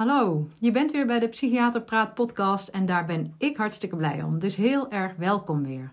Hallo, 0.00 0.48
je 0.58 0.70
bent 0.70 0.92
weer 0.92 1.06
bij 1.06 1.18
de 1.18 1.28
Psychiater 1.28 1.82
Praat 1.82 2.14
podcast 2.14 2.68
en 2.68 2.86
daar 2.86 3.04
ben 3.04 3.34
ik 3.38 3.56
hartstikke 3.56 3.96
blij 3.96 4.22
om. 4.22 4.38
Dus 4.38 4.56
heel 4.56 4.90
erg 4.90 5.12
welkom 5.16 5.62
weer. 5.62 5.92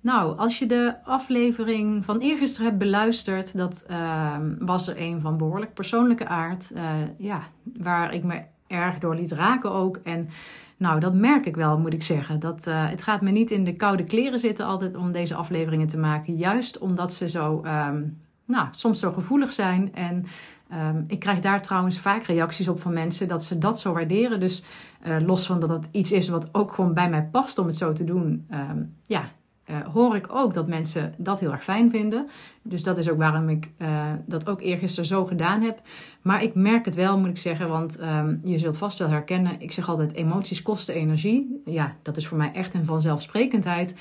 Nou, 0.00 0.38
als 0.38 0.58
je 0.58 0.66
de 0.66 0.94
aflevering 1.04 2.04
van 2.04 2.18
eergisteren 2.18 2.66
hebt 2.66 2.78
beluisterd, 2.78 3.56
dat 3.56 3.84
uh, 3.90 4.36
was 4.58 4.88
er 4.88 5.00
een 5.00 5.20
van 5.20 5.36
behoorlijk 5.36 5.74
persoonlijke 5.74 6.26
aard. 6.26 6.70
Uh, 6.74 6.82
ja, 7.16 7.42
waar 7.62 8.14
ik 8.14 8.22
me 8.24 8.42
erg 8.66 8.98
door 8.98 9.14
liet 9.14 9.32
raken 9.32 9.70
ook. 9.70 10.00
En 10.02 10.28
nou, 10.76 11.00
dat 11.00 11.14
merk 11.14 11.46
ik 11.46 11.56
wel, 11.56 11.78
moet 11.78 11.92
ik 11.92 12.02
zeggen. 12.02 12.40
Dat, 12.40 12.66
uh, 12.66 12.88
het 12.88 13.02
gaat 13.02 13.20
me 13.20 13.30
niet 13.30 13.50
in 13.50 13.64
de 13.64 13.76
koude 13.76 14.04
kleren 14.04 14.40
zitten 14.40 14.66
altijd 14.66 14.96
om 14.96 15.12
deze 15.12 15.34
afleveringen 15.34 15.88
te 15.88 15.98
maken. 15.98 16.36
Juist 16.36 16.78
omdat 16.78 17.12
ze 17.12 17.28
zo, 17.28 17.64
um, 17.64 18.18
nou, 18.44 18.68
soms 18.70 19.00
zo 19.00 19.12
gevoelig 19.12 19.52
zijn 19.52 19.94
en 19.94 20.24
Um, 20.72 21.04
ik 21.06 21.18
krijg 21.18 21.40
daar 21.40 21.62
trouwens 21.62 21.98
vaak 21.98 22.24
reacties 22.24 22.68
op 22.68 22.80
van 22.80 22.92
mensen 22.92 23.28
dat 23.28 23.44
ze 23.44 23.58
dat 23.58 23.80
zo 23.80 23.92
waarderen. 23.92 24.40
Dus 24.40 24.62
uh, 25.06 25.16
los 25.20 25.46
van 25.46 25.60
dat 25.60 25.68
het 25.68 25.88
iets 25.90 26.12
is 26.12 26.28
wat 26.28 26.48
ook 26.52 26.72
gewoon 26.72 26.94
bij 26.94 27.10
mij 27.10 27.28
past 27.32 27.58
om 27.58 27.66
het 27.66 27.76
zo 27.76 27.92
te 27.92 28.04
doen, 28.04 28.46
um, 28.50 28.94
ja, 29.06 29.30
uh, 29.70 29.76
hoor 29.92 30.16
ik 30.16 30.26
ook 30.32 30.54
dat 30.54 30.68
mensen 30.68 31.14
dat 31.16 31.40
heel 31.40 31.52
erg 31.52 31.64
fijn 31.64 31.90
vinden. 31.90 32.26
Dus 32.62 32.82
dat 32.82 32.98
is 32.98 33.10
ook 33.10 33.18
waarom 33.18 33.48
ik 33.48 33.70
uh, 33.78 34.12
dat 34.26 34.48
ook 34.48 34.60
eergisteren 34.60 35.08
zo 35.08 35.26
gedaan 35.26 35.62
heb. 35.62 35.80
Maar 36.22 36.42
ik 36.42 36.54
merk 36.54 36.84
het 36.84 36.94
wel, 36.94 37.18
moet 37.18 37.28
ik 37.28 37.38
zeggen, 37.38 37.68
want 37.68 38.00
um, 38.00 38.40
je 38.44 38.58
zult 38.58 38.76
vast 38.76 38.98
wel 38.98 39.08
herkennen. 39.08 39.60
Ik 39.60 39.72
zeg 39.72 39.88
altijd: 39.88 40.12
emoties 40.12 40.62
kosten 40.62 40.94
energie. 40.94 41.60
Ja, 41.64 41.96
dat 42.02 42.16
is 42.16 42.26
voor 42.26 42.38
mij 42.38 42.52
echt 42.52 42.74
een 42.74 42.84
vanzelfsprekendheid 42.84 43.94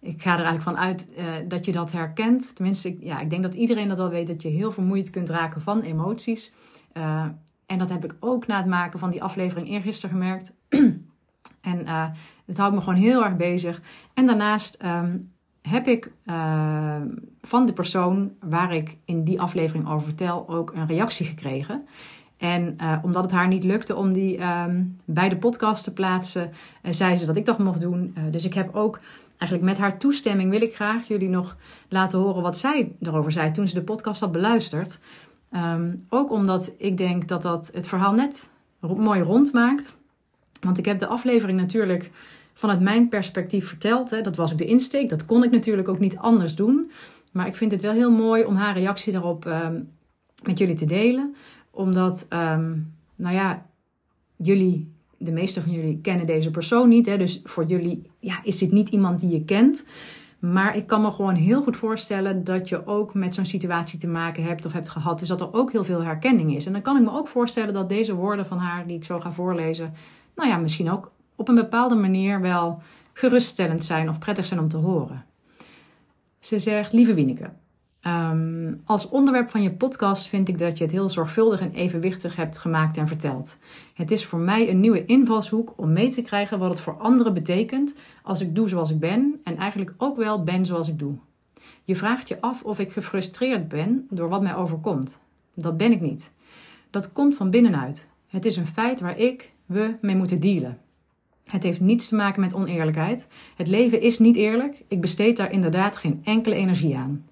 ik 0.00 0.22
ga 0.22 0.38
er 0.38 0.44
eigenlijk 0.44 0.62
van 0.62 0.76
uit 0.76 1.08
uh, 1.18 1.24
dat 1.48 1.64
je 1.64 1.72
dat 1.72 1.92
herkent. 1.92 2.56
Tenminste, 2.56 2.88
ik, 2.88 2.96
ja, 3.00 3.20
ik 3.20 3.30
denk 3.30 3.42
dat 3.42 3.54
iedereen 3.54 3.88
dat 3.88 3.98
wel 3.98 4.08
weet, 4.08 4.26
dat 4.26 4.42
je 4.42 4.48
heel 4.48 4.72
vermoeid 4.72 5.10
kunt 5.10 5.28
raken 5.28 5.60
van 5.60 5.80
emoties. 5.80 6.52
Uh, 6.94 7.24
en 7.66 7.78
dat 7.78 7.88
heb 7.88 8.04
ik 8.04 8.14
ook 8.20 8.46
na 8.46 8.56
het 8.56 8.66
maken 8.66 8.98
van 8.98 9.10
die 9.10 9.22
aflevering 9.22 9.68
eergisteren 9.68 10.16
gemerkt. 10.16 10.54
en 11.60 11.80
uh, 11.80 12.06
het 12.46 12.56
houdt 12.56 12.74
me 12.74 12.80
gewoon 12.80 12.98
heel 12.98 13.24
erg 13.24 13.36
bezig. 13.36 13.80
En 14.14 14.26
daarnaast 14.26 14.82
um, 14.84 15.32
heb 15.62 15.86
ik 15.86 16.12
van 17.40 17.66
de 17.66 17.72
persoon 17.72 18.32
waar 18.40 18.74
ik 18.74 18.96
in 19.04 19.24
die 19.24 19.40
aflevering 19.40 19.88
over 19.88 20.06
vertel 20.06 20.48
ook 20.48 20.72
een 20.74 20.86
reactie 20.86 21.26
gekregen. 21.26 21.86
En 22.36 22.76
omdat 23.02 23.22
het 23.22 23.32
haar 23.32 23.48
niet 23.48 23.64
lukte 23.64 23.96
om 23.96 24.12
die 24.12 24.42
um, 24.42 24.96
bij 25.04 25.28
de 25.28 25.36
podcast 25.36 25.84
te 25.84 25.92
plaatsen, 25.92 26.50
zei 26.82 27.16
ze 27.16 27.26
dat 27.26 27.36
ik 27.36 27.44
dat 27.44 27.58
mocht 27.58 27.80
doen. 27.80 28.14
Dus 28.30 28.44
ik 28.44 28.54
heb 28.54 28.74
ook 28.74 29.00
eigenlijk 29.38 29.70
met 29.70 29.78
haar 29.78 29.98
toestemming 29.98 30.50
wil 30.50 30.62
ik 30.62 30.74
graag 30.74 31.08
jullie 31.08 31.28
nog 31.28 31.56
laten 31.88 32.18
horen 32.18 32.42
wat 32.42 32.58
zij 32.58 32.92
erover 33.00 33.32
zei 33.32 33.50
toen 33.50 33.68
ze 33.68 33.74
de 33.74 33.82
podcast 33.82 34.20
had 34.20 34.32
beluisterd. 34.32 34.98
Um, 35.54 36.06
ook 36.08 36.30
omdat 36.30 36.72
ik 36.76 36.96
denk 36.96 37.28
dat 37.28 37.42
dat 37.42 37.70
het 37.74 37.88
verhaal 37.88 38.12
net 38.12 38.48
mooi 38.80 39.20
rondmaakt. 39.20 39.96
Want 40.60 40.78
ik 40.78 40.84
heb 40.84 40.98
de 40.98 41.06
aflevering 41.06 41.58
natuurlijk 41.58 42.10
vanuit 42.54 42.80
mijn 42.80 43.08
perspectief 43.08 43.68
verteld. 43.68 44.10
Hè. 44.10 44.22
Dat 44.22 44.36
was 44.36 44.52
ook 44.52 44.58
de 44.58 44.66
insteek. 44.66 45.08
Dat 45.08 45.26
kon 45.26 45.44
ik 45.44 45.50
natuurlijk 45.50 45.88
ook 45.88 45.98
niet 45.98 46.16
anders 46.16 46.56
doen. 46.56 46.90
Maar 47.32 47.46
ik 47.46 47.56
vind 47.56 47.72
het 47.72 47.80
wel 47.80 47.92
heel 47.92 48.10
mooi 48.10 48.44
om 48.44 48.56
haar 48.56 48.78
reactie 48.78 49.12
daarop 49.12 49.44
um, 49.44 49.90
met 50.42 50.58
jullie 50.58 50.76
te 50.76 50.86
delen. 50.86 51.34
Omdat, 51.70 52.26
um, 52.30 52.94
nou 53.16 53.34
ja, 53.34 53.66
jullie 54.36 54.92
de 55.18 55.32
meeste 55.32 55.60
van 55.60 55.72
jullie 55.72 56.00
kennen 56.00 56.26
deze 56.26 56.50
persoon 56.50 56.88
niet. 56.88 57.06
Hè? 57.06 57.18
Dus 57.18 57.40
voor 57.44 57.64
jullie 57.64 58.10
ja, 58.18 58.40
is 58.42 58.58
dit 58.58 58.72
niet 58.72 58.88
iemand 58.88 59.20
die 59.20 59.30
je 59.30 59.44
kent. 59.44 59.84
Maar 60.38 60.76
ik 60.76 60.86
kan 60.86 61.02
me 61.02 61.10
gewoon 61.10 61.34
heel 61.34 61.62
goed 61.62 61.76
voorstellen 61.76 62.44
dat 62.44 62.68
je 62.68 62.86
ook 62.86 63.14
met 63.14 63.34
zo'n 63.34 63.46
situatie 63.46 63.98
te 63.98 64.06
maken 64.06 64.44
hebt 64.44 64.64
of 64.64 64.72
hebt 64.72 64.88
gehad. 64.88 65.18
Dus 65.18 65.28
dat 65.28 65.40
er 65.40 65.52
ook 65.52 65.72
heel 65.72 65.84
veel 65.84 66.02
herkenning 66.02 66.54
is. 66.54 66.66
En 66.66 66.72
dan 66.72 66.82
kan 66.82 66.96
ik 66.96 67.02
me 67.02 67.10
ook 67.10 67.28
voorstellen 67.28 67.74
dat 67.74 67.88
deze 67.88 68.14
woorden 68.14 68.46
van 68.46 68.58
haar, 68.58 68.86
die 68.86 68.96
ik 68.96 69.04
zo 69.04 69.20
ga 69.20 69.32
voorlezen, 69.32 69.92
nou 70.34 70.48
ja, 70.48 70.56
misschien 70.56 70.90
ook 70.90 71.12
op 71.36 71.48
een 71.48 71.54
bepaalde 71.54 71.94
manier 71.94 72.40
wel 72.40 72.82
geruststellend 73.12 73.84
zijn 73.84 74.08
of 74.08 74.18
prettig 74.18 74.46
zijn 74.46 74.60
om 74.60 74.68
te 74.68 74.76
horen. 74.76 75.24
Ze 76.40 76.58
zegt: 76.58 76.92
Lieve 76.92 77.14
Wieneke, 77.14 77.50
Um, 78.08 78.80
als 78.84 79.08
onderwerp 79.08 79.50
van 79.50 79.62
je 79.62 79.70
podcast 79.70 80.26
vind 80.26 80.48
ik 80.48 80.58
dat 80.58 80.78
je 80.78 80.84
het 80.84 80.92
heel 80.92 81.08
zorgvuldig 81.08 81.60
en 81.60 81.72
evenwichtig 81.72 82.36
hebt 82.36 82.58
gemaakt 82.58 82.96
en 82.96 83.08
verteld. 83.08 83.56
Het 83.94 84.10
is 84.10 84.24
voor 84.24 84.38
mij 84.38 84.70
een 84.70 84.80
nieuwe 84.80 85.04
invalshoek 85.04 85.72
om 85.76 85.92
mee 85.92 86.10
te 86.10 86.22
krijgen 86.22 86.58
wat 86.58 86.70
het 86.70 86.80
voor 86.80 86.96
anderen 86.98 87.34
betekent 87.34 87.98
als 88.22 88.40
ik 88.40 88.54
doe 88.54 88.68
zoals 88.68 88.90
ik 88.90 88.98
ben 88.98 89.40
en 89.44 89.56
eigenlijk 89.56 89.94
ook 89.96 90.16
wel 90.16 90.42
ben 90.42 90.66
zoals 90.66 90.88
ik 90.88 90.98
doe. 90.98 91.14
Je 91.84 91.96
vraagt 91.96 92.28
je 92.28 92.40
af 92.40 92.62
of 92.62 92.78
ik 92.78 92.92
gefrustreerd 92.92 93.68
ben 93.68 94.06
door 94.10 94.28
wat 94.28 94.42
mij 94.42 94.54
overkomt. 94.54 95.18
Dat 95.54 95.76
ben 95.76 95.92
ik 95.92 96.00
niet. 96.00 96.30
Dat 96.90 97.12
komt 97.12 97.36
van 97.36 97.50
binnenuit. 97.50 98.08
Het 98.28 98.44
is 98.44 98.56
een 98.56 98.66
feit 98.66 99.00
waar 99.00 99.18
ik, 99.18 99.52
we 99.66 99.94
mee 100.00 100.16
moeten 100.16 100.40
dealen. 100.40 100.78
Het 101.44 101.62
heeft 101.62 101.80
niets 101.80 102.08
te 102.08 102.14
maken 102.14 102.40
met 102.40 102.54
oneerlijkheid. 102.54 103.28
Het 103.56 103.66
leven 103.66 104.00
is 104.00 104.18
niet 104.18 104.36
eerlijk. 104.36 104.82
Ik 104.88 105.00
besteed 105.00 105.36
daar 105.36 105.52
inderdaad 105.52 105.96
geen 105.96 106.20
enkele 106.24 106.54
energie 106.54 106.96
aan. 106.96 107.24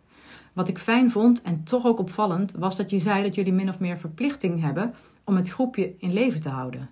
Wat 0.56 0.68
ik 0.68 0.78
fijn 0.78 1.10
vond 1.10 1.42
en 1.42 1.64
toch 1.64 1.86
ook 1.86 1.98
opvallend 1.98 2.52
was 2.52 2.76
dat 2.76 2.90
je 2.90 2.98
zei 2.98 3.22
dat 3.22 3.34
jullie 3.34 3.52
min 3.52 3.68
of 3.68 3.78
meer 3.78 3.98
verplichting 3.98 4.60
hebben 4.60 4.94
om 5.24 5.36
het 5.36 5.48
groepje 5.48 5.94
in 5.98 6.12
leven 6.12 6.40
te 6.40 6.48
houden. 6.48 6.90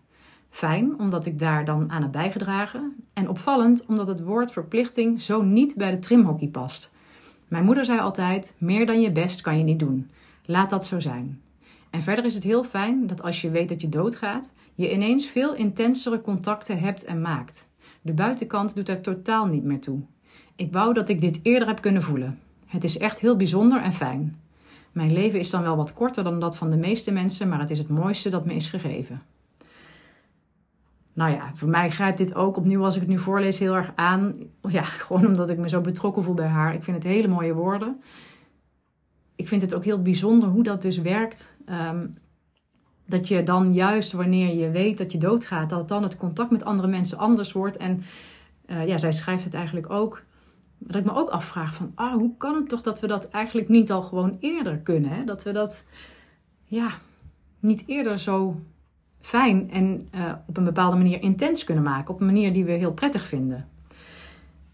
Fijn, 0.51 0.99
omdat 0.99 1.27
ik 1.27 1.39
daar 1.39 1.65
dan 1.65 1.91
aan 1.91 2.03
heb 2.03 2.13
bijgedragen. 2.13 2.97
En 3.13 3.29
opvallend, 3.29 3.87
omdat 3.87 4.07
het 4.07 4.23
woord 4.23 4.53
verplichting 4.53 5.23
zo 5.23 5.43
niet 5.43 5.75
bij 5.77 5.91
de 5.91 5.99
trimhockey 5.99 6.49
past. 6.49 6.95
Mijn 7.49 7.65
moeder 7.65 7.85
zei 7.85 8.01
altijd: 8.01 8.55
meer 8.59 8.87
dan 8.87 9.01
je 9.01 9.13
best 9.13 9.41
kan 9.41 9.59
je 9.59 9.65
niet 9.65 9.79
doen. 9.79 10.11
Laat 10.45 10.71
dat 10.71 10.87
zo 10.87 11.01
zijn. 11.01 11.41
En 11.91 12.03
verder 12.03 12.25
is 12.25 12.35
het 12.35 12.45
heel 12.45 12.65
fijn 12.65 13.07
dat 13.07 13.23
als 13.23 13.41
je 13.41 13.51
weet 13.51 13.69
dat 13.69 13.81
je 13.81 13.89
doodgaat, 13.89 14.53
je 14.75 14.93
ineens 14.93 15.27
veel 15.27 15.55
intensere 15.55 16.21
contacten 16.21 16.79
hebt 16.79 17.05
en 17.05 17.21
maakt. 17.21 17.69
De 18.01 18.13
buitenkant 18.13 18.75
doet 18.75 18.89
er 18.89 19.01
totaal 19.01 19.47
niet 19.47 19.65
meer 19.65 19.81
toe. 19.81 20.01
Ik 20.57 20.73
wou 20.73 20.95
dat 20.95 21.09
ik 21.09 21.21
dit 21.21 21.41
eerder 21.43 21.69
heb 21.69 21.81
kunnen 21.81 22.03
voelen. 22.03 22.39
Het 22.75 22.85
is 22.85 22.99
echt 22.99 23.21
heel 23.21 23.37
bijzonder 23.37 23.83
en 23.83 23.93
fijn. 23.93 24.41
Mijn 24.93 25.13
leven 25.13 25.39
is 25.39 25.51
dan 25.51 25.63
wel 25.63 25.77
wat 25.77 25.95
korter 25.95 26.25
dan 26.25 26.41
dat 26.41 26.57
van 26.57 26.71
de 26.71 26.77
meeste 26.77 27.13
mensen, 27.13 27.49
maar 27.49 27.61
het 27.61 27.71
is 27.71 27.79
het 27.79 27.89
mooiste 27.89 28.31
dat 28.31 28.47
me 28.47 28.55
is 28.55 28.69
gegeven. 28.69 29.23
Nou 31.13 31.33
ja, 31.33 31.51
voor 31.55 31.69
mij 31.69 31.91
grijpt 31.91 32.19
dit 32.19 32.35
ook 32.35 32.57
opnieuw 32.57 32.85
als 32.85 32.95
ik 32.95 33.01
het 33.01 33.11
nu 33.11 33.19
voorlees 33.19 33.59
heel 33.59 33.75
erg 33.75 33.93
aan. 33.95 34.35
Ja, 34.69 34.83
gewoon 35.05 35.27
omdat 35.27 35.51
ik 35.51 35.59
me 35.59 35.69
zo 35.69 35.81
betrokken 35.81 36.23
voel 36.23 36.35
bij 36.35 36.47
haar. 36.47 36.75
Ik 36.75 36.85
vind 36.85 36.97
het 36.97 37.07
hele 37.07 37.29
mooie 37.29 37.55
woorden. 37.55 38.03
Ik 39.37 39.49
vind 39.49 39.63
het 39.63 39.75
ook 39.75 39.85
heel 39.85 40.03
bijzonder 40.03 40.49
hoe 40.49 40.63
dat 40.63 40.83
dus 40.83 40.99
werkt. 40.99 41.57
Um, 41.69 42.19
dat 43.07 43.29
je 43.29 43.43
dan 43.43 43.73
juist 43.73 44.13
wanneer 44.13 44.55
je 44.55 44.71
weet 44.71 44.99
dat 44.99 45.13
je 45.13 45.19
doodgaat, 45.19 45.71
dat 45.71 45.89
dan 45.89 46.03
het 46.03 46.17
contact 46.17 46.51
met 46.51 46.65
andere 46.65 46.89
mensen 46.89 47.19
anders 47.19 47.53
wordt. 47.53 47.77
En 47.77 48.03
uh, 48.67 48.87
ja, 48.87 48.99
zij 48.99 49.13
schrijft 49.13 49.45
het 49.45 49.55
eigenlijk 49.55 49.91
ook 49.91 50.23
dat 50.87 50.97
ik 50.97 51.05
me 51.05 51.15
ook 51.15 51.29
afvraag 51.29 51.75
van, 51.75 51.93
ah, 51.95 52.13
hoe 52.13 52.37
kan 52.37 52.55
het 52.55 52.69
toch 52.69 52.83
dat 52.83 53.01
we 53.01 53.07
dat 53.07 53.29
eigenlijk 53.29 53.69
niet 53.69 53.93
al 53.93 54.03
gewoon 54.03 54.37
eerder 54.41 54.79
kunnen? 54.79 55.11
Hè? 55.11 55.25
Dat 55.25 55.45
we 55.45 55.53
dat, 55.53 55.85
ja, 56.65 56.91
niet 57.61 57.83
eerder 57.87 58.19
zo 58.19 58.61
fijn 59.21 59.71
en 59.71 60.09
uh, 60.15 60.33
op 60.47 60.57
een 60.57 60.65
bepaalde 60.65 60.97
manier 60.97 61.23
intens 61.23 61.65
kunnen 61.65 61.85
maken. 61.85 62.15
Op 62.15 62.21
een 62.21 62.27
manier 62.27 62.53
die 62.53 62.65
we 62.65 62.73
heel 62.73 62.93
prettig 62.93 63.27
vinden. 63.27 63.69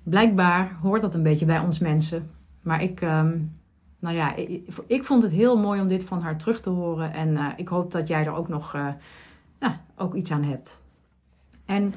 Blijkbaar 0.02 0.78
hoort 0.82 1.02
dat 1.02 1.14
een 1.14 1.22
beetje 1.22 1.46
bij 1.46 1.58
ons 1.58 1.78
mensen. 1.78 2.30
Maar 2.62 2.82
ik, 2.82 3.00
um, 3.00 3.56
nou 3.98 4.16
ja, 4.16 4.34
ik, 4.86 5.04
vond 5.04 5.22
het 5.22 5.32
heel 5.32 5.58
mooi 5.58 5.80
om 5.80 5.88
dit 5.88 6.04
van 6.04 6.20
haar 6.20 6.38
terug 6.38 6.60
te 6.60 6.70
horen. 6.70 7.12
En 7.12 7.28
uh, 7.28 7.46
ik 7.56 7.68
hoop 7.68 7.90
dat 7.90 8.08
jij 8.08 8.24
er 8.24 8.32
ook 8.34 8.48
nog 8.48 8.72
ja, 9.60 9.80
ook 9.96 10.14
iets 10.14 10.30
aan 10.30 10.42
hebt. 10.42 10.80
En 11.66 11.94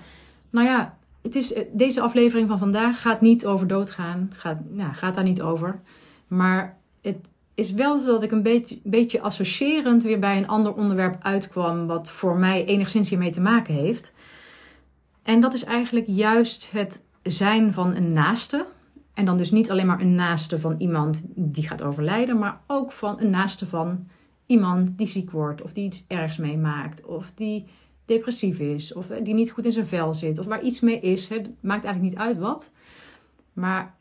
nou 0.49 0.67
ja, 0.67 0.97
het 1.23 1.35
is, 1.35 1.53
deze 1.71 2.01
aflevering 2.01 2.47
van 2.47 2.57
vandaag 2.57 3.01
gaat 3.01 3.21
niet 3.21 3.45
over 3.45 3.67
doodgaan. 3.67 4.31
Gaat, 4.33 4.57
nou, 4.69 4.93
gaat 4.93 5.15
daar 5.15 5.23
niet 5.23 5.41
over. 5.41 5.81
Maar 6.27 6.77
het 7.01 7.17
is 7.53 7.71
wel 7.71 7.99
zo 7.99 8.05
dat 8.05 8.23
ik 8.23 8.31
een 8.31 8.43
beetje, 8.43 8.79
beetje 8.83 9.21
associërend 9.21 10.03
weer 10.03 10.19
bij 10.19 10.37
een 10.37 10.47
ander 10.47 10.73
onderwerp 10.73 11.23
uitkwam. 11.23 11.87
Wat 11.87 12.11
voor 12.11 12.37
mij 12.37 12.65
enigszins 12.65 13.09
hiermee 13.09 13.31
te 13.31 13.41
maken 13.41 13.73
heeft. 13.73 14.13
En 15.23 15.39
dat 15.39 15.53
is 15.53 15.63
eigenlijk 15.63 16.05
juist 16.07 16.71
het 16.71 17.01
zijn 17.23 17.73
van 17.73 17.95
een 17.95 18.13
naaste. 18.13 18.65
En 19.13 19.25
dan 19.25 19.37
dus 19.37 19.51
niet 19.51 19.71
alleen 19.71 19.85
maar 19.85 20.01
een 20.01 20.15
naaste 20.15 20.59
van 20.59 20.75
iemand 20.77 21.21
die 21.25 21.67
gaat 21.67 21.83
overlijden, 21.83 22.39
maar 22.39 22.61
ook 22.67 22.91
van 22.91 23.19
een 23.19 23.29
naaste 23.29 23.65
van 23.65 24.07
iemand 24.45 24.97
die 24.97 25.07
ziek 25.07 25.31
wordt 25.31 25.61
of 25.61 25.73
die 25.73 25.85
iets 25.85 26.05
ergs 26.07 26.37
meemaakt 26.37 27.05
of 27.05 27.31
die 27.35 27.65
depressief 28.05 28.59
is 28.59 28.93
of 28.93 29.07
die 29.07 29.33
niet 29.33 29.51
goed 29.51 29.65
in 29.65 29.71
zijn 29.71 29.85
vel 29.87 30.13
zit 30.13 30.39
of 30.39 30.45
waar 30.45 30.61
iets 30.61 30.79
mee 30.79 30.99
is. 30.99 31.29
Het 31.29 31.49
maakt 31.59 31.83
eigenlijk 31.83 32.13
niet 32.13 32.23
uit 32.23 32.37
wat. 32.37 32.71
Maar 33.53 33.95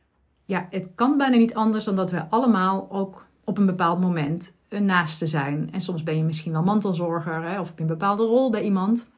ja, 0.45 0.67
het 0.71 0.89
kan 0.95 1.17
bijna 1.17 1.37
niet 1.37 1.55
anders 1.55 1.85
dan 1.85 1.95
dat 1.95 2.11
we 2.11 2.29
allemaal 2.29 2.87
ook 2.91 3.27
op 3.45 3.59
een 3.59 3.67
bepaald 3.67 4.01
moment 4.01 4.57
een 4.69 4.85
naaste 4.85 5.27
zijn. 5.27 5.69
En 5.73 5.81
soms 5.81 6.03
ben 6.03 6.17
je 6.17 6.25
misschien 6.25 6.53
wel 6.53 6.63
mantelzorger 6.63 7.43
hè, 7.43 7.61
of 7.61 7.67
heb 7.67 7.77
je 7.77 7.83
een 7.83 7.89
bepaalde 7.89 8.25
rol 8.25 8.51
bij 8.51 8.63
iemand. 8.63 9.09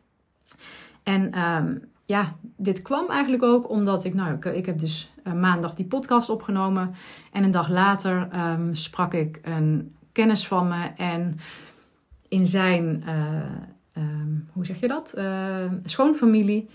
En 1.03 1.33
ehm, 1.33 1.77
ja, 2.05 2.37
dit 2.57 2.83
kwam 2.83 3.11
eigenlijk 3.11 3.43
ook 3.43 3.71
omdat 3.71 4.05
ik, 4.05 4.15
nou, 4.15 4.35
ik, 4.35 4.45
ik 4.45 4.67
heb 4.67 4.79
dus 4.79 5.13
uh, 5.25 5.33
maandag 5.33 5.75
die 5.75 5.87
podcast 5.87 6.31
opgenomen. 6.31 6.95
En 7.33 7.45
een 7.45 7.51
dag 7.51 7.69
later 7.69 8.29
um, 8.35 8.75
sprak 8.75 9.15
ik 9.15 9.41
een 9.43 9.95
kennis 10.13 10.47
van 10.47 10.69
me. 10.69 10.91
En 10.97 11.39
in 12.29 12.47
zijn, 12.47 13.03
uh, 13.07 13.43
um, 13.99 14.49
hoe 14.53 14.67
zeg 14.67 14.81
je 14.81 14.89
dat? 14.89 15.15
Uh, 15.19 15.73
schoonfamilie 15.85 16.69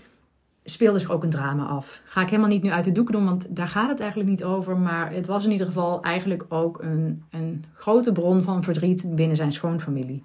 speelde 0.64 0.98
zich 0.98 1.10
ook 1.10 1.22
een 1.22 1.30
drama 1.30 1.64
af. 1.64 2.00
Ga 2.04 2.20
ik 2.20 2.28
helemaal 2.28 2.50
niet 2.50 2.62
nu 2.62 2.70
uit 2.70 2.84
de 2.84 2.92
doeken 2.92 3.14
doen, 3.14 3.24
want 3.24 3.46
daar 3.48 3.68
gaat 3.68 3.88
het 3.88 4.00
eigenlijk 4.00 4.30
niet 4.30 4.44
over. 4.44 4.78
Maar 4.78 5.12
het 5.12 5.26
was 5.26 5.44
in 5.44 5.50
ieder 5.50 5.66
geval 5.66 6.02
eigenlijk 6.02 6.44
ook 6.48 6.82
een, 6.82 7.24
een 7.30 7.64
grote 7.74 8.12
bron 8.12 8.42
van 8.42 8.62
verdriet 8.62 9.14
binnen 9.14 9.36
zijn 9.36 9.52
schoonfamilie. 9.52 10.24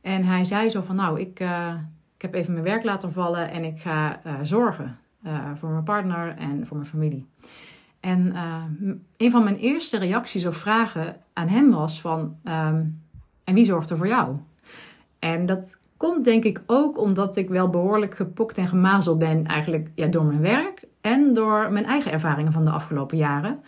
En 0.00 0.24
hij 0.24 0.44
zei 0.44 0.68
zo 0.68 0.80
van, 0.80 0.96
nou, 0.96 1.20
ik 1.20 1.40
ik 2.20 2.26
heb 2.26 2.34
even 2.34 2.52
mijn 2.52 2.64
werk 2.64 2.84
laten 2.84 3.12
vallen 3.12 3.50
en 3.50 3.64
ik 3.64 3.80
ga 3.80 4.20
uh, 4.26 4.32
zorgen 4.42 4.98
uh, 5.26 5.50
voor 5.58 5.68
mijn 5.68 5.84
partner 5.84 6.36
en 6.36 6.66
voor 6.66 6.76
mijn 6.76 6.88
familie. 6.88 7.26
En 8.00 8.36
een 9.16 9.30
van 9.30 9.44
mijn 9.44 9.56
eerste 9.56 9.98
reacties 9.98 10.46
of 10.46 10.56
vragen 10.56 11.16
aan 11.32 11.48
hem 11.48 11.70
was 11.70 12.00
van, 12.00 12.36
um, 12.44 13.02
en 13.44 13.54
wie 13.54 13.64
zorgt 13.64 13.90
er 13.90 13.96
voor 13.96 14.08
jou? 14.08 14.36
En 15.18 15.46
dat 15.46 15.76
komt 16.00 16.24
denk 16.24 16.44
ik 16.44 16.62
ook 16.66 16.98
omdat 16.98 17.36
ik 17.36 17.48
wel 17.48 17.68
behoorlijk 17.68 18.14
gepokt 18.14 18.58
en 18.58 18.66
gemazeld 18.66 19.18
ben 19.18 19.46
eigenlijk 19.46 19.88
ja, 19.94 20.06
door 20.06 20.24
mijn 20.24 20.40
werk 20.40 20.84
en 21.00 21.34
door 21.34 21.72
mijn 21.72 21.84
eigen 21.84 22.12
ervaringen 22.12 22.52
van 22.52 22.64
de 22.64 22.70
afgelopen 22.70 23.16
jaren. 23.16 23.60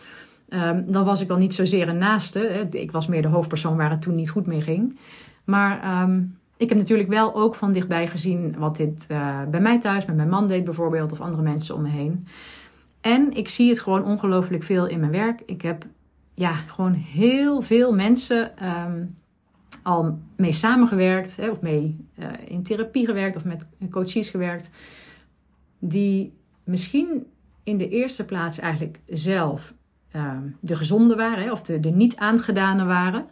Um, 0.49 0.93
dan 0.93 1.05
was 1.05 1.21
ik 1.21 1.29
wel 1.29 1.37
niet 1.37 1.55
zozeer 1.55 1.89
een 1.89 1.99
naaste. 1.99 2.69
Ik 2.71 2.93
was 2.93 3.07
meer 3.07 3.23
de 3.23 3.29
hoofdpersoon 3.29 3.77
waar 3.77 3.91
het 3.91 4.03
toen 4.03 4.15
niet 4.15 4.31
goed 4.31 4.47
mee 4.47 4.61
ging. 4.61 4.99
Maar 5.45 6.03
um, 6.03 6.39
ik 6.57 6.69
heb 6.69 6.79
natuurlijk 6.79 7.09
wel 7.09 7.35
ook 7.35 7.55
van 7.55 7.73
dichtbij 7.73 8.07
gezien 8.07 8.55
wat 8.59 8.77
dit 8.77 9.07
uh, 9.11 9.43
bij 9.51 9.61
mij 9.61 9.81
thuis, 9.81 10.07
met 10.07 10.17
mijn 10.17 10.29
man 10.29 10.49
deed 10.49 10.65
bijvoorbeeld, 10.65 11.13
of 11.13 11.21
andere 11.21 11.43
mensen 11.43 11.75
om 11.75 11.83
me 11.83 11.89
heen. 11.89 12.27
En 13.01 13.37
ik 13.37 13.49
zie 13.49 13.69
het 13.69 13.81
gewoon 13.81 14.05
ongelooflijk 14.05 14.63
veel 14.63 14.87
in 14.87 15.01
mijn 15.01 15.13
werk. 15.13 15.43
Ik 15.47 15.63
heb 15.63 15.87
ja, 16.35 16.55
gewoon 16.55 16.93
heel 16.93 17.61
veel 17.63 17.95
mensen 17.95 18.69
um, 18.69 19.17
al 19.83 20.19
mee 20.37 20.53
samengewerkt, 20.53 21.37
hè, 21.37 21.51
of 21.51 21.61
mee 21.61 22.07
uh, 22.19 22.27
in 22.45 22.63
therapie 22.63 23.07
gewerkt, 23.07 23.37
of 23.37 23.45
met 23.45 23.67
coaches 23.91 24.29
gewerkt, 24.29 24.71
die 25.79 26.33
misschien 26.65 27.27
in 27.63 27.79
de 27.79 27.89
eerste 27.89 28.25
plaats 28.25 28.59
eigenlijk 28.59 29.01
zelf 29.07 29.75
uh, 30.17 30.37
de 30.61 30.77
gezonde 30.77 31.15
waren, 31.15 31.45
hè, 31.45 31.51
of 31.51 31.63
de, 31.63 31.81
de 31.81 31.91
niet 31.91 32.17
aangedane 32.17 32.85
waren, 32.85 33.27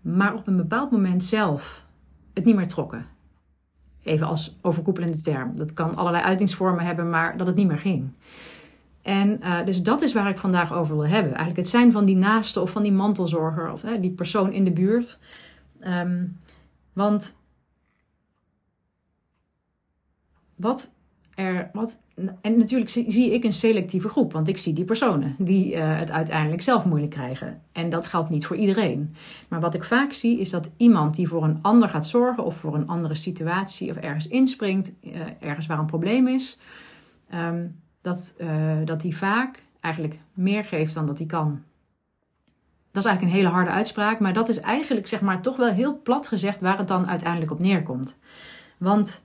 maar 0.00 0.34
op 0.34 0.46
een 0.46 0.56
bepaald 0.56 0.90
moment 0.90 1.24
zelf 1.24 1.84
het 2.34 2.44
niet 2.44 2.56
meer 2.56 2.68
trokken. 2.68 3.06
Even 4.02 4.26
als 4.26 4.58
overkoepelende 4.60 5.20
term. 5.20 5.56
Dat 5.56 5.74
kan 5.74 5.94
allerlei 5.94 6.24
uitingsvormen 6.24 6.84
hebben, 6.84 7.10
maar 7.10 7.36
dat 7.36 7.46
het 7.46 7.56
niet 7.56 7.66
meer 7.66 7.78
ging. 7.78 8.10
En 9.02 9.40
uh, 9.42 9.64
dus 9.64 9.82
dat 9.82 10.02
is 10.02 10.12
waar 10.12 10.28
ik 10.28 10.38
vandaag 10.38 10.72
over 10.72 10.94
wil 10.96 11.06
hebben. 11.06 11.30
Eigenlijk 11.30 11.56
het 11.56 11.68
zijn 11.68 11.92
van 11.92 12.04
die 12.04 12.16
naaste 12.16 12.60
of 12.60 12.70
van 12.70 12.82
die 12.82 12.92
mantelzorger 12.92 13.72
of 13.72 13.80
die 13.80 14.10
persoon 14.10 14.52
in 14.52 14.64
de 14.64 14.72
buurt. 14.72 15.18
Um, 15.86 16.40
want 16.92 17.36
wat 20.56 20.94
er, 21.34 21.70
wat, 21.72 22.02
en 22.40 22.58
natuurlijk 22.58 22.90
zie 22.90 23.32
ik 23.32 23.44
een 23.44 23.52
selectieve 23.52 24.08
groep, 24.08 24.32
want 24.32 24.48
ik 24.48 24.58
zie 24.58 24.72
die 24.72 24.84
personen 24.84 25.34
die 25.38 25.74
uh, 25.74 25.98
het 25.98 26.10
uiteindelijk 26.10 26.62
zelf 26.62 26.84
moeilijk 26.84 27.12
krijgen. 27.12 27.62
En 27.72 27.90
dat 27.90 28.06
geldt 28.06 28.30
niet 28.30 28.46
voor 28.46 28.56
iedereen. 28.56 29.14
Maar 29.48 29.60
wat 29.60 29.74
ik 29.74 29.84
vaak 29.84 30.12
zie 30.12 30.40
is 30.40 30.50
dat 30.50 30.70
iemand 30.76 31.14
die 31.14 31.28
voor 31.28 31.44
een 31.44 31.58
ander 31.62 31.88
gaat 31.88 32.06
zorgen 32.06 32.44
of 32.44 32.56
voor 32.56 32.74
een 32.74 32.88
andere 32.88 33.14
situatie 33.14 33.90
of 33.90 33.96
ergens 33.96 34.28
inspringt, 34.28 34.92
uh, 35.02 35.20
ergens 35.40 35.66
waar 35.66 35.78
een 35.78 35.86
probleem 35.86 36.28
is, 36.28 36.58
um, 37.34 37.80
dat, 38.00 38.34
uh, 38.38 38.76
dat 38.84 39.00
die 39.00 39.16
vaak 39.16 39.62
eigenlijk 39.80 40.18
meer 40.32 40.64
geeft 40.64 40.94
dan 40.94 41.06
dat 41.06 41.18
hij 41.18 41.26
kan. 41.26 41.62
Dat 42.94 43.04
is 43.04 43.08
eigenlijk 43.08 43.22
een 43.22 43.42
hele 43.42 43.54
harde 43.54 43.70
uitspraak, 43.70 44.18
maar 44.18 44.32
dat 44.32 44.48
is 44.48 44.60
eigenlijk 44.60 45.06
zeg 45.08 45.20
maar 45.20 45.42
toch 45.42 45.56
wel 45.56 45.72
heel 45.72 46.00
plat 46.02 46.28
gezegd 46.28 46.60
waar 46.60 46.78
het 46.78 46.88
dan 46.88 47.06
uiteindelijk 47.08 47.50
op 47.50 47.58
neerkomt. 47.58 48.16
Want 48.78 49.24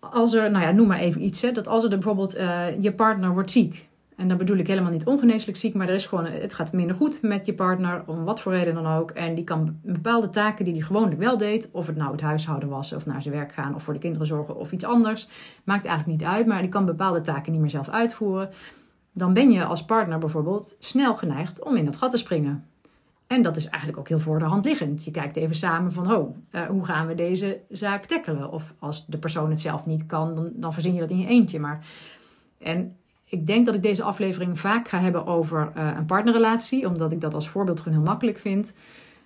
als 0.00 0.34
er, 0.34 0.50
nou 0.50 0.64
ja, 0.64 0.70
noem 0.70 0.86
maar 0.86 0.98
even 0.98 1.22
iets, 1.22 1.42
hè, 1.42 1.52
dat 1.52 1.68
als 1.68 1.84
er 1.84 1.90
bijvoorbeeld 1.90 2.36
uh, 2.36 2.82
je 2.82 2.92
partner 2.92 3.32
wordt 3.32 3.50
ziek. 3.50 3.88
En 4.16 4.28
dan 4.28 4.36
bedoel 4.36 4.56
ik 4.56 4.66
helemaal 4.66 4.90
niet 4.90 5.06
ongeneeslijk 5.06 5.56
ziek, 5.56 5.74
maar 5.74 5.88
er 5.88 5.94
is 5.94 6.06
gewoon, 6.06 6.24
het 6.24 6.54
gaat 6.54 6.72
minder 6.72 6.96
goed 6.96 7.22
met 7.22 7.46
je 7.46 7.54
partner, 7.54 8.02
om 8.06 8.24
wat 8.24 8.40
voor 8.40 8.52
reden 8.52 8.74
dan 8.74 8.86
ook. 8.86 9.10
En 9.10 9.34
die 9.34 9.44
kan 9.44 9.78
bepaalde 9.82 10.28
taken 10.30 10.64
die 10.64 10.74
hij 10.74 10.82
gewoonlijk 10.82 11.20
wel 11.20 11.36
deed, 11.36 11.68
of 11.72 11.86
het 11.86 11.96
nou 11.96 12.12
het 12.12 12.20
huishouden 12.20 12.68
was, 12.68 12.92
of 12.92 13.06
naar 13.06 13.22
zijn 13.22 13.34
werk 13.34 13.52
gaan, 13.52 13.74
of 13.74 13.82
voor 13.82 13.92
de 13.94 14.00
kinderen 14.00 14.26
zorgen, 14.26 14.56
of 14.56 14.72
iets 14.72 14.84
anders, 14.84 15.28
maakt 15.64 15.84
eigenlijk 15.84 16.18
niet 16.18 16.28
uit, 16.28 16.46
maar 16.46 16.60
die 16.60 16.70
kan 16.70 16.84
bepaalde 16.84 17.20
taken 17.20 17.52
niet 17.52 17.60
meer 17.60 17.70
zelf 17.70 17.88
uitvoeren. 17.88 18.50
Dan 19.16 19.32
ben 19.32 19.50
je 19.50 19.64
als 19.64 19.84
partner 19.84 20.18
bijvoorbeeld 20.18 20.76
snel 20.78 21.16
geneigd 21.16 21.62
om 21.62 21.76
in 21.76 21.84
dat 21.84 21.96
gat 21.96 22.10
te 22.10 22.16
springen. 22.16 22.64
En 23.26 23.42
dat 23.42 23.56
is 23.56 23.68
eigenlijk 23.68 23.98
ook 23.98 24.08
heel 24.08 24.18
voor 24.18 24.38
de 24.38 24.44
hand 24.44 24.64
liggend. 24.64 25.04
Je 25.04 25.10
kijkt 25.10 25.36
even 25.36 25.56
samen 25.56 25.92
van, 25.92 26.12
oh, 26.12 26.36
uh, 26.50 26.62
hoe 26.62 26.84
gaan 26.84 27.06
we 27.06 27.14
deze 27.14 27.60
zaak 27.68 28.04
tackelen? 28.04 28.52
Of 28.52 28.74
als 28.78 29.06
de 29.06 29.18
persoon 29.18 29.50
het 29.50 29.60
zelf 29.60 29.86
niet 29.86 30.06
kan, 30.06 30.34
dan, 30.34 30.50
dan 30.54 30.72
verzin 30.72 30.94
je 30.94 31.00
dat 31.00 31.10
in 31.10 31.18
je 31.18 31.26
eentje. 31.26 31.60
Maar, 31.60 31.86
en 32.58 32.96
ik 33.24 33.46
denk 33.46 33.66
dat 33.66 33.74
ik 33.74 33.82
deze 33.82 34.02
aflevering 34.02 34.58
vaak 34.58 34.88
ga 34.88 34.98
hebben 34.98 35.26
over 35.26 35.72
uh, 35.76 35.90
een 35.96 36.06
partnerrelatie, 36.06 36.86
omdat 36.88 37.12
ik 37.12 37.20
dat 37.20 37.34
als 37.34 37.48
voorbeeld 37.48 37.80
gewoon 37.80 37.98
heel 37.98 38.06
makkelijk 38.06 38.38
vind. 38.38 38.72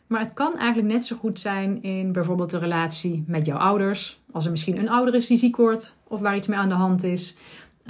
Maar 0.06 0.20
het 0.20 0.34
kan 0.34 0.58
eigenlijk 0.58 0.92
net 0.92 1.04
zo 1.04 1.16
goed 1.16 1.38
zijn 1.40 1.82
in 1.82 2.12
bijvoorbeeld 2.12 2.50
de 2.50 2.58
relatie 2.58 3.24
met 3.26 3.46
jouw 3.46 3.58
ouders. 3.58 4.20
Als 4.32 4.44
er 4.44 4.50
misschien 4.50 4.78
een 4.78 4.88
ouder 4.88 5.14
is 5.14 5.26
die 5.26 5.36
ziek 5.36 5.56
wordt 5.56 5.96
of 6.04 6.20
waar 6.20 6.36
iets 6.36 6.46
mee 6.46 6.58
aan 6.58 6.68
de 6.68 6.74
hand 6.74 7.02
is. 7.02 7.36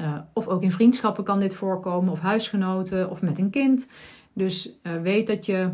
Uh, 0.00 0.18
of 0.32 0.46
ook 0.46 0.62
in 0.62 0.70
vriendschappen 0.72 1.24
kan 1.24 1.38
dit 1.38 1.54
voorkomen, 1.54 2.12
of 2.12 2.20
huisgenoten 2.20 3.10
of 3.10 3.22
met 3.22 3.38
een 3.38 3.50
kind. 3.50 3.86
Dus 4.32 4.78
uh, 4.82 4.92
weet 5.02 5.26
dat 5.26 5.46
je 5.46 5.70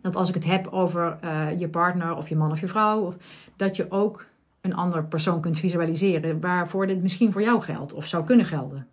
dat 0.00 0.16
als 0.16 0.28
ik 0.28 0.34
het 0.34 0.44
heb 0.44 0.66
over 0.66 1.18
uh, 1.24 1.60
je 1.60 1.68
partner 1.68 2.16
of 2.16 2.28
je 2.28 2.36
man 2.36 2.50
of 2.50 2.60
je 2.60 2.68
vrouw, 2.68 3.00
of, 3.00 3.16
dat 3.56 3.76
je 3.76 3.90
ook 3.90 4.26
een 4.60 4.74
ander 4.74 5.04
persoon 5.04 5.40
kunt 5.40 5.58
visualiseren 5.58 6.40
waarvoor 6.40 6.86
dit 6.86 7.02
misschien 7.02 7.32
voor 7.32 7.42
jou 7.42 7.62
geldt 7.62 7.92
of 7.92 8.06
zou 8.06 8.24
kunnen 8.24 8.46
gelden. 8.46 8.86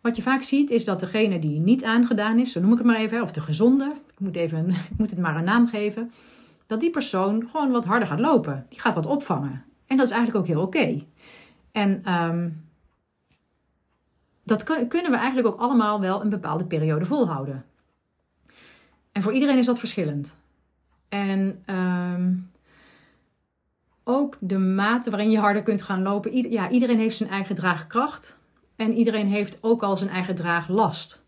Wat 0.00 0.16
je 0.16 0.22
vaak 0.22 0.42
ziet 0.42 0.70
is 0.70 0.84
dat 0.84 1.00
degene 1.00 1.38
die 1.38 1.60
niet 1.60 1.84
aangedaan 1.84 2.38
is, 2.38 2.52
zo 2.52 2.60
noem 2.60 2.72
ik 2.72 2.78
het 2.78 2.86
maar 2.86 2.96
even, 2.96 3.22
of 3.22 3.32
de 3.32 3.40
gezonde, 3.40 3.92
ik 4.12 4.20
moet, 4.20 4.36
even, 4.36 4.68
ik 4.92 4.98
moet 4.98 5.10
het 5.10 5.18
maar 5.18 5.36
een 5.36 5.44
naam 5.44 5.68
geven, 5.68 6.10
dat 6.66 6.80
die 6.80 6.90
persoon 6.90 7.48
gewoon 7.50 7.70
wat 7.70 7.84
harder 7.84 8.08
gaat 8.08 8.20
lopen. 8.20 8.66
Die 8.68 8.80
gaat 8.80 8.94
wat 8.94 9.06
opvangen. 9.06 9.64
En 9.86 9.96
dat 9.96 10.06
is 10.06 10.12
eigenlijk 10.12 10.40
ook 10.40 10.54
heel 10.54 10.62
oké. 10.62 11.02
En 11.72 12.12
um, 12.12 12.69
dat 14.44 14.62
kunnen 14.64 15.10
we 15.10 15.16
eigenlijk 15.16 15.46
ook 15.46 15.60
allemaal 15.60 16.00
wel 16.00 16.20
een 16.20 16.28
bepaalde 16.28 16.64
periode 16.64 17.04
volhouden. 17.04 17.64
En 19.12 19.22
voor 19.22 19.32
iedereen 19.32 19.58
is 19.58 19.66
dat 19.66 19.78
verschillend. 19.78 20.36
En 21.08 21.62
um, 21.66 22.50
ook 24.04 24.36
de 24.40 24.58
mate 24.58 25.10
waarin 25.10 25.30
je 25.30 25.38
harder 25.38 25.62
kunt 25.62 25.82
gaan 25.82 26.02
lopen. 26.02 26.50
ja, 26.50 26.70
iedereen 26.70 26.98
heeft 26.98 27.16
zijn 27.16 27.30
eigen 27.30 27.54
draagkracht. 27.54 28.38
En 28.76 28.94
iedereen 28.94 29.26
heeft 29.26 29.58
ook 29.60 29.82
al 29.82 29.96
zijn 29.96 30.10
eigen 30.10 30.34
draaglast. 30.34 31.24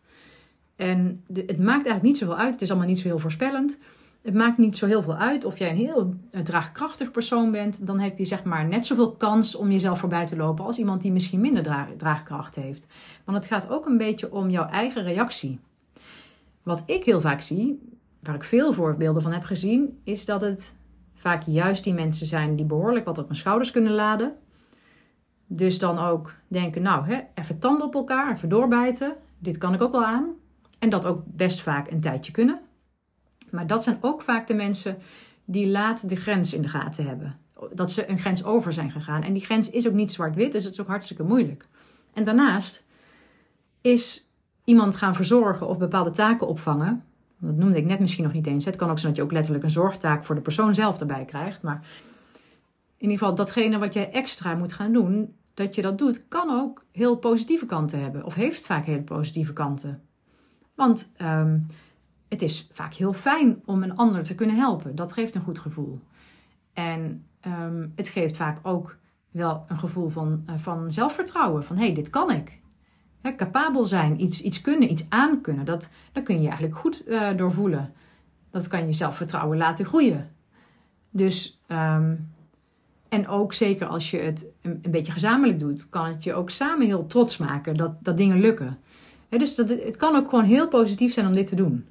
En 0.76 1.24
het 1.32 1.58
maakt 1.58 1.86
eigenlijk 1.86 2.02
niet 2.02 2.18
zoveel 2.18 2.36
uit. 2.36 2.52
Het 2.52 2.62
is 2.62 2.70
allemaal 2.70 2.88
niet 2.88 2.98
zo 2.98 3.08
heel 3.08 3.18
voorspellend. 3.18 3.78
Het 4.22 4.34
maakt 4.34 4.58
niet 4.58 4.76
zo 4.76 4.86
heel 4.86 5.02
veel 5.02 5.16
uit 5.16 5.44
of 5.44 5.58
jij 5.58 5.70
een 5.70 5.76
heel 5.76 6.14
draagkrachtig 6.42 7.10
persoon 7.10 7.50
bent. 7.50 7.86
Dan 7.86 7.98
heb 7.98 8.18
je 8.18 8.24
zeg 8.24 8.44
maar 8.44 8.66
net 8.66 8.86
zoveel 8.86 9.12
kans 9.12 9.54
om 9.54 9.70
jezelf 9.70 9.98
voorbij 9.98 10.26
te 10.26 10.36
lopen 10.36 10.64
als 10.64 10.78
iemand 10.78 11.02
die 11.02 11.12
misschien 11.12 11.40
minder 11.40 11.62
draag, 11.62 11.88
draagkracht 11.96 12.54
heeft. 12.54 12.86
Want 13.24 13.38
het 13.38 13.46
gaat 13.46 13.70
ook 13.70 13.86
een 13.86 13.98
beetje 13.98 14.32
om 14.32 14.50
jouw 14.50 14.68
eigen 14.68 15.02
reactie. 15.02 15.60
Wat 16.62 16.82
ik 16.86 17.04
heel 17.04 17.20
vaak 17.20 17.40
zie, 17.40 17.96
waar 18.20 18.34
ik 18.34 18.44
veel 18.44 18.72
voorbeelden 18.72 19.22
van 19.22 19.32
heb 19.32 19.44
gezien, 19.44 20.00
is 20.04 20.24
dat 20.24 20.40
het 20.40 20.74
vaak 21.14 21.42
juist 21.46 21.84
die 21.84 21.94
mensen 21.94 22.26
zijn 22.26 22.56
die 22.56 22.66
behoorlijk 22.66 23.04
wat 23.04 23.18
op 23.18 23.24
mijn 23.24 23.38
schouders 23.38 23.70
kunnen 23.70 23.92
laden, 23.92 24.34
Dus 25.46 25.78
dan 25.78 25.98
ook 25.98 26.34
denken, 26.48 26.82
nou, 26.82 27.06
hè, 27.06 27.20
even 27.34 27.58
tanden 27.58 27.86
op 27.86 27.94
elkaar, 27.94 28.32
even 28.32 28.48
doorbijten. 28.48 29.16
Dit 29.38 29.58
kan 29.58 29.74
ik 29.74 29.82
ook 29.82 29.92
wel 29.92 30.04
aan. 30.04 30.26
En 30.78 30.90
dat 30.90 31.06
ook 31.06 31.22
best 31.26 31.60
vaak 31.60 31.90
een 31.90 32.00
tijdje 32.00 32.32
kunnen. 32.32 32.60
Maar 33.52 33.66
dat 33.66 33.82
zijn 33.82 33.98
ook 34.00 34.22
vaak 34.22 34.46
de 34.46 34.54
mensen 34.54 34.98
die 35.44 35.68
laat 35.68 36.08
de 36.08 36.16
grens 36.16 36.54
in 36.54 36.62
de 36.62 36.68
gaten 36.68 37.06
hebben. 37.06 37.38
Dat 37.72 37.92
ze 37.92 38.10
een 38.10 38.18
grens 38.18 38.44
over 38.44 38.72
zijn 38.72 38.90
gegaan. 38.90 39.22
En 39.22 39.32
die 39.32 39.44
grens 39.44 39.70
is 39.70 39.88
ook 39.88 39.94
niet 39.94 40.12
zwart-wit, 40.12 40.52
dus 40.52 40.64
het 40.64 40.72
is 40.72 40.80
ook 40.80 40.86
hartstikke 40.86 41.22
moeilijk. 41.22 41.66
En 42.12 42.24
daarnaast 42.24 42.84
is 43.80 44.30
iemand 44.64 44.96
gaan 44.96 45.14
verzorgen 45.14 45.68
of 45.68 45.78
bepaalde 45.78 46.10
taken 46.10 46.46
opvangen. 46.46 47.04
Dat 47.38 47.56
noemde 47.56 47.76
ik 47.76 47.84
net 47.84 48.00
misschien 48.00 48.24
nog 48.24 48.32
niet 48.32 48.46
eens. 48.46 48.64
Het 48.64 48.76
kan 48.76 48.90
ook 48.90 48.98
zijn 48.98 49.12
dat 49.12 49.20
je 49.20 49.26
ook 49.26 49.32
letterlijk 49.32 49.64
een 49.64 49.70
zorgtaak 49.70 50.24
voor 50.24 50.34
de 50.34 50.40
persoon 50.40 50.74
zelf 50.74 51.00
erbij 51.00 51.24
krijgt. 51.24 51.62
Maar 51.62 51.80
in 52.96 53.08
ieder 53.08 53.18
geval 53.18 53.34
datgene 53.34 53.78
wat 53.78 53.94
jij 53.94 54.10
extra 54.10 54.54
moet 54.54 54.72
gaan 54.72 54.92
doen, 54.92 55.34
dat 55.54 55.74
je 55.74 55.82
dat 55.82 55.98
doet, 55.98 56.28
kan 56.28 56.50
ook 56.50 56.84
heel 56.92 57.16
positieve 57.16 57.66
kanten 57.66 58.02
hebben. 58.02 58.24
Of 58.24 58.34
heeft 58.34 58.66
vaak 58.66 58.86
hele 58.86 59.02
positieve 59.02 59.52
kanten. 59.52 60.02
Want 60.74 61.12
ehm, 61.16 61.58
het 62.32 62.42
is 62.42 62.68
vaak 62.72 62.94
heel 62.94 63.12
fijn 63.12 63.62
om 63.64 63.82
een 63.82 63.96
ander 63.96 64.22
te 64.22 64.34
kunnen 64.34 64.56
helpen. 64.56 64.94
Dat 64.94 65.12
geeft 65.12 65.34
een 65.34 65.42
goed 65.42 65.58
gevoel. 65.58 66.00
En 66.72 67.24
ehm, 67.40 67.86
het 67.94 68.08
geeft 68.08 68.36
vaak 68.36 68.58
ook 68.62 68.96
wel 69.30 69.64
een 69.68 69.78
gevoel 69.78 70.08
van, 70.08 70.44
uh, 70.50 70.54
van 70.56 70.90
zelfvertrouwen. 70.92 71.64
Van 71.64 71.76
hé, 71.76 71.84
hey, 71.84 71.94
dit 71.94 72.10
kan 72.10 72.30
ik. 72.30 72.60
Capabel 73.36 73.84
zijn, 73.84 74.20
iets, 74.20 74.42
iets 74.42 74.60
kunnen, 74.60 74.90
iets 74.90 75.06
aankunnen. 75.08 75.64
Dat, 75.64 75.90
daar 76.12 76.22
kun 76.22 76.40
je, 76.40 76.46
eigenlijk 76.46 76.78
goed 76.78 77.08
uh, 77.08 77.36
door 77.36 77.52
voelen. 77.52 77.92
Dat 78.50 78.68
kan 78.68 78.86
je 78.86 78.92
zelfvertrouwen 78.92 79.58
laten 79.58 79.84
groeien. 79.84 80.30
Dus, 81.10 81.60
um, 81.68 82.30
en 83.08 83.28
ook 83.28 83.52
zeker 83.52 83.86
als 83.86 84.10
je 84.10 84.18
het 84.18 84.46
een, 84.62 84.80
beetje 84.90 85.12
gezamenlijk 85.12 85.58
doet, 85.58 85.88
kan 85.88 86.06
het 86.06 86.24
je 86.24 86.34
ook 86.34 86.50
samen 86.50 86.86
heel 86.86 87.06
trots 87.06 87.36
maken 87.36 87.76
dat, 87.76 88.04
dat 88.04 88.16
dingen 88.16 88.40
lukken. 88.40 88.78
Dus 89.28 89.54
dat, 89.54 89.68
het 89.68 89.96
kan 89.96 90.16
ook 90.16 90.28
gewoon 90.28 90.44
heel 90.44 90.68
positief 90.68 91.12
zijn 91.12 91.26
om 91.26 91.34
dit 91.34 91.46
te 91.46 91.56
doen. 91.56 91.86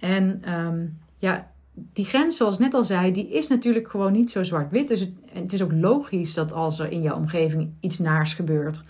En 0.00 0.52
um, 0.54 0.98
ja, 1.18 1.50
die 1.92 2.04
grens, 2.04 2.36
zoals 2.36 2.54
ik 2.54 2.60
net 2.60 2.74
al 2.74 2.84
zei, 2.84 3.12
die 3.12 3.28
is 3.28 3.48
natuurlijk 3.48 3.90
gewoon 3.90 4.12
niet 4.12 4.30
zo 4.30 4.42
zwart-wit. 4.42 4.88
Dus 4.88 5.00
het, 5.00 5.12
het, 5.32 5.52
is 5.52 5.62
ook 5.62 5.72
logisch 5.72 6.34
dat 6.34 6.52
als 6.52 6.78
er 6.78 6.90
in 6.90 7.02
jouw 7.02 7.16
omgeving 7.16 7.70
iets 7.80 7.98
naars 7.98 8.34
gebeurt, 8.34 8.82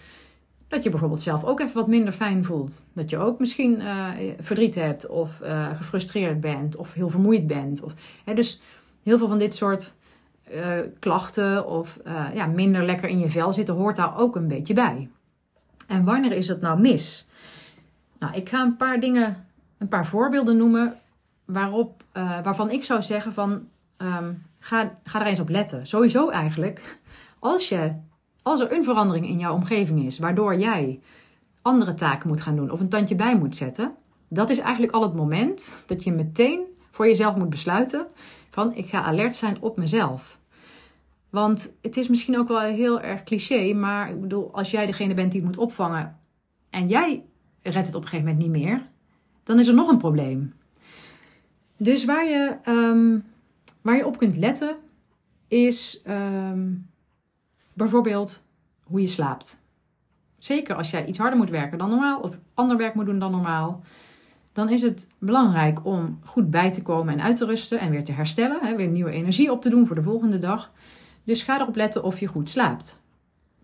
dat 0.68 0.82
je 0.82 0.90
bijvoorbeeld 0.90 1.22
zelf 1.22 1.44
ook 1.44 1.60
even 1.60 1.74
wat 1.74 1.88
minder 1.88 2.12
fijn 2.12 2.44
voelt. 2.44 2.84
Dat 2.92 3.10
je 3.10 3.18
ook 3.18 3.38
misschien 3.38 3.80
uh, 3.80 4.08
verdriet 4.38 4.74
hebt 4.74 5.06
of 5.06 5.40
uh, 5.42 5.76
gefrustreerd 5.76 6.40
bent 6.40 6.76
of 6.76 6.94
heel 6.94 7.08
vermoeid 7.08 7.46
bent. 7.46 7.82
Of, 7.82 7.94
hè, 8.24 8.34
dus 8.34 8.60
heel 9.02 9.18
veel 9.18 9.28
van 9.28 9.38
dit 9.38 9.54
soort 9.54 9.94
uh, 10.52 10.78
klachten 10.98 11.66
of 11.66 11.98
ja, 12.34 12.46
minder 12.46 12.84
lekker 12.84 13.08
in 13.08 13.18
je 13.18 13.30
vel 13.30 13.52
zitten, 13.52 13.74
hoort 13.74 13.96
daar 13.96 14.18
ook 14.18 14.36
een 14.36 14.48
beetje 14.48 14.74
bij. 14.74 15.08
En 15.86 16.04
wanneer 16.04 16.32
is 16.32 16.48
het 16.48 16.60
nou 16.60 16.80
mis? 16.80 17.28
Nou, 18.18 18.34
ik 18.34 18.48
ga 18.48 18.62
een 18.62 18.76
paar 18.76 19.00
dingen, 19.00 19.46
een 19.80 19.88
paar 19.88 20.06
voorbeelden 20.06 20.56
noemen 20.56 20.96
waarop, 21.44 22.04
waarvan 22.42 22.70
ik 22.70 22.84
zou 22.84 23.02
zeggen 23.02 23.32
van 23.32 23.68
um, 23.98 24.42
ga, 24.58 24.98
ga 25.04 25.20
er 25.20 25.26
eens 25.26 25.40
op 25.40 25.48
letten. 25.48 25.86
Sowieso 25.86 26.28
eigenlijk, 26.28 26.98
als 27.38 27.68
je 27.68 27.94
als 28.42 28.60
er 28.60 28.72
een 28.72 28.84
verandering 28.84 29.26
in 29.26 29.38
jouw 29.38 29.54
omgeving 29.54 30.04
is, 30.04 30.18
waardoor 30.18 30.58
jij 30.58 31.00
andere 31.62 31.94
taken 31.94 32.28
moet 32.28 32.40
gaan 32.40 32.56
doen 32.56 32.70
of 32.70 32.80
een 32.80 32.88
tandje 32.88 33.14
bij 33.14 33.38
moet 33.38 33.56
zetten, 33.56 33.94
dat 34.28 34.50
is 34.50 34.58
eigenlijk 34.58 34.92
al 34.92 35.02
het 35.02 35.14
moment 35.14 35.72
dat 35.86 36.04
je 36.04 36.12
meteen 36.12 36.60
voor 36.90 37.06
jezelf 37.06 37.36
moet 37.36 37.50
besluiten 37.50 38.06
van 38.50 38.74
ik 38.74 38.88
ga 38.88 39.02
alert 39.02 39.36
zijn 39.36 39.56
op 39.60 39.76
mezelf. 39.76 40.38
Want 41.30 41.74
het 41.82 41.96
is 41.96 42.08
misschien 42.08 42.38
ook 42.38 42.48
wel 42.48 42.60
heel 42.60 43.00
erg 43.00 43.22
cliché, 43.22 43.72
maar 43.74 44.10
ik 44.10 44.20
bedoel, 44.20 44.54
als 44.54 44.70
jij 44.70 44.86
degene 44.86 45.14
bent 45.14 45.32
die 45.32 45.40
het 45.40 45.50
moet 45.50 45.64
opvangen 45.64 46.18
en 46.70 46.88
jij 46.88 47.24
redt 47.62 47.86
het 47.86 47.94
op 47.94 48.02
een 48.02 48.08
gegeven 48.08 48.30
moment 48.32 48.52
niet 48.52 48.62
meer, 48.62 48.88
dan 49.42 49.58
is 49.58 49.68
er 49.68 49.74
nog 49.74 49.88
een 49.88 49.98
probleem. 49.98 50.52
Dus 51.76 52.04
waar 52.04 52.24
je, 52.24 52.56
um, 52.68 53.24
waar 53.82 53.96
je 53.96 54.06
op 54.06 54.18
kunt 54.18 54.36
letten 54.36 54.76
is 55.48 56.02
um, 56.08 56.86
bijvoorbeeld 57.74 58.44
hoe 58.82 59.00
je 59.00 59.06
slaapt. 59.06 59.58
Zeker 60.38 60.74
als 60.74 60.90
jij 60.90 61.06
iets 61.06 61.18
harder 61.18 61.38
moet 61.38 61.50
werken 61.50 61.78
dan 61.78 61.90
normaal 61.90 62.20
of 62.20 62.38
ander 62.54 62.76
werk 62.76 62.94
moet 62.94 63.06
doen 63.06 63.18
dan 63.18 63.30
normaal, 63.30 63.82
dan 64.52 64.68
is 64.68 64.82
het 64.82 65.08
belangrijk 65.18 65.84
om 65.86 66.18
goed 66.24 66.50
bij 66.50 66.72
te 66.72 66.82
komen 66.82 67.14
en 67.14 67.22
uit 67.22 67.36
te 67.36 67.44
rusten 67.44 67.80
en 67.80 67.90
weer 67.90 68.04
te 68.04 68.12
herstellen, 68.12 68.58
hè, 68.60 68.76
weer 68.76 68.88
nieuwe 68.88 69.10
energie 69.10 69.52
op 69.52 69.62
te 69.62 69.68
doen 69.68 69.86
voor 69.86 69.96
de 69.96 70.02
volgende 70.02 70.38
dag. 70.38 70.72
Dus 71.24 71.42
ga 71.42 71.60
erop 71.60 71.76
letten 71.76 72.02
of 72.02 72.20
je 72.20 72.26
goed 72.26 72.48
slaapt. 72.48 73.00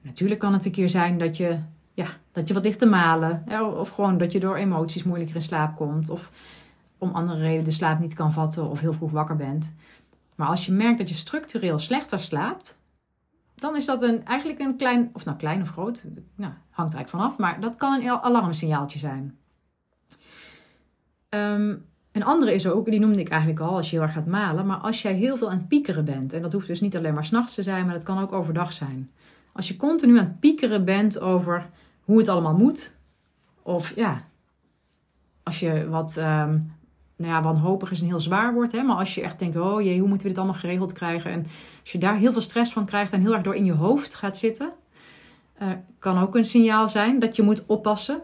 Natuurlijk 0.01 0.41
kan 0.41 0.53
het 0.53 0.65
een 0.65 0.73
keer 0.73 0.89
zijn 0.89 1.19
dat 1.19 1.37
je, 1.37 1.59
ja, 1.97 2.07
dat 2.33 2.49
je 2.49 2.55
wat 2.55 2.65
ligt 2.65 2.79
te 2.79 2.87
malen, 2.87 3.45
of 3.79 3.89
gewoon 3.89 4.19
dat 4.19 4.33
je 4.33 4.41
door 4.41 4.57
emoties 4.57 5.05
moeilijker 5.05 5.35
in 5.35 5.43
slaap 5.43 5.77
komt, 5.77 6.11
of 6.11 6.31
om 6.99 7.11
andere 7.11 7.41
redenen 7.41 7.65
de 7.65 7.71
slaap 7.71 8.01
niet 8.01 8.15
kan 8.15 8.33
vatten 8.33 8.71
of 8.71 8.81
heel 8.81 8.93
vroeg 8.93 9.11
wakker 9.11 9.37
bent. 9.37 9.75
Maar 10.35 10.49
als 10.49 10.67
je 10.67 10.73
merkt 10.73 10.99
dat 10.99 11.09
je 11.09 11.15
structureel 11.15 11.79
slechter 11.79 12.19
slaapt, 12.19 12.79
dan 13.55 13.77
is 13.77 13.85
dat 13.85 14.03
een, 14.03 14.25
eigenlijk 14.25 14.61
een 14.61 14.77
klein, 14.77 15.11
of 15.13 15.25
nou 15.25 15.37
klein 15.37 15.63
of 15.63 15.69
groot, 15.69 16.05
nou, 16.35 16.53
hangt 16.71 16.93
er 16.93 16.99
eigenlijk 16.99 17.09
vanaf, 17.09 17.39
maar 17.39 17.61
dat 17.61 17.77
kan 17.77 18.01
een 18.01 18.11
alarmsignaaltje 18.11 18.99
zijn. 18.99 19.39
Um, 21.29 21.85
een 22.13 22.25
andere 22.25 22.55
is 22.55 22.69
ook, 22.69 22.85
die 22.85 23.01
noemde 23.01 23.21
ik 23.21 23.29
eigenlijk 23.29 23.61
al 23.61 23.77
als 23.77 23.91
je 23.91 23.97
heel 23.97 24.05
erg 24.05 24.15
gaat 24.15 24.27
malen, 24.27 24.67
maar 24.67 24.77
als 24.77 25.03
jij 25.03 25.15
heel 25.15 25.37
veel 25.37 25.51
aan 25.51 25.59
het 25.59 25.69
piekeren 25.69 26.05
bent, 26.05 26.33
en 26.33 26.43
dat 26.43 26.53
hoeft 26.53 26.67
dus 26.67 26.81
niet 26.81 26.97
alleen 26.97 27.15
maar 27.15 27.25
s'nachts 27.25 27.55
te 27.55 27.63
zijn, 27.63 27.85
maar 27.85 27.95
dat 27.95 28.03
kan 28.03 28.19
ook 28.19 28.33
overdag 28.33 28.73
zijn. 28.73 29.11
Als 29.53 29.69
je 29.69 29.77
continu 29.77 30.19
aan 30.19 30.25
het 30.25 30.41
piekeren 30.41 30.85
bent 30.85 31.21
over 31.21 31.71
hoe 32.07 32.19
het 32.19 32.29
allemaal 32.29 32.57
moet, 32.57 32.97
of 33.63 33.97
ja, 33.97 34.25
als 35.43 35.61
je 35.61 35.89
wat 35.89 36.17
um, 36.17 36.73
nou 37.17 37.33
ja, 37.33 37.43
wanhopig 37.43 37.91
is 37.91 38.01
een 38.01 38.07
heel 38.07 38.21
zwaar 38.21 38.55
woord. 38.55 38.73
Hè? 38.73 38.83
Maar 38.83 38.97
als 38.97 39.15
je 39.15 39.23
echt 39.23 39.39
denkt, 39.39 39.57
oh 39.57 39.83
jee, 39.83 39.99
hoe 39.99 40.09
moeten 40.09 40.27
we 40.27 40.33
dit 40.33 40.43
allemaal 40.43 40.61
geregeld 40.61 40.93
krijgen? 40.93 41.31
En 41.31 41.47
als 41.81 41.93
je 41.93 41.99
daar 41.99 42.17
heel 42.17 42.33
veel 42.33 42.41
stress 42.41 42.73
van 42.73 42.87
krijgt 42.87 43.13
en 43.13 43.21
heel 43.21 43.35
erg 43.35 43.43
door 43.43 43.55
in 43.55 43.65
je 43.65 43.73
hoofd 43.73 44.15
gaat 44.15 44.37
zitten, 44.37 44.73
uh, 45.63 45.69
kan 45.99 46.19
ook 46.19 46.35
een 46.35 46.45
signaal 46.45 46.89
zijn 46.89 47.19
dat 47.19 47.37
je 47.37 47.43
moet 47.43 47.67
oppassen. 47.67 48.23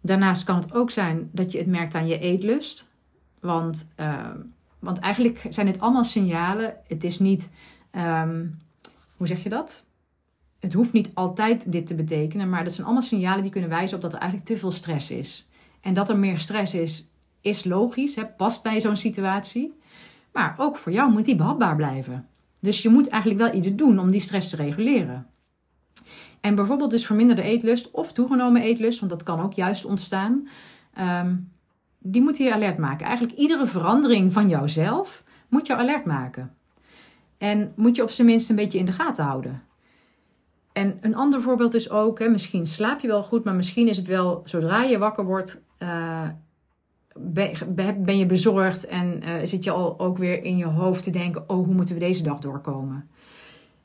Daarnaast 0.00 0.44
kan 0.44 0.56
het 0.56 0.74
ook 0.74 0.90
zijn 0.90 1.30
dat 1.32 1.52
je 1.52 1.58
het 1.58 1.66
merkt 1.66 1.94
aan 1.94 2.06
je 2.06 2.18
eetlust. 2.18 2.88
Want, 3.40 3.88
uh, 4.00 4.30
want 4.78 4.98
eigenlijk 4.98 5.46
zijn 5.48 5.66
dit 5.66 5.80
allemaal 5.80 6.04
signalen. 6.04 6.74
Het 6.86 7.04
is 7.04 7.18
niet, 7.18 7.50
um, 7.92 8.58
hoe 9.16 9.26
zeg 9.26 9.42
je 9.42 9.48
dat? 9.48 9.84
Het 10.58 10.72
hoeft 10.72 10.92
niet 10.92 11.10
altijd 11.14 11.72
dit 11.72 11.86
te 11.86 11.94
betekenen, 11.94 12.48
maar 12.48 12.64
dat 12.64 12.72
zijn 12.72 12.86
allemaal 12.86 13.04
signalen 13.04 13.42
die 13.42 13.50
kunnen 13.50 13.70
wijzen 13.70 13.96
op 13.96 14.02
dat 14.02 14.12
er 14.12 14.18
eigenlijk 14.18 14.50
te 14.50 14.56
veel 14.56 14.70
stress 14.70 15.10
is. 15.10 15.48
En 15.80 15.94
dat 15.94 16.08
er 16.08 16.18
meer 16.18 16.38
stress 16.38 16.74
is, 16.74 17.10
is 17.40 17.64
logisch, 17.64 18.14
hè, 18.14 18.26
past 18.26 18.62
bij 18.62 18.80
zo'n 18.80 18.96
situatie. 18.96 19.78
Maar 20.32 20.54
ook 20.58 20.76
voor 20.76 20.92
jou 20.92 21.12
moet 21.12 21.24
die 21.24 21.36
behapbaar 21.36 21.76
blijven. 21.76 22.28
Dus 22.60 22.82
je 22.82 22.88
moet 22.88 23.08
eigenlijk 23.08 23.42
wel 23.42 23.54
iets 23.54 23.74
doen 23.74 23.98
om 23.98 24.10
die 24.10 24.20
stress 24.20 24.50
te 24.50 24.56
reguleren. 24.56 25.26
En 26.40 26.54
bijvoorbeeld 26.54 26.90
dus 26.90 27.06
verminderde 27.06 27.42
eetlust 27.42 27.90
of 27.90 28.12
toegenomen 28.12 28.62
eetlust, 28.62 28.98
want 28.98 29.10
dat 29.10 29.22
kan 29.22 29.40
ook 29.40 29.52
juist 29.52 29.84
ontstaan. 29.84 30.48
Um, 31.00 31.52
die 31.98 32.22
moet 32.22 32.36
je 32.36 32.54
alert 32.54 32.78
maken. 32.78 33.06
Eigenlijk 33.06 33.38
iedere 33.38 33.66
verandering 33.66 34.32
van 34.32 34.48
jouzelf 34.48 35.24
moet 35.48 35.66
je 35.66 35.76
alert 35.76 36.04
maken. 36.04 36.54
En 37.38 37.72
moet 37.76 37.96
je 37.96 38.02
op 38.02 38.10
zijn 38.10 38.26
minst 38.26 38.50
een 38.50 38.56
beetje 38.56 38.78
in 38.78 38.84
de 38.84 38.92
gaten 38.92 39.24
houden. 39.24 39.62
En 40.78 40.98
een 41.00 41.14
ander 41.14 41.42
voorbeeld 41.42 41.74
is 41.74 41.90
ook, 41.90 42.18
hè, 42.18 42.28
misschien 42.28 42.66
slaap 42.66 43.00
je 43.00 43.06
wel 43.06 43.22
goed, 43.22 43.44
maar 43.44 43.54
misschien 43.54 43.88
is 43.88 43.96
het 43.96 44.06
wel 44.06 44.42
zodra 44.44 44.82
je 44.82 44.98
wakker 44.98 45.24
wordt, 45.24 45.62
uh, 45.78 46.28
ben 47.96 48.18
je 48.18 48.26
bezorgd 48.26 48.86
en 48.86 49.22
uh, 49.24 49.32
zit 49.44 49.64
je 49.64 49.70
al 49.70 49.98
ook 49.98 50.18
weer 50.18 50.42
in 50.42 50.56
je 50.56 50.64
hoofd 50.64 51.02
te 51.02 51.10
denken: 51.10 51.44
oh, 51.46 51.64
hoe 51.64 51.74
moeten 51.74 51.94
we 51.94 52.00
deze 52.00 52.22
dag 52.22 52.38
doorkomen? 52.38 53.08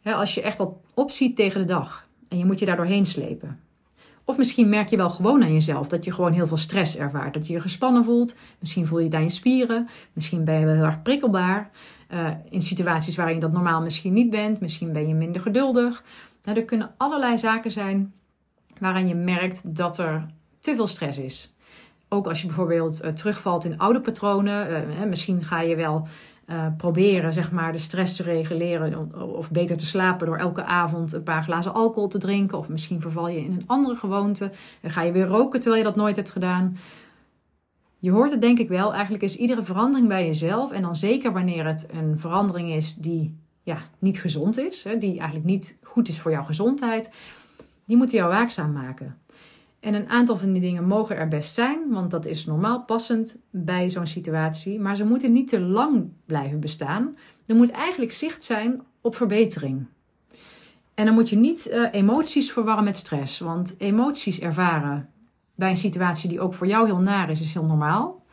als 0.03 0.33
je 0.33 0.41
echt 0.41 0.59
al 0.59 0.81
opziet 0.93 1.35
tegen 1.35 1.59
de 1.59 1.65
dag 1.65 2.07
en 2.27 2.37
je 2.37 2.45
moet 2.45 2.59
je 2.59 2.65
daar 2.65 2.75
doorheen 2.75 3.05
slepen. 3.05 3.59
Of 4.25 4.37
misschien 4.37 4.69
merk 4.69 4.89
je 4.89 4.97
wel 4.97 5.09
gewoon 5.09 5.43
aan 5.43 5.53
jezelf 5.53 5.87
dat 5.87 6.05
je 6.05 6.11
gewoon 6.11 6.31
heel 6.31 6.47
veel 6.47 6.57
stress 6.57 6.97
ervaart. 6.97 7.33
Dat 7.33 7.47
je 7.47 7.53
je 7.53 7.59
gespannen 7.59 8.03
voelt. 8.03 8.35
Misschien 8.59 8.87
voel 8.87 8.99
je 8.99 9.05
het 9.05 9.13
aan 9.13 9.23
je 9.23 9.29
spieren. 9.29 9.87
Misschien 10.13 10.43
ben 10.43 10.59
je 10.59 10.65
wel 10.65 10.75
heel 10.75 10.83
erg 10.83 11.01
prikkelbaar. 11.01 11.71
Uh, 12.13 12.29
in 12.49 12.61
situaties 12.61 13.15
waarin 13.15 13.35
je 13.35 13.41
dat 13.41 13.51
normaal 13.51 13.81
misschien 13.81 14.13
niet 14.13 14.29
bent. 14.29 14.59
Misschien 14.59 14.93
ben 14.93 15.07
je 15.07 15.13
minder 15.13 15.41
geduldig. 15.41 16.03
Nou, 16.43 16.57
er 16.57 16.65
kunnen 16.65 16.93
allerlei 16.97 17.37
zaken 17.37 17.71
zijn 17.71 18.13
waaraan 18.79 19.07
je 19.07 19.15
merkt 19.15 19.75
dat 19.75 19.97
er 19.97 20.25
te 20.59 20.75
veel 20.75 20.87
stress 20.87 21.17
is. 21.17 21.55
Ook 22.09 22.27
als 22.27 22.41
je 22.41 22.47
bijvoorbeeld 22.47 23.03
uh, 23.03 23.11
terugvalt 23.11 23.65
in 23.65 23.77
oude 23.77 24.01
patronen. 24.01 24.89
Uh, 24.89 25.03
misschien 25.03 25.43
ga 25.43 25.61
je 25.61 25.75
wel 25.75 26.07
uh, 26.47 26.65
proberen 26.77 27.33
zeg 27.33 27.51
maar, 27.51 27.71
de 27.71 27.77
stress 27.77 28.15
te 28.15 28.23
reguleren 28.23 29.13
of 29.35 29.51
beter 29.51 29.77
te 29.77 29.85
slapen 29.85 30.27
door 30.27 30.37
elke 30.37 30.63
avond 30.63 31.13
een 31.13 31.23
paar 31.23 31.43
glazen 31.43 31.73
alcohol 31.73 32.07
te 32.07 32.17
drinken. 32.17 32.57
Of 32.57 32.69
misschien 32.69 33.01
verval 33.01 33.27
je 33.27 33.39
in 33.39 33.51
een 33.51 33.67
andere 33.67 33.95
gewoonte. 33.95 34.51
Dan 34.81 34.91
ga 34.91 35.01
je 35.01 35.11
weer 35.11 35.25
roken 35.25 35.59
terwijl 35.59 35.81
je 35.81 35.87
dat 35.87 35.97
nooit 35.97 36.15
hebt 36.15 36.31
gedaan. 36.31 36.77
Je 37.99 38.11
hoort 38.11 38.31
het 38.31 38.41
denk 38.41 38.59
ik 38.59 38.67
wel. 38.67 38.93
Eigenlijk 38.93 39.23
is 39.23 39.35
iedere 39.35 39.63
verandering 39.63 40.07
bij 40.07 40.25
jezelf. 40.25 40.71
En 40.71 40.81
dan 40.81 40.95
zeker 40.95 41.33
wanneer 41.33 41.65
het 41.65 41.87
een 41.91 42.19
verandering 42.19 42.69
is 42.69 42.95
die 42.95 43.37
ja, 43.63 43.81
niet 43.99 44.19
gezond 44.19 44.57
is, 44.57 44.83
hè, 44.83 44.97
die 44.97 45.17
eigenlijk 45.17 45.45
niet 45.45 45.77
goed 45.93 46.07
is 46.07 46.19
voor 46.19 46.31
jouw 46.31 46.43
gezondheid, 46.43 47.09
die 47.85 47.97
moeten 47.97 48.17
jou 48.17 48.29
waakzaam 48.29 48.71
maken. 48.71 49.17
En 49.79 49.93
een 49.93 50.09
aantal 50.09 50.37
van 50.37 50.51
die 50.51 50.61
dingen 50.61 50.87
mogen 50.87 51.17
er 51.17 51.27
best 51.27 51.53
zijn, 51.53 51.79
want 51.89 52.11
dat 52.11 52.25
is 52.25 52.45
normaal 52.45 52.83
passend 52.83 53.37
bij 53.49 53.89
zo'n 53.89 54.07
situatie. 54.07 54.79
Maar 54.79 54.95
ze 54.95 55.05
moeten 55.05 55.31
niet 55.31 55.47
te 55.47 55.59
lang 55.59 56.09
blijven 56.25 56.59
bestaan. 56.59 57.17
Er 57.45 57.55
moet 57.55 57.71
eigenlijk 57.71 58.13
zicht 58.13 58.43
zijn 58.43 58.81
op 59.01 59.15
verbetering. 59.15 59.85
En 60.93 61.05
dan 61.05 61.13
moet 61.13 61.29
je 61.29 61.35
niet 61.35 61.67
uh, 61.71 61.87
emoties 61.91 62.51
verwarren 62.51 62.83
met 62.83 62.97
stress. 62.97 63.39
Want 63.39 63.75
emoties 63.77 64.39
ervaren 64.39 65.09
bij 65.55 65.69
een 65.69 65.77
situatie 65.77 66.29
die 66.29 66.41
ook 66.41 66.53
voor 66.53 66.67
jou 66.67 66.85
heel 66.85 66.99
naar 66.99 67.29
is, 67.29 67.41
is 67.41 67.53
heel 67.53 67.65
normaal. 67.65 68.25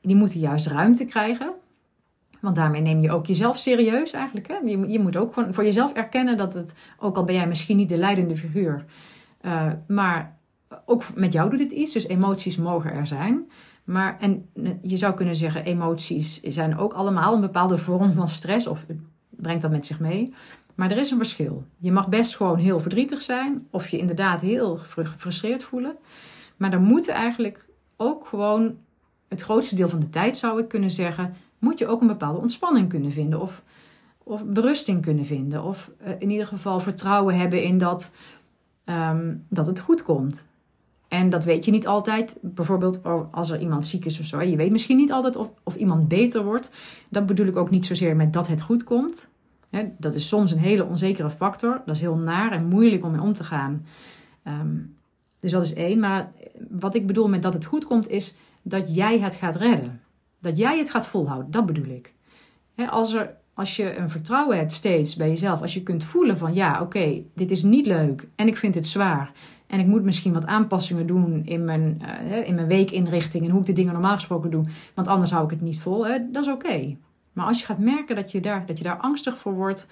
Die 0.00 0.16
moeten 0.16 0.40
juist 0.40 0.66
ruimte 0.66 1.04
krijgen. 1.04 1.52
Want 2.42 2.56
daarmee 2.56 2.80
neem 2.80 3.00
je 3.00 3.12
ook 3.12 3.26
jezelf 3.26 3.58
serieus 3.58 4.12
eigenlijk. 4.12 4.48
Hè? 4.48 4.54
Je, 4.54 4.88
je 4.88 4.98
moet 4.98 5.16
ook 5.16 5.34
gewoon 5.34 5.54
voor 5.54 5.64
jezelf 5.64 5.92
erkennen 5.92 6.36
dat 6.36 6.54
het, 6.54 6.74
ook 6.98 7.16
al 7.16 7.24
ben 7.24 7.34
jij 7.34 7.46
misschien 7.46 7.76
niet 7.76 7.88
de 7.88 7.96
leidende 7.96 8.36
figuur, 8.36 8.84
uh, 9.42 9.72
maar 9.86 10.38
ook 10.84 11.14
met 11.14 11.32
jou 11.32 11.50
doet 11.50 11.58
het 11.58 11.70
iets. 11.70 11.92
Dus 11.92 12.06
emoties 12.06 12.56
mogen 12.56 12.92
er 12.92 13.06
zijn. 13.06 13.50
Maar 13.84 14.16
en 14.20 14.48
je 14.82 14.96
zou 14.96 15.14
kunnen 15.14 15.36
zeggen, 15.36 15.64
emoties 15.64 16.40
zijn 16.40 16.78
ook 16.78 16.92
allemaal 16.92 17.34
een 17.34 17.40
bepaalde 17.40 17.78
vorm 17.78 18.12
van 18.12 18.28
stress 18.28 18.66
of 18.66 18.86
brengt 19.30 19.62
dat 19.62 19.70
met 19.70 19.86
zich 19.86 20.00
mee. 20.00 20.34
Maar 20.74 20.90
er 20.90 20.98
is 20.98 21.10
een 21.10 21.16
verschil. 21.16 21.64
Je 21.78 21.92
mag 21.92 22.08
best 22.08 22.36
gewoon 22.36 22.58
heel 22.58 22.80
verdrietig 22.80 23.22
zijn 23.22 23.66
of 23.70 23.88
je 23.88 23.98
inderdaad 23.98 24.40
heel 24.40 24.76
gefrustreerd 24.76 25.62
voelen. 25.62 25.96
Maar 26.56 26.72
er 26.72 26.80
moet 26.80 27.08
eigenlijk 27.08 27.66
ook 27.96 28.26
gewoon 28.26 28.76
het 29.28 29.40
grootste 29.40 29.76
deel 29.76 29.88
van 29.88 30.00
de 30.00 30.10
tijd, 30.10 30.36
zou 30.36 30.60
ik 30.60 30.68
kunnen 30.68 30.90
zeggen, 30.90 31.34
moet 31.62 31.78
je 31.78 31.86
ook 31.86 32.00
een 32.00 32.06
bepaalde 32.06 32.40
ontspanning 32.40 32.88
kunnen 32.88 33.10
vinden 33.10 33.40
of, 33.40 33.62
of 34.18 34.44
berusting 34.44 35.02
kunnen 35.02 35.24
vinden. 35.24 35.62
Of 35.62 35.90
uh, 36.02 36.08
in 36.18 36.30
ieder 36.30 36.46
geval 36.46 36.80
vertrouwen 36.80 37.38
hebben 37.38 37.62
in 37.62 37.78
dat, 37.78 38.10
um, 38.84 39.44
dat 39.48 39.66
het 39.66 39.80
goed 39.80 40.02
komt. 40.02 40.48
En 41.08 41.30
dat 41.30 41.44
weet 41.44 41.64
je 41.64 41.70
niet 41.70 41.86
altijd. 41.86 42.38
Bijvoorbeeld 42.40 43.02
als 43.30 43.50
er 43.50 43.60
iemand 43.60 43.86
ziek 43.86 44.04
is 44.04 44.20
of 44.20 44.26
zo. 44.26 44.40
Je 44.40 44.56
weet 44.56 44.70
misschien 44.70 44.96
niet 44.96 45.12
altijd 45.12 45.36
of, 45.36 45.50
of 45.62 45.74
iemand 45.74 46.08
beter 46.08 46.44
wordt. 46.44 46.70
Dat 47.08 47.26
bedoel 47.26 47.46
ik 47.46 47.56
ook 47.56 47.70
niet 47.70 47.86
zozeer 47.86 48.16
met 48.16 48.32
dat 48.32 48.46
het 48.46 48.60
goed 48.60 48.84
komt. 48.84 49.28
dat 49.98 50.14
is 50.14 50.28
soms 50.28 50.52
een 50.52 50.58
hele 50.58 50.84
onzekere 50.84 51.30
factor. 51.30 51.82
Dat 51.86 51.94
is 51.94 52.00
heel 52.00 52.16
naar 52.16 52.52
en 52.52 52.66
moeilijk 52.66 53.04
om 53.04 53.10
mee 53.10 53.20
om 53.20 53.32
te 53.32 53.44
gaan. 53.44 53.86
Um, 54.44 54.96
dus 55.40 55.52
dat 55.52 55.62
is 55.62 55.74
één. 55.74 55.98
Maar 55.98 56.32
wat 56.70 56.94
ik 56.94 57.06
bedoel 57.06 57.28
met 57.28 57.42
dat 57.42 57.54
het 57.54 57.64
goed 57.64 57.84
komt, 57.84 58.08
is 58.08 58.34
dat 58.62 58.94
jij 58.94 59.18
het 59.18 59.34
gaat 59.34 59.56
redden. 59.56 60.00
Dat 60.42 60.56
jij 60.56 60.78
het 60.78 60.90
gaat 60.90 61.06
volhouden. 61.06 61.50
Dat 61.50 61.66
bedoel 61.66 61.94
ik. 61.94 62.12
als, 62.90 63.14
er, 63.14 63.34
als 63.54 63.76
je 63.76 63.96
een 63.96 64.10
vertrouwen 64.10 64.56
hebt 64.56 64.72
steeds 64.72 65.16
bij 65.16 65.28
jezelf. 65.28 65.60
Als 65.60 65.74
je 65.74 65.82
kunt 65.82 66.04
voelen 66.04 66.36
van 66.36 66.54
ja, 66.54 66.80
oké, 66.80 67.22
dit 67.34 67.50
is 67.50 67.62
niet 67.62 67.86
leuk. 67.86 68.28
En 68.34 68.46
ik 68.46 68.56
vind 68.56 68.74
het 68.74 68.88
zwaar. 68.88 69.32
En 69.66 69.80
ik 69.80 69.86
moet 69.86 70.02
misschien 70.02 70.32
wat 70.32 70.46
aanpassingen 70.46 71.06
doen 71.06 71.42
in 71.44 71.64
mijn, 71.64 72.02
uh, 72.30 72.48
in 72.48 72.54
mijn 72.54 72.66
weekinrichting 72.66 73.44
en 73.44 73.50
hoe 73.50 73.60
ik 73.60 73.66
de 73.66 73.72
dingen 73.72 73.92
normaal 73.92 74.14
gesproken 74.14 74.50
doe. 74.50 74.64
Want 74.94 75.08
anders 75.08 75.30
hou 75.30 75.44
ik 75.44 75.50
het 75.50 75.60
niet 75.60 75.80
vol. 75.80 76.02
Dat 76.32 76.44
is 76.44 76.48
oké. 76.48 76.96
Maar 77.32 77.46
als 77.46 77.60
je 77.60 77.66
gaat 77.66 77.78
merken 77.78 78.16
dat 78.16 78.32
je 78.32 78.40
daar, 78.40 78.66
dat 78.66 78.78
je 78.78 78.84
daar 78.84 78.96
angstig 78.96 79.38
voor 79.38 79.54
wordt, 79.54 79.86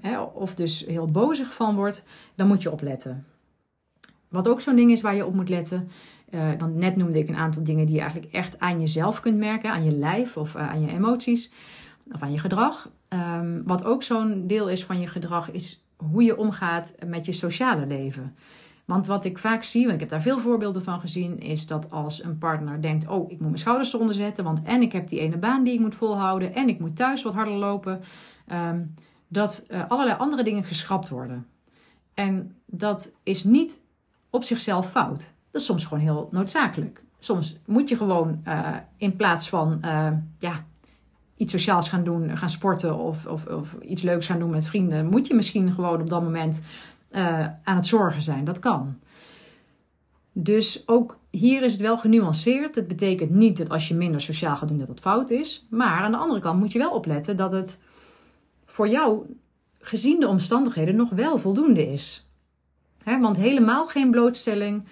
hè, 0.00 0.20
of 0.20 0.54
dus 0.54 0.86
heel 0.86 1.06
bozig 1.06 1.54
van 1.54 1.74
wordt, 1.74 2.04
dan 2.34 2.46
moet 2.46 2.62
je 2.62 2.72
opletten. 2.72 3.26
Wat 4.32 4.48
ook 4.48 4.60
zo'n 4.60 4.76
ding 4.76 4.90
is 4.90 5.00
waar 5.00 5.14
je 5.14 5.26
op 5.26 5.34
moet 5.34 5.48
letten. 5.48 5.88
Uh, 6.30 6.40
want 6.58 6.74
net 6.74 6.96
noemde 6.96 7.18
ik 7.18 7.28
een 7.28 7.36
aantal 7.36 7.64
dingen 7.64 7.86
die 7.86 7.94
je 7.94 8.00
eigenlijk 8.00 8.32
echt 8.32 8.58
aan 8.60 8.80
jezelf 8.80 9.20
kunt 9.20 9.38
merken, 9.38 9.70
aan 9.70 9.84
je 9.84 9.92
lijf 9.92 10.36
of 10.36 10.54
uh, 10.54 10.70
aan 10.70 10.80
je 10.80 10.92
emoties 10.92 11.52
of 12.12 12.22
aan 12.22 12.32
je 12.32 12.38
gedrag. 12.38 12.90
Um, 13.08 13.62
wat 13.66 13.84
ook 13.84 14.02
zo'n 14.02 14.46
deel 14.46 14.68
is 14.68 14.84
van 14.84 15.00
je 15.00 15.06
gedrag, 15.06 15.50
is 15.50 15.84
hoe 15.96 16.22
je 16.22 16.36
omgaat 16.36 16.94
met 17.06 17.26
je 17.26 17.32
sociale 17.32 17.86
leven. 17.86 18.34
Want 18.84 19.06
wat 19.06 19.24
ik 19.24 19.38
vaak 19.38 19.64
zie, 19.64 19.82
want 19.82 19.94
ik 19.94 20.00
heb 20.00 20.08
daar 20.08 20.22
veel 20.22 20.38
voorbeelden 20.38 20.82
van 20.82 21.00
gezien, 21.00 21.40
is 21.40 21.66
dat 21.66 21.90
als 21.90 22.24
een 22.24 22.38
partner 22.38 22.82
denkt: 22.82 23.08
Oh, 23.08 23.30
ik 23.30 23.38
moet 23.38 23.48
mijn 23.48 23.58
schouders 23.58 23.94
eronder 23.94 24.14
zetten, 24.14 24.44
want 24.44 24.62
en 24.62 24.82
ik 24.82 24.92
heb 24.92 25.08
die 25.08 25.20
ene 25.20 25.36
baan 25.36 25.64
die 25.64 25.74
ik 25.74 25.80
moet 25.80 25.94
volhouden, 25.94 26.54
en 26.54 26.68
ik 26.68 26.80
moet 26.80 26.96
thuis 26.96 27.22
wat 27.22 27.34
harder 27.34 27.54
lopen, 27.54 28.00
um, 28.52 28.94
dat 29.28 29.64
uh, 29.70 29.82
allerlei 29.88 30.18
andere 30.18 30.42
dingen 30.42 30.64
geschrapt 30.64 31.08
worden. 31.08 31.46
En 32.14 32.56
dat 32.66 33.12
is 33.22 33.44
niet 33.44 33.81
op 34.32 34.44
zichzelf 34.44 34.90
fout. 34.90 35.32
Dat 35.50 35.60
is 35.60 35.66
soms 35.66 35.84
gewoon 35.84 36.02
heel 36.02 36.28
noodzakelijk. 36.30 37.02
Soms 37.18 37.58
moet 37.66 37.88
je 37.88 37.96
gewoon 37.96 38.42
uh, 38.46 38.76
in 38.96 39.16
plaats 39.16 39.48
van 39.48 39.80
uh, 39.84 40.08
ja, 40.38 40.64
iets 41.36 41.52
sociaals 41.52 41.88
gaan 41.88 42.04
doen, 42.04 42.36
gaan 42.36 42.50
sporten 42.50 42.98
of, 42.98 43.26
of, 43.26 43.46
of, 43.46 43.74
iets 43.80 44.02
leuks 44.02 44.26
gaan 44.26 44.38
doen 44.38 44.50
met 44.50 44.66
vrienden, 44.66 45.06
moet 45.06 45.26
je 45.26 45.34
misschien 45.34 45.72
gewoon 45.72 46.00
op 46.00 46.10
dat 46.10 46.22
moment 46.22 46.60
uh, 47.10 47.46
aan 47.62 47.76
het 47.76 47.86
zorgen 47.86 48.22
zijn. 48.22 48.44
Dat 48.44 48.58
kan. 48.58 48.98
Dus 50.32 50.88
ook 50.88 51.18
hier 51.30 51.62
is 51.62 51.72
het 51.72 51.80
wel 51.80 51.98
genuanceerd. 51.98 52.74
Het 52.74 52.88
betekent 52.88 53.30
niet 53.30 53.56
dat 53.56 53.68
als 53.70 53.88
je 53.88 53.94
minder 53.94 54.20
sociaal 54.20 54.56
gaat 54.56 54.68
doen 54.68 54.78
dat 54.78 54.86
dat 54.86 55.00
fout 55.00 55.30
is. 55.30 55.66
Maar 55.70 56.02
aan 56.02 56.12
de 56.12 56.18
andere 56.18 56.40
kant 56.40 56.58
moet 56.58 56.72
je 56.72 56.78
wel 56.78 56.90
opletten 56.90 57.36
dat 57.36 57.52
het 57.52 57.78
voor 58.66 58.88
jou, 58.88 59.36
gezien 59.78 60.20
de 60.20 60.28
omstandigheden, 60.28 60.96
nog 60.96 61.10
wel 61.10 61.38
voldoende 61.38 61.92
is. 61.92 62.26
Want 63.04 63.36
helemaal 63.36 63.86
geen 63.86 64.10
blootstelling 64.10 64.84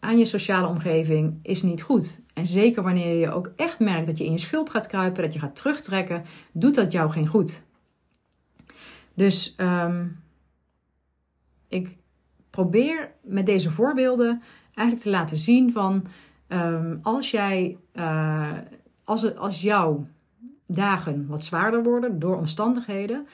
aan 0.00 0.18
je 0.18 0.24
sociale 0.24 0.66
omgeving 0.66 1.38
is 1.42 1.62
niet 1.62 1.82
goed. 1.82 2.20
En 2.34 2.46
zeker 2.46 2.82
wanneer 2.82 3.18
je 3.18 3.30
ook 3.30 3.52
echt 3.56 3.78
merkt 3.78 4.06
dat 4.06 4.18
je 4.18 4.24
in 4.24 4.32
je 4.32 4.38
schulp 4.38 4.68
gaat 4.68 4.86
kruipen, 4.86 5.22
dat 5.22 5.32
je 5.32 5.38
gaat 5.38 5.56
terugtrekken, 5.56 6.24
doet 6.52 6.74
dat 6.74 6.92
jou 6.92 7.10
geen 7.10 7.26
goed. 7.26 7.62
Dus 9.14 9.54
um, 9.56 10.22
ik 11.68 11.96
probeer 12.50 13.12
met 13.22 13.46
deze 13.46 13.70
voorbeelden 13.70 14.42
eigenlijk 14.74 15.06
te 15.06 15.10
laten 15.10 15.38
zien 15.38 15.72
van 15.72 16.06
um, 16.48 16.98
als 17.02 17.30
jij, 17.30 17.78
uh, 17.94 18.52
als, 19.04 19.36
als 19.36 19.60
jouw 19.60 20.06
dagen 20.66 21.26
wat 21.26 21.44
zwaarder 21.44 21.82
worden 21.82 22.18
door 22.18 22.36
omstandigheden, 22.36 23.26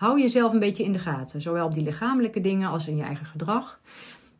hou 0.00 0.20
jezelf 0.20 0.52
een 0.52 0.58
beetje 0.58 0.84
in 0.84 0.92
de 0.92 0.98
gaten. 0.98 1.42
Zowel 1.42 1.66
op 1.66 1.74
die 1.74 1.82
lichamelijke 1.82 2.40
dingen 2.40 2.70
als 2.70 2.88
in 2.88 2.96
je 2.96 3.02
eigen 3.02 3.26
gedrag. 3.26 3.80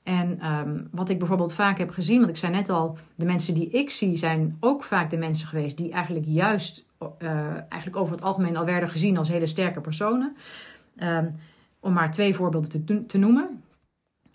En 0.03 0.47
um, 0.47 0.89
wat 0.91 1.09
ik 1.09 1.19
bijvoorbeeld 1.19 1.55
vaak 1.55 1.79
heb 1.79 1.91
gezien, 1.91 2.19
want 2.19 2.31
ik 2.31 2.37
zei 2.37 2.53
net 2.53 2.69
al, 2.69 2.99
de 3.15 3.25
mensen 3.25 3.55
die 3.55 3.71
ik 3.71 3.91
zie 3.91 4.17
zijn 4.17 4.57
ook 4.61 4.85
vaak 4.85 5.11
de 5.11 5.17
mensen 5.17 5.49
geweest 5.49 5.77
die 5.77 5.93
eigenlijk 5.93 6.27
juist, 6.29 6.87
uh, 7.19 7.31
eigenlijk 7.69 7.97
over 7.97 8.15
het 8.15 8.23
algemeen 8.23 8.57
al 8.57 8.65
werden 8.65 8.89
gezien 8.89 9.19
als 9.19 9.29
hele 9.29 9.47
sterke 9.47 9.81
personen. 9.81 10.37
Um, 11.03 11.29
om 11.81 11.93
maar 11.93 12.11
twee 12.11 12.35
voorbeelden 12.35 12.71
te, 12.71 13.07
te 13.07 13.19
noemen. 13.19 13.63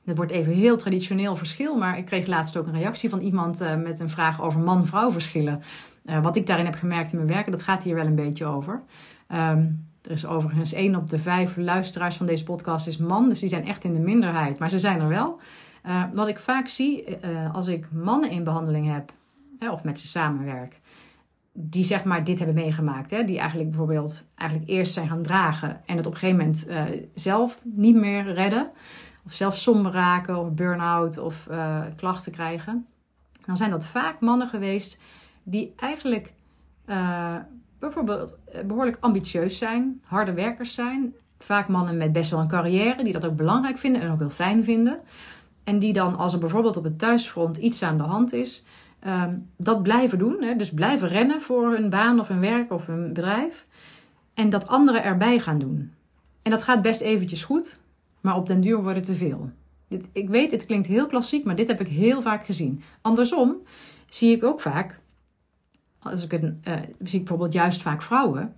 Dat 0.04 0.18
wordt 0.18 0.32
even 0.32 0.54
heel 0.54 0.78
traditioneel 0.78 1.36
verschil, 1.36 1.78
maar 1.78 1.98
ik 1.98 2.06
kreeg 2.06 2.28
laatst 2.28 2.58
ook 2.58 2.68
een 2.68 2.80
reactie 2.80 3.10
van 3.10 3.20
iemand 3.20 3.62
uh, 3.62 3.76
met 3.76 4.00
een 4.00 4.10
vraag 4.10 4.42
over 4.42 4.60
man-vrouw 4.60 5.12
verschillen. 5.12 5.62
Uh, 6.06 6.24
wat 6.24 6.36
ik 6.36 6.48
daarin 6.48 6.66
heb 6.66 6.76
gemerkt 6.76 7.12
in 7.12 7.18
mijn 7.18 7.30
werk, 7.30 7.52
dat 7.52 7.62
gaat 7.62 7.84
hier 7.84 7.96
wel 7.96 8.06
een 8.06 8.16
beetje 8.16 8.46
over. 8.46 8.82
Um, 9.34 9.94
er 10.06 10.12
is 10.12 10.26
overigens 10.26 10.74
één 10.74 10.96
op 10.96 11.10
de 11.10 11.20
vijf 11.20 11.58
luisteraars 11.58 12.16
van 12.16 12.26
deze 12.26 12.44
podcast 12.44 12.88
is 12.88 12.98
man, 12.98 13.30
dus 13.30 13.40
die 13.40 13.50
zijn 13.50 13.66
echt 13.66 13.84
in 13.84 13.94
de 13.94 14.00
minderheid, 14.00 14.60
maar 14.60 14.70
ze 14.70 14.80
zijn 14.80 15.00
er 15.02 15.08
wel. 15.08 15.40
Uh, 15.86 16.04
wat 16.14 16.28
ik 16.28 16.40
vaak 16.40 16.68
zie 16.68 17.18
als 17.54 17.68
ik 17.68 17.92
mannen 17.92 18.30
in 18.30 18.44
behandeling 18.44 18.94
heb, 18.94 19.14
of 19.72 19.84
met 19.84 20.00
ze 20.00 20.08
samenwerk, 20.08 20.80
die 21.52 21.84
zeg 21.84 22.04
maar 22.04 22.24
dit 22.24 22.38
hebben 22.38 22.56
meegemaakt. 22.56 23.12
Hè? 23.12 23.24
Die 23.24 23.40
eigenlijk 23.40 23.70
bijvoorbeeld 23.70 24.30
eigenlijk 24.36 24.70
eerst 24.70 24.94
zijn 24.94 25.08
gaan 25.08 25.22
dragen 25.22 25.82
en 25.86 25.98
het 25.98 26.06
op 26.06 26.14
een 26.14 26.20
gegeven 26.20 26.40
moment 26.40 26.68
uh, 26.68 26.84
zelf 27.14 27.60
niet 27.64 27.96
meer 27.96 28.34
redden. 28.34 28.72
Of 29.26 29.34
zelf 29.34 29.58
somber 29.58 29.92
raken 29.92 30.38
of 30.38 30.52
burn-out 30.52 31.18
of 31.18 31.48
klachten 31.96 32.32
krijgen. 32.32 32.86
Dan 33.46 33.58
zijn 33.58 33.70
dat 33.70 33.88
vaak 33.88 34.20
mannen 34.20 34.48
geweest 34.48 35.00
die 35.44 35.74
eigenlijk 35.76 36.34
bijvoorbeeld 37.80 38.38
behoorlijk 38.66 38.98
ambitieus 39.00 39.58
zijn, 39.58 40.02
harde 40.04 40.34
werkers 40.34 40.74
zijn. 40.74 41.14
Vaak 41.40 41.68
mannen 41.68 41.98
met 41.98 42.12
best 42.12 42.32
wel 42.32 42.40
een 42.40 42.48
carrière 42.48 43.04
die 43.04 43.14
dat 43.14 43.26
ook 43.26 43.36
belangrijk 43.36 43.78
vinden 43.78 44.02
en 44.02 44.12
ook 44.12 44.20
heel 44.20 44.30
fijn 44.30 44.64
vinden. 44.64 45.00
En 45.64 45.80
die 45.80 45.94
dan 45.94 46.18
als 46.18 46.34
er 46.34 46.40
bijvoorbeeld 46.40 46.78
op 46.78 46.84
het 46.84 47.00
thuisfront 47.00 47.58
iets 47.58 47.84
aan 47.84 47.98
de 47.98 48.04
hand 48.04 48.34
is, 48.34 48.64
um, 49.08 49.50
dat 49.58 49.84
blijven 49.84 50.18
doen. 50.18 50.44
Hè? 50.44 50.56
Dus 50.56 50.74
blijven 50.74 51.08
rennen 51.08 51.42
voor 51.42 51.72
hun 51.72 51.90
baan 51.90 52.20
of 52.20 52.28
hun 52.28 52.40
werk 52.40 52.72
of 52.72 52.86
hun 52.86 53.08
bedrijf. 53.08 53.66
En 54.34 54.50
dat 54.50 54.68
anderen 54.68 55.04
erbij 55.04 55.40
gaan 55.40 55.60
doen. 55.60 55.92
En 56.42 56.52
dat 56.52 56.64
gaat 56.64 56.82
best 56.82 57.02
eventjes 57.02 57.44
goed, 57.44 57.80
maar 58.22 58.36
op 58.36 58.48
den 58.48 58.62
duur 58.62 58.82
wordt 58.82 58.98
het 58.98 59.06
te 59.06 59.16
veel. 59.16 59.50
Ik 60.12 60.30
weet, 60.30 60.52
het 60.52 60.66
klinkt 60.66 60.88
heel 60.88 61.08
klassiek, 61.08 61.46
maar 61.46 61.56
dit 61.56 61.68
heb 61.68 61.82
ik 61.82 61.88
heel 61.88 62.22
vaak 62.22 62.46
gezien. 62.46 62.82
Andersom 63.02 63.56
zie 64.10 64.36
ik 64.36 64.44
ook 64.44 64.62
vaak, 64.62 65.00
als 66.12 66.24
ik 66.24 66.32
een, 66.32 66.62
uh, 66.68 66.74
zie 67.00 67.20
ik 67.20 67.26
bijvoorbeeld 67.26 67.54
juist 67.54 67.82
vaak 67.82 68.02
vrouwen, 68.02 68.54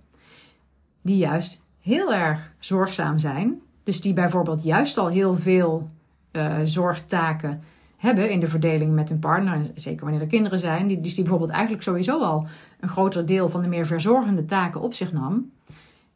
die 1.02 1.16
juist 1.16 1.64
heel 1.80 2.14
erg 2.14 2.52
zorgzaam 2.58 3.18
zijn. 3.18 3.60
Dus 3.84 4.00
die 4.00 4.12
bijvoorbeeld 4.12 4.62
juist 4.62 4.98
al 4.98 5.08
heel 5.08 5.34
veel 5.34 5.86
uh, 6.32 6.56
zorgtaken 6.64 7.60
hebben 7.96 8.30
in 8.30 8.40
de 8.40 8.46
verdeling 8.46 8.94
met 8.94 9.08
hun 9.08 9.18
partner, 9.18 9.70
zeker 9.74 10.02
wanneer 10.02 10.20
er 10.20 10.26
kinderen 10.26 10.58
zijn, 10.58 10.86
die, 10.86 11.00
dus 11.00 11.14
die 11.14 11.22
bijvoorbeeld 11.22 11.52
eigenlijk 11.52 11.82
sowieso 11.82 12.22
al 12.22 12.46
een 12.80 12.88
groter 12.88 13.26
deel 13.26 13.48
van 13.48 13.62
de 13.62 13.68
meer 13.68 13.86
verzorgende 13.86 14.44
taken 14.44 14.80
op 14.80 14.94
zich 14.94 15.12
nam, 15.12 15.50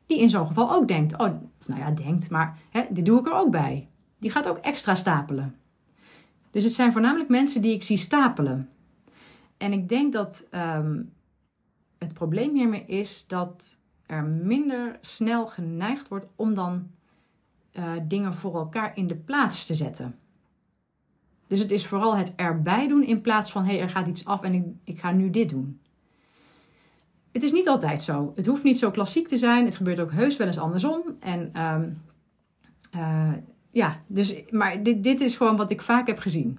die 0.07 0.21
in 0.21 0.31
zo'n 0.31 0.47
geval 0.47 0.73
ook 0.73 0.89
denkt, 0.89 1.13
oh, 1.13 1.31
nou 1.67 1.81
ja, 1.81 1.91
denkt, 1.91 2.31
maar 2.31 2.59
hè, 2.71 2.83
dit 2.91 3.07
doe 3.07 3.19
ik 3.19 3.27
er 3.27 3.35
ook 3.35 3.51
bij. 3.51 3.89
Die 4.19 4.31
gaat 4.31 4.49
ook 4.49 4.59
extra 4.59 4.95
stapelen. 4.95 5.55
Dus 6.51 6.65
het 6.65 6.73
zijn 6.73 6.93
voornamelijk 6.93 7.29
mensen 7.29 7.63
die 7.63 7.75
ik 7.75 7.83
zie 7.83 7.97
stapelen. 7.97 8.69
En 9.57 9.73
ik 9.73 9.89
denk 9.89 10.13
dat 10.13 10.45
ehm, 10.51 11.01
het 12.03 12.15
probleem 12.15 12.55
hiermee 12.55 12.85
is 12.87 13.27
dat 13.27 13.79
er 14.07 14.25
minder 14.25 14.99
snel 15.01 15.47
geneigd 15.47 16.09
wordt 16.09 16.27
om 16.37 16.55
dan 16.55 16.91
uh, 17.73 17.93
dingen 18.03 18.35
voor 18.35 18.55
elkaar 18.55 18.97
in 18.97 19.07
de 19.07 19.17
plaats 19.17 19.67
te 19.67 19.75
zetten. 19.75 20.19
Dus 21.47 21.61
het 21.61 21.71
is 21.71 21.87
vooral 21.87 22.17
het 22.17 22.35
erbij 22.35 22.89
doen 22.89 23.05
in 23.05 23.21
plaats 23.21 23.53
van 23.53 23.65
hé, 23.65 23.73
hey, 23.73 23.81
er 23.81 23.91
gaat 23.91 24.07
iets 24.07 24.25
af 24.25 24.43
en 24.43 24.55
ik, 24.55 24.65
ik 24.85 25.01
ga 25.01 25.11
nu 25.11 25.31
dit 25.31 25.51
doen. 25.51 25.81
Het 27.33 27.43
is 27.43 27.53
niet 27.53 27.69
altijd 27.69 28.03
zo. 28.03 28.33
Het 28.37 28.47
hoeft 28.47 28.63
niet 28.63 28.79
zo 28.79 28.91
klassiek 28.91 29.29
te 29.29 29.37
zijn. 29.37 29.65
Het 29.65 29.77
gebeurt 29.77 30.01
ook 30.01 30.13
heus 30.13 30.37
wel 30.37 30.47
eens 30.47 30.59
andersom. 30.59 31.03
En 31.21 31.63
um, 31.63 32.03
uh, 32.97 33.33
ja, 33.71 34.01
dus, 34.07 34.35
maar 34.51 34.83
dit, 34.83 35.03
dit 35.03 35.21
is 35.21 35.37
gewoon 35.37 35.57
wat 35.57 35.71
ik 35.71 35.83
vaak 35.83 36.07
heb 36.07 36.19
gezien. 36.19 36.59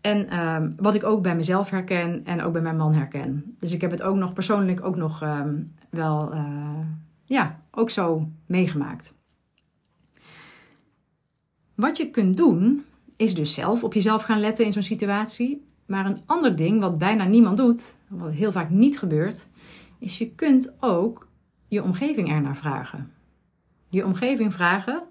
En 0.00 0.38
um, 0.38 0.74
wat 0.76 0.94
ik 0.94 1.04
ook 1.04 1.22
bij 1.22 1.36
mezelf 1.36 1.70
herken 1.70 2.24
en 2.24 2.42
ook 2.42 2.52
bij 2.52 2.62
mijn 2.62 2.76
man 2.76 2.94
herken. 2.94 3.56
Dus 3.58 3.72
ik 3.72 3.80
heb 3.80 3.90
het 3.90 4.02
ook 4.02 4.16
nog 4.16 4.32
persoonlijk 4.32 4.84
ook 4.84 4.96
nog 4.96 5.22
um, 5.22 5.74
wel, 5.90 6.34
uh, 6.34 6.78
ja, 7.24 7.60
ook 7.70 7.90
zo 7.90 8.28
meegemaakt. 8.46 9.14
Wat 11.74 11.96
je 11.96 12.10
kunt 12.10 12.36
doen, 12.36 12.84
is 13.16 13.34
dus 13.34 13.54
zelf 13.54 13.84
op 13.84 13.94
jezelf 13.94 14.22
gaan 14.22 14.40
letten 14.40 14.64
in 14.64 14.72
zo'n 14.72 14.82
situatie. 14.82 15.64
Maar 15.86 16.06
een 16.06 16.20
ander 16.26 16.56
ding 16.56 16.80
wat 16.80 16.98
bijna 16.98 17.24
niemand 17.24 17.56
doet, 17.56 17.94
wat 18.08 18.32
heel 18.32 18.52
vaak 18.52 18.70
niet 18.70 18.98
gebeurt, 18.98 19.46
is 19.98 20.18
je 20.18 20.30
kunt 20.34 20.76
ook 20.80 21.28
je 21.68 21.82
omgeving 21.82 22.28
ernaar 22.28 22.56
vragen. 22.56 23.12
Je 23.88 24.04
omgeving 24.04 24.52
vragen 24.52 25.02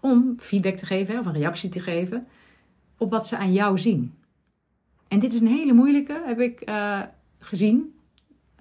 om 0.00 0.34
feedback 0.38 0.76
te 0.76 0.86
geven 0.86 1.18
of 1.18 1.26
een 1.26 1.32
reactie 1.32 1.70
te 1.70 1.80
geven 1.80 2.26
op 2.96 3.10
wat 3.10 3.26
ze 3.26 3.36
aan 3.36 3.52
jou 3.52 3.78
zien. 3.78 4.14
En 5.08 5.18
dit 5.18 5.32
is 5.32 5.40
een 5.40 5.46
hele 5.46 5.72
moeilijke, 5.72 6.22
heb 6.24 6.40
ik 6.40 6.68
uh, 6.68 7.02
gezien. 7.38 7.94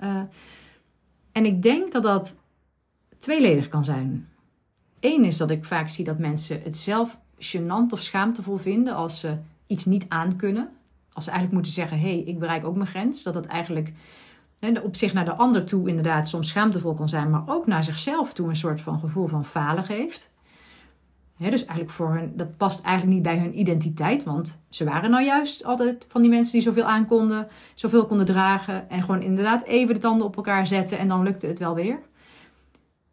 Uh, 0.04 0.22
en 1.32 1.46
ik 1.46 1.62
denk 1.62 1.92
dat 1.92 2.04
dat 2.04 2.40
tweeledig 3.18 3.68
kan 3.68 3.84
zijn. 3.84 4.30
Eén 5.00 5.24
is 5.24 5.38
dat 5.38 5.52
ik 5.52 5.66
vaak 5.66 5.90
zie 5.90 6.06
dat 6.06 6.20
mensen 6.20 6.62
het 6.62 6.78
zelf 6.78 7.20
gênant 7.36 7.90
of 7.90 8.02
schaamtevol 8.02 8.58
vinden 8.58 8.96
als 8.96 9.20
ze 9.20 9.38
iets 9.68 9.86
niet 9.86 10.06
aankunnen. 10.10 10.70
Als 11.14 11.24
ze 11.24 11.32
eigenlijk 11.32 11.52
moeten 11.52 11.82
zeggen: 11.82 12.00
hé, 12.00 12.16
hey, 12.16 12.24
ik 12.26 12.40
bereik 12.40 12.66
ook 12.66 12.76
mijn 12.76 12.88
grens. 12.88 13.24
Dat 13.24 13.34
dat 13.34 13.46
eigenlijk 13.46 13.94
op 14.84 14.96
zich 14.96 15.14
naar 15.14 15.26
de 15.26 15.36
ander 15.36 15.66
toe 15.66 15.90
inderdaad 15.90 16.30
soms 16.30 16.50
schaamtevol 16.50 16.94
kan 16.94 17.10
zijn, 17.10 17.30
maar 17.30 17.44
ook 17.46 17.68
naar 17.68 17.84
zichzelf 17.84 18.34
toe 18.34 18.50
een 18.50 18.56
soort 18.56 18.82
van 18.82 19.00
gevoel 19.00 19.28
van 19.28 19.46
falen 19.46 19.84
geeft. 19.84 20.32
Dus 21.38 21.66
eigenlijk 21.66 21.92
voor 21.92 22.14
hun, 22.14 22.34
dat 22.36 22.58
past 22.58 22.84
eigenlijk 22.84 23.16
niet 23.16 23.24
bij 23.24 23.38
hun 23.38 23.60
identiteit, 23.60 24.24
want 24.24 24.62
ze 24.70 24.84
waren 24.84 25.10
nou 25.10 25.24
juist 25.24 25.66
altijd 25.66 26.06
van 26.10 26.22
die 26.22 26.30
mensen 26.30 26.54
die 26.54 26.62
zoveel 26.62 26.84
aankonden, 26.84 27.48
zoveel 27.74 28.06
konden 28.06 28.26
dragen 28.26 28.90
en 28.90 29.02
gewoon 29.02 29.22
inderdaad 29.22 29.64
even 29.64 29.94
de 29.94 30.00
tanden 30.00 30.28
op 30.28 30.36
elkaar 30.36 30.68
zetten 30.68 30.98
en 30.98 31.08
dan 31.08 31.24
lukte 31.24 31.48
het 31.48 31.60
wel 31.60 31.76
weer. 31.76 32.00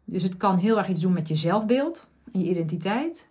Dus 0.05 0.23
het 0.23 0.37
kan 0.37 0.57
heel 0.57 0.77
erg 0.77 0.87
iets 0.87 1.01
doen 1.01 1.13
met 1.13 1.27
je 1.27 1.35
zelfbeeld 1.35 2.07
en 2.31 2.39
je 2.39 2.49
identiteit. 2.49 3.29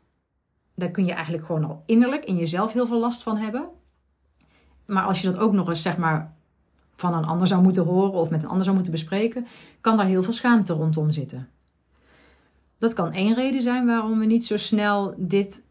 Daar 0.75 0.91
kun 0.91 1.05
je 1.05 1.13
eigenlijk 1.13 1.47
gewoon 1.47 1.65
al 1.65 1.83
innerlijk 1.87 2.25
in 2.25 2.37
jezelf 2.37 2.73
heel 2.73 2.87
veel 2.87 2.99
last 2.99 3.23
van 3.23 3.37
hebben. 3.37 3.69
Maar 4.87 5.05
als 5.05 5.21
je 5.21 5.31
dat 5.31 5.41
ook 5.41 5.53
nog 5.53 5.69
eens 5.69 5.83
zeg 5.83 5.97
maar 5.97 6.35
van 6.97 7.15
een 7.15 7.25
ander 7.25 7.47
zou 7.47 7.63
moeten 7.63 7.85
horen 7.85 8.13
of 8.13 8.31
met 8.31 8.43
een 8.43 8.49
ander 8.49 8.65
zou 8.65 8.75
moeten 8.75 8.93
bespreken, 8.93 9.47
kan 9.81 9.97
daar 9.97 10.07
heel 10.07 10.23
veel 10.23 10.33
schaamte 10.33 10.73
rondom 10.73 11.11
zitten. 11.11 11.49
Dat 12.83 12.93
kan 12.93 13.13
één 13.13 13.35
reden 13.35 13.63
zijn 13.63 13.87
waarom 13.87 14.19
we 14.19 14.25
niet 14.25 14.47
zo 14.47 14.57
snel 14.57 15.15
dit 15.17 15.63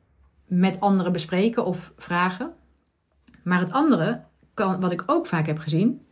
met 0.46 0.80
anderen 0.80 1.12
bespreken 1.12 1.66
of 1.66 1.94
vragen. 1.98 2.54
Maar 3.44 3.60
het 3.60 3.72
andere, 3.72 4.24
kan, 4.54 4.80
wat 4.80 4.92
ik 4.92 5.04
ook 5.06 5.26
vaak 5.26 5.46
heb 5.46 5.58
gezien, 5.58 6.06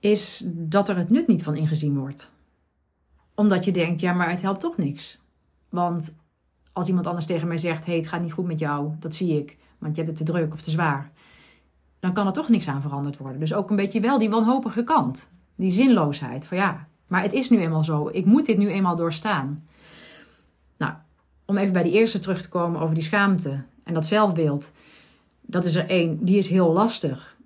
is 0.00 0.44
dat 0.46 0.88
er 0.88 0.96
het 0.96 1.10
nut 1.10 1.26
niet 1.26 1.42
van 1.42 1.56
ingezien 1.56 1.98
wordt. 1.98 2.32
Omdat 3.34 3.64
je 3.64 3.72
denkt, 3.72 4.00
ja, 4.00 4.12
maar 4.12 4.30
het 4.30 4.42
helpt 4.42 4.60
toch 4.60 4.76
niks. 4.76 5.20
Want 5.68 6.16
als 6.72 6.88
iemand 6.88 7.06
anders 7.06 7.26
tegen 7.26 7.48
mij 7.48 7.58
zegt: 7.58 7.86
hey, 7.86 7.96
het 7.96 8.06
gaat 8.06 8.20
niet 8.20 8.32
goed 8.32 8.46
met 8.46 8.58
jou, 8.58 8.92
dat 8.98 9.14
zie 9.14 9.38
ik, 9.38 9.56
want 9.78 9.96
je 9.96 10.02
hebt 10.02 10.18
het 10.18 10.26
te 10.26 10.32
druk 10.32 10.52
of 10.52 10.60
te 10.60 10.70
zwaar, 10.70 11.12
dan 12.00 12.12
kan 12.12 12.26
er 12.26 12.32
toch 12.32 12.48
niks 12.48 12.68
aan 12.68 12.82
veranderd 12.82 13.16
worden. 13.16 13.40
Dus 13.40 13.54
ook 13.54 13.70
een 13.70 13.76
beetje 13.76 14.00
wel 14.00 14.18
die 14.18 14.30
wanhopige 14.30 14.84
kant, 14.84 15.30
die 15.54 15.70
zinloosheid 15.70 16.46
van 16.46 16.56
ja, 16.56 16.88
maar 17.06 17.22
het 17.22 17.32
is 17.32 17.50
nu 17.50 17.58
eenmaal 17.58 17.84
zo, 17.84 18.08
ik 18.12 18.24
moet 18.24 18.46
dit 18.46 18.58
nu 18.58 18.68
eenmaal 18.68 18.96
doorstaan. 18.96 19.66
Om 21.46 21.56
even 21.56 21.72
bij 21.72 21.82
die 21.82 21.92
eerste 21.92 22.18
terug 22.18 22.42
te 22.42 22.48
komen 22.48 22.80
over 22.80 22.94
die 22.94 23.04
schaamte 23.04 23.62
en 23.84 23.94
dat 23.94 24.06
zelfbeeld, 24.06 24.72
dat 25.40 25.64
is 25.64 25.74
er 25.74 25.88
één, 25.88 26.24
die 26.24 26.36
is 26.36 26.48
heel 26.48 26.72
lastig. 26.72 27.36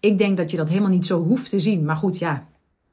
Ik 0.00 0.18
denk 0.18 0.36
dat 0.36 0.50
je 0.50 0.56
dat 0.56 0.68
helemaal 0.68 0.90
niet 0.90 1.06
zo 1.06 1.22
hoeft 1.22 1.50
te 1.50 1.60
zien, 1.60 1.84
maar 1.84 1.96
goed, 1.96 2.18
ja, 2.18 2.46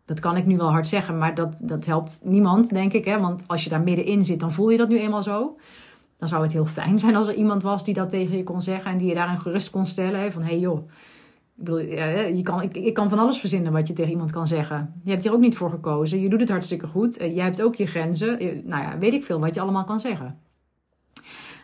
dat 0.05 0.19
kan 0.19 0.37
ik 0.37 0.45
nu 0.45 0.57
wel 0.57 0.71
hard 0.71 0.87
zeggen, 0.87 1.17
maar 1.17 1.35
dat, 1.35 1.61
dat 1.63 1.85
helpt 1.85 2.19
niemand, 2.23 2.69
denk 2.69 2.93
ik. 2.93 3.05
Hè? 3.05 3.19
Want 3.19 3.43
als 3.47 3.63
je 3.63 3.69
daar 3.69 3.81
middenin 3.81 4.25
zit, 4.25 4.39
dan 4.39 4.51
voel 4.51 4.69
je 4.69 4.77
dat 4.77 4.89
nu 4.89 4.99
eenmaal 4.99 5.23
zo. 5.23 5.57
Dan 6.17 6.27
zou 6.27 6.43
het 6.43 6.51
heel 6.51 6.65
fijn 6.65 6.99
zijn 6.99 7.15
als 7.15 7.27
er 7.27 7.33
iemand 7.33 7.63
was 7.63 7.83
die 7.83 7.93
dat 7.93 8.09
tegen 8.09 8.37
je 8.37 8.43
kon 8.43 8.61
zeggen 8.61 8.91
en 8.91 8.97
die 8.97 9.07
je 9.07 9.13
daarin 9.13 9.39
gerust 9.39 9.69
kon 9.69 9.85
stellen. 9.85 10.31
Van 10.31 10.41
hé 10.41 10.47
hey 10.47 10.59
joh, 10.59 10.89
ik, 11.61 11.67
bedoel, 11.67 12.35
je 12.35 12.41
kan, 12.43 12.61
ik, 12.61 12.93
kan 12.93 13.09
van 13.09 13.19
alles 13.19 13.37
verzinnen 13.37 13.71
wat 13.71 13.87
je 13.87 13.93
tegen 13.93 14.11
iemand 14.11 14.31
kan 14.31 14.47
zeggen. 14.47 15.01
Je 15.03 15.11
hebt 15.11 15.23
hier 15.23 15.33
ook 15.33 15.39
niet 15.39 15.57
voor 15.57 15.69
gekozen. 15.69 16.21
Je 16.21 16.29
doet 16.29 16.39
het 16.39 16.49
hartstikke 16.49 16.87
goed. 16.87 17.17
Eh, 17.17 17.35
jij 17.35 17.43
hebt 17.43 17.61
ook 17.61 17.75
je 17.75 17.85
grenzen. 17.85 18.61
Nou 18.65 18.83
ja, 18.83 18.97
weet 18.97 19.13
ik 19.13 19.23
veel 19.23 19.39
wat 19.39 19.55
je 19.55 19.61
allemaal 19.61 19.83
kan 19.83 19.99
zeggen. 19.99 20.39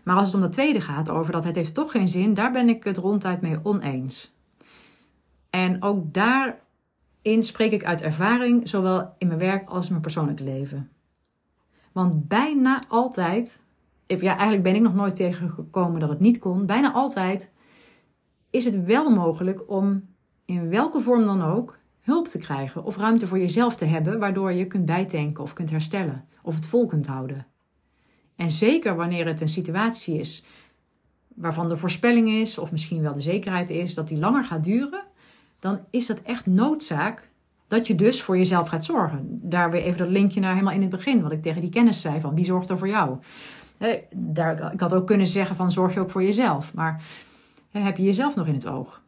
Maar 0.04 0.16
als 0.16 0.26
het 0.26 0.36
om 0.36 0.42
dat 0.42 0.52
tweede 0.52 0.82
gaat, 0.82 1.10
over 1.10 1.32
dat 1.32 1.44
het 1.44 1.56
heeft 1.56 1.74
toch 1.74 1.92
geen 1.92 2.08
zin, 2.08 2.34
daar 2.34 2.52
ben 2.52 2.70
ik 2.70 2.84
het 2.84 2.98
ronduit 2.98 3.42
mee 3.42 3.60
oneens. 3.64 4.36
En 5.50 5.84
ook 5.84 6.14
daar 6.14 6.60
in 7.22 7.44
spreek 7.44 7.72
ik 7.72 7.86
uit 7.86 8.02
ervaring, 8.02 8.70
zowel 8.70 9.14
in 9.18 9.28
mijn 9.28 9.40
werk 9.40 9.70
als 9.70 9.86
in 9.86 9.92
mijn 9.92 10.02
persoonlijke 10.02 10.44
leven. 10.44 10.90
Want 11.92 12.28
bijna 12.28 12.84
altijd, 12.88 13.62
ja, 14.06 14.32
eigenlijk 14.32 14.64
ben 14.64 14.76
ik 14.76 14.82
nog 14.82 14.94
nooit 14.94 15.16
tegengekomen 15.16 16.00
dat 16.00 16.10
het 16.10 16.20
niet 16.20 16.40
kon, 16.40 16.66
bijna 16.66 16.94
altijd 16.94 17.52
is 18.58 18.66
het 18.66 18.86
wel 18.86 19.10
mogelijk 19.10 19.70
om 19.70 20.04
in 20.46 20.70
welke 20.70 21.02
vorm 21.02 21.26
dan 21.26 21.44
ook 21.44 21.78
hulp 22.02 22.28
te 22.28 22.38
krijgen 22.38 22.84
of 22.84 22.98
ruimte 22.98 23.28
voor 23.28 23.40
jezelf 23.40 23.76
te 23.76 23.86
hebben, 23.86 24.20
waardoor 24.20 24.52
je 24.52 24.68
kunt 24.68 24.86
bijtanken 24.86 25.44
of 25.44 25.54
kunt 25.54 25.70
herstellen 25.70 26.26
of 26.42 26.56
het 26.56 26.66
vol 26.66 26.86
kunt 26.86 27.08
houden. 27.08 27.46
En 28.36 28.52
zeker 28.52 28.96
wanneer 28.96 29.26
het 29.26 29.42
een 29.42 29.50
situatie 29.50 30.20
is 30.20 30.44
waarvan 31.28 31.68
de 31.68 31.78
voorspelling 31.78 32.30
is, 32.30 32.58
of 32.58 32.72
misschien 32.72 33.02
wel 33.02 33.14
de 33.14 33.22
zekerheid 33.22 33.70
is, 33.70 33.94
dat 33.94 34.08
die 34.08 34.18
langer 34.18 34.44
gaat 34.44 34.64
duren, 34.64 35.04
dan 35.60 35.80
is 35.90 36.06
dat 36.06 36.22
echt 36.22 36.46
noodzaak 36.46 37.30
dat 37.68 37.88
je 37.88 37.96
dus 37.96 38.22
voor 38.22 38.38
jezelf 38.38 38.68
gaat 38.68 38.86
zorgen. 38.86 39.40
Daar 39.42 39.72
weer 39.72 39.82
even 39.82 39.98
dat 39.98 40.08
linkje 40.08 40.40
naar 40.40 40.54
helemaal 40.54 40.74
in 40.74 40.82
het 40.82 40.90
begin, 40.90 41.22
wat 41.22 41.32
ik 41.32 41.42
tegen 41.42 41.62
die 41.62 41.70
kennis 41.70 42.02
zei 42.02 42.20
van 42.22 42.36
wie 42.36 42.46
zorgt 42.46 42.70
er 42.70 42.78
voor 42.78 42.88
jou. 42.88 43.18
Daar, 44.12 44.74
ik 44.74 44.80
had 44.80 44.94
ook 44.94 45.08
kunnen 45.08 45.28
zeggen 45.28 45.56
van 45.56 45.72
zorg 45.72 45.94
je 45.94 46.00
ook 46.00 46.12
voor 46.12 46.24
jezelf, 46.24 46.74
maar 46.74 47.04
heb 47.70 47.98
je 47.98 48.04
jezelf 48.04 48.36
nog 48.36 48.48
in 48.48 48.54
het 48.54 48.68
oog? 48.68 49.02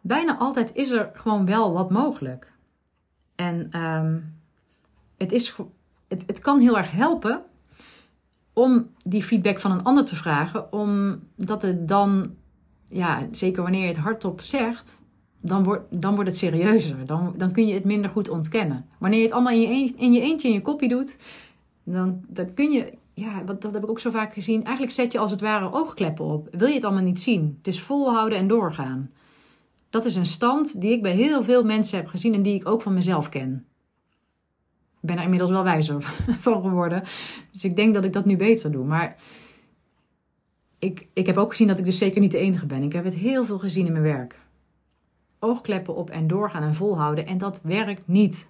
Bijna 0.00 0.36
altijd 0.38 0.74
is 0.74 0.90
er 0.90 1.10
gewoon 1.14 1.46
wel 1.46 1.72
wat 1.72 1.90
mogelijk. 1.90 2.52
En 3.34 3.80
um, 3.80 4.34
het, 5.16 5.32
is, 5.32 5.56
het, 6.08 6.24
het 6.26 6.38
kan 6.38 6.60
heel 6.60 6.78
erg 6.78 6.90
helpen 6.90 7.42
om 8.52 8.90
die 9.04 9.22
feedback 9.22 9.58
van 9.58 9.70
een 9.70 9.82
ander 9.82 10.04
te 10.04 10.16
vragen, 10.16 10.72
omdat 10.72 11.62
het 11.62 11.88
dan 11.88 12.34
ja, 12.88 13.26
zeker 13.30 13.62
wanneer 13.62 13.80
je 13.80 13.86
het 13.86 13.96
hardop 13.96 14.40
zegt, 14.40 15.02
dan, 15.40 15.64
wordt 15.64 15.84
dan 15.90 16.14
wordt 16.14 16.28
het 16.28 16.38
serieuzer. 16.38 17.06
Dan, 17.06 17.34
dan 17.36 17.52
kun 17.52 17.66
je 17.66 17.74
het 17.74 17.84
minder 17.84 18.10
goed 18.10 18.28
ontkennen. 18.28 18.86
Wanneer 18.98 19.18
je 19.18 19.24
het 19.24 19.34
allemaal 19.34 19.52
in 19.52 19.60
je, 19.60 19.94
in 19.96 20.12
je 20.12 20.20
eentje 20.20 20.48
in 20.48 20.54
je 20.54 20.62
kopje 20.62 20.88
doet, 20.88 21.16
dan, 21.82 22.24
dan 22.28 22.54
kun 22.54 22.72
je, 22.72 22.92
ja, 23.14 23.42
dat, 23.42 23.62
dat 23.62 23.72
heb 23.72 23.82
ik 23.82 23.90
ook 23.90 24.00
zo 24.00 24.10
vaak 24.10 24.32
gezien. 24.32 24.64
Eigenlijk 24.64 24.94
zet 24.94 25.12
je 25.12 25.18
als 25.18 25.30
het 25.30 25.40
ware 25.40 25.72
oogkleppen 25.72 26.24
op. 26.24 26.48
Wil 26.50 26.68
je 26.68 26.74
het 26.74 26.84
allemaal 26.84 27.02
niet 27.02 27.20
zien? 27.20 27.54
Het 27.56 27.66
is 27.66 27.80
volhouden 27.80 28.38
en 28.38 28.48
doorgaan. 28.48 29.10
Dat 29.90 30.04
is 30.04 30.14
een 30.14 30.26
stand 30.26 30.80
die 30.80 30.92
ik 30.92 31.02
bij 31.02 31.14
heel 31.14 31.44
veel 31.44 31.64
mensen 31.64 31.96
heb 31.96 32.06
gezien 32.06 32.34
en 32.34 32.42
die 32.42 32.54
ik 32.54 32.68
ook 32.68 32.82
van 32.82 32.94
mezelf 32.94 33.28
ken. 33.28 33.66
Ik 35.00 35.10
ben 35.10 35.16
er 35.16 35.22
inmiddels 35.22 35.50
wel 35.50 35.62
wijzer 35.62 36.02
van 36.46 36.62
geworden. 36.62 37.02
Dus 37.52 37.64
ik 37.64 37.76
denk 37.76 37.94
dat 37.94 38.04
ik 38.04 38.12
dat 38.12 38.24
nu 38.24 38.36
beter 38.36 38.72
doe. 38.72 38.84
Maar 38.84 39.16
ik, 40.78 41.08
ik 41.12 41.26
heb 41.26 41.36
ook 41.36 41.50
gezien 41.50 41.68
dat 41.68 41.78
ik 41.78 41.84
dus 41.84 41.98
zeker 41.98 42.20
niet 42.20 42.32
de 42.32 42.38
enige 42.38 42.66
ben. 42.66 42.82
Ik 42.82 42.92
heb 42.92 43.04
het 43.04 43.14
heel 43.14 43.44
veel 43.44 43.58
gezien 43.58 43.86
in 43.86 43.92
mijn 43.92 44.04
werk. 44.04 44.38
Oogkleppen 45.38 45.94
op 45.94 46.10
en 46.10 46.26
doorgaan 46.26 46.62
en 46.62 46.74
volhouden. 46.74 47.26
En 47.26 47.38
dat 47.38 47.60
werkt 47.62 48.08
niet. 48.08 48.48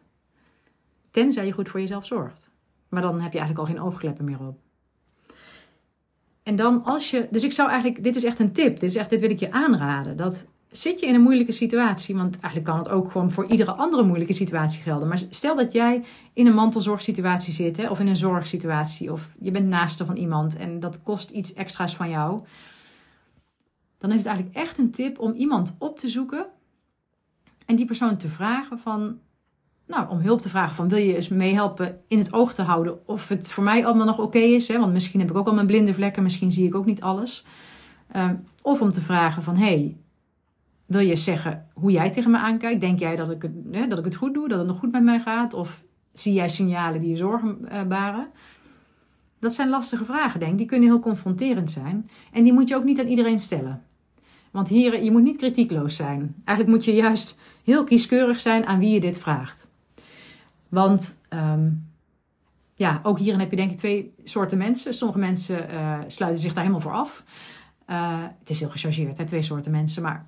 Tenzij 1.10 1.46
je 1.46 1.52
goed 1.52 1.68
voor 1.68 1.80
jezelf 1.80 2.06
zorgt. 2.06 2.52
Maar 2.94 3.02
dan 3.02 3.20
heb 3.20 3.32
je 3.32 3.38
eigenlijk 3.38 3.68
al 3.68 3.74
geen 3.74 3.84
oogkleppen 3.84 4.24
meer 4.24 4.40
op. 4.40 4.58
En 6.42 6.56
dan 6.56 6.84
als 6.84 7.10
je. 7.10 7.28
Dus 7.30 7.42
ik 7.42 7.52
zou 7.52 7.70
eigenlijk. 7.70 8.02
Dit 8.02 8.16
is 8.16 8.24
echt 8.24 8.38
een 8.38 8.52
tip. 8.52 8.80
Dit, 8.80 8.90
is 8.90 8.96
echt, 8.96 9.10
dit 9.10 9.20
wil 9.20 9.30
ik 9.30 9.40
je 9.40 9.52
aanraden. 9.52 10.16
Dat 10.16 10.46
zit 10.70 11.00
je 11.00 11.06
in 11.06 11.14
een 11.14 11.22
moeilijke 11.22 11.52
situatie, 11.52 12.16
want 12.16 12.40
eigenlijk 12.40 12.64
kan 12.64 12.78
het 12.78 12.88
ook 12.88 13.10
gewoon 13.10 13.30
voor 13.30 13.46
iedere 13.46 13.72
andere 13.72 14.02
moeilijke 14.02 14.32
situatie 14.32 14.82
gelden. 14.82 15.08
Maar 15.08 15.22
stel 15.30 15.56
dat 15.56 15.72
jij 15.72 16.04
in 16.32 16.46
een 16.46 16.54
mantelzorgsituatie 16.54 17.52
zit, 17.52 17.76
hè, 17.76 17.88
of 17.88 18.00
in 18.00 18.06
een 18.06 18.16
zorgsituatie, 18.16 19.12
of 19.12 19.28
je 19.38 19.50
bent 19.50 19.68
naaste 19.68 20.04
van 20.04 20.16
iemand 20.16 20.56
en 20.56 20.80
dat 20.80 21.02
kost 21.02 21.30
iets 21.30 21.52
extra's 21.52 21.96
van 21.96 22.10
jou. 22.10 22.40
Dan 23.98 24.10
is 24.10 24.16
het 24.16 24.26
eigenlijk 24.26 24.56
echt 24.56 24.78
een 24.78 24.90
tip 24.90 25.18
om 25.18 25.32
iemand 25.32 25.76
op 25.78 25.98
te 25.98 26.08
zoeken 26.08 26.46
en 27.66 27.76
die 27.76 27.86
persoon 27.86 28.16
te 28.16 28.28
vragen 28.28 28.78
van, 28.78 29.18
nou, 29.86 30.08
om 30.10 30.18
hulp 30.18 30.40
te 30.40 30.48
vragen 30.48 30.74
van 30.74 30.88
wil 30.88 30.98
je 30.98 31.16
eens 31.16 31.28
meehelpen 31.28 32.00
in 32.08 32.18
het 32.18 32.32
oog 32.32 32.54
te 32.54 32.62
houden 32.62 33.08
of 33.08 33.28
het 33.28 33.50
voor 33.50 33.64
mij 33.64 33.86
allemaal 33.86 34.06
nog 34.06 34.18
oké 34.18 34.38
is. 34.38 34.68
Hè? 34.68 34.78
Want 34.78 34.92
misschien 34.92 35.20
heb 35.20 35.30
ik 35.30 35.36
ook 35.36 35.46
al 35.46 35.54
mijn 35.54 35.66
blinde 35.66 35.94
vlekken, 35.94 36.22
misschien 36.22 36.52
zie 36.52 36.66
ik 36.66 36.74
ook 36.74 36.86
niet 36.86 37.00
alles. 37.00 37.44
Ehm, 38.10 38.34
of 38.62 38.80
om 38.80 38.90
te 38.90 39.00
vragen 39.00 39.42
van 39.42 39.56
hey, 39.56 39.96
wil 40.86 41.00
je 41.00 41.16
zeggen 41.16 41.66
hoe 41.72 41.90
jij 41.90 42.10
tegen 42.10 42.30
me 42.30 42.38
aankijkt? 42.38 42.80
Denk 42.80 42.98
jij 42.98 43.16
dat 43.16 43.30
ik, 43.30 43.42
het, 43.42 43.52
hè, 43.70 43.86
dat 43.86 43.98
ik 43.98 44.04
het 44.04 44.14
goed 44.14 44.34
doe, 44.34 44.48
dat 44.48 44.58
het 44.58 44.66
nog 44.66 44.78
goed 44.78 44.92
met 44.92 45.02
mij 45.02 45.20
gaat? 45.20 45.54
Of 45.54 45.82
zie 46.12 46.32
jij 46.32 46.48
signalen 46.48 47.00
die 47.00 47.10
je 47.10 47.16
zorgen 47.16 47.58
uh, 47.72 47.82
baren? 47.82 48.28
Dat 49.38 49.54
zijn 49.54 49.68
lastige 49.68 50.04
vragen, 50.04 50.40
denk 50.40 50.52
ik. 50.52 50.58
Die 50.58 50.66
kunnen 50.66 50.88
heel 50.88 51.00
confronterend 51.00 51.70
zijn. 51.70 52.10
En 52.32 52.42
die 52.42 52.52
moet 52.52 52.68
je 52.68 52.76
ook 52.76 52.84
niet 52.84 53.00
aan 53.00 53.06
iedereen 53.06 53.40
stellen. 53.40 53.82
Want 54.50 54.68
hier, 54.68 55.02
je 55.02 55.10
moet 55.10 55.22
niet 55.22 55.36
kritiekloos 55.36 55.96
zijn. 55.96 56.34
Eigenlijk 56.44 56.76
moet 56.76 56.84
je 56.84 56.94
juist 56.94 57.38
heel 57.64 57.84
kieskeurig 57.84 58.40
zijn 58.40 58.66
aan 58.66 58.78
wie 58.78 58.90
je 58.90 59.00
dit 59.00 59.18
vraagt. 59.18 59.68
Want 60.74 61.18
um, 61.28 61.86
ja, 62.74 63.00
ook 63.02 63.18
hierin 63.18 63.40
heb 63.40 63.50
je 63.50 63.56
denk 63.56 63.70
ik 63.70 63.76
twee 63.76 64.14
soorten 64.24 64.58
mensen. 64.58 64.94
Sommige 64.94 65.18
mensen 65.18 65.70
uh, 65.70 65.98
sluiten 66.06 66.40
zich 66.40 66.52
daar 66.52 66.62
helemaal 66.62 66.82
voor 66.82 66.92
af. 66.92 67.24
Uh, 67.90 68.22
het 68.38 68.50
is 68.50 68.60
heel 68.60 68.68
gechargeerd, 68.68 69.18
hè, 69.18 69.24
twee 69.24 69.42
soorten 69.42 69.72
mensen. 69.72 70.02
Maar 70.02 70.26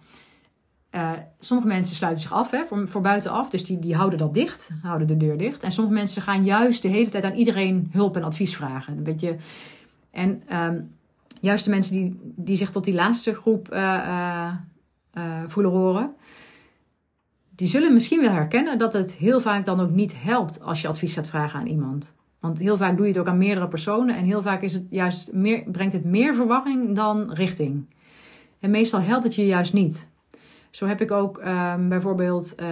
uh, 0.90 1.12
sommige 1.40 1.68
mensen 1.68 1.96
sluiten 1.96 2.22
zich 2.22 2.32
af 2.32 2.50
hè, 2.50 2.64
voor, 2.64 2.88
voor 2.88 3.00
buitenaf. 3.00 3.50
Dus 3.50 3.64
die, 3.64 3.78
die 3.78 3.94
houden 3.94 4.18
dat 4.18 4.35
dicht, 4.35 4.68
houden 4.82 5.06
de 5.06 5.16
deur 5.16 5.38
dicht. 5.38 5.62
En 5.62 5.70
sommige 5.70 5.96
mensen 5.96 6.22
gaan 6.22 6.44
juist 6.44 6.82
de 6.82 6.88
hele 6.88 7.11
tijd 7.11 7.24
aan 7.24 7.35
iedereen 7.35 7.88
hulp 7.92 8.16
en 8.16 8.24
advies 8.24 8.56
vragen. 8.56 8.96
Een 8.96 9.02
beetje, 9.02 9.37
en 10.11 10.42
um, 10.56 10.94
juist 11.40 11.64
de 11.64 11.70
mensen 11.70 11.94
die, 11.94 12.20
die 12.22 12.56
zich 12.56 12.70
tot 12.70 12.85
die 12.85 12.94
laatste 12.94 13.35
groep 13.35 13.66
voelen 15.46 15.72
horen 15.72 16.14
die 17.57 17.69
zullen 17.69 17.92
misschien 17.92 18.21
wel 18.21 18.31
herkennen 18.31 18.79
dat 18.79 18.92
het 18.92 19.12
heel 19.12 19.40
vaak 19.40 19.64
dan 19.64 19.81
ook 19.81 19.90
niet 19.90 20.14
helpt 20.16 20.62
als 20.62 20.83
je 20.83 20.88
advies 20.88 21.12
gaat 21.12 21.29
vragen 21.29 21.61
aan 21.61 21.66
iemand. 21.66 22.16
Want 22.40 22.59
heel 22.59 22.77
vaak 22.77 22.97
doe 22.97 23.07
je 23.07 23.12
het 23.12 23.21
ook 23.21 23.29
aan 23.29 23.38
meerdere 23.38 23.69
personen 23.69 24.16
en 24.16 24.25
heel 24.25 24.42
vaak 24.42 24.62
is 24.62 24.75
het 24.75 24.87
juist 24.90 25.33
meer, 25.33 25.62
brengt 25.71 25.92
het 25.92 26.05
meer 26.05 26.35
verwarring 26.35 26.95
dan 26.95 27.33
richting. 27.33 27.87
En 28.61 28.71
meestal 28.71 29.01
helpt 29.01 29.25
het 29.25 29.35
je 29.35 29.47
juist 29.47 29.73
niet. 29.73 30.09
Zo 30.71 30.87
heb 30.87 31.01
ik 31.01 31.11
ook 31.11 31.42
um, 31.45 31.88
bijvoorbeeld, 31.88 32.55
uh, 32.61 32.69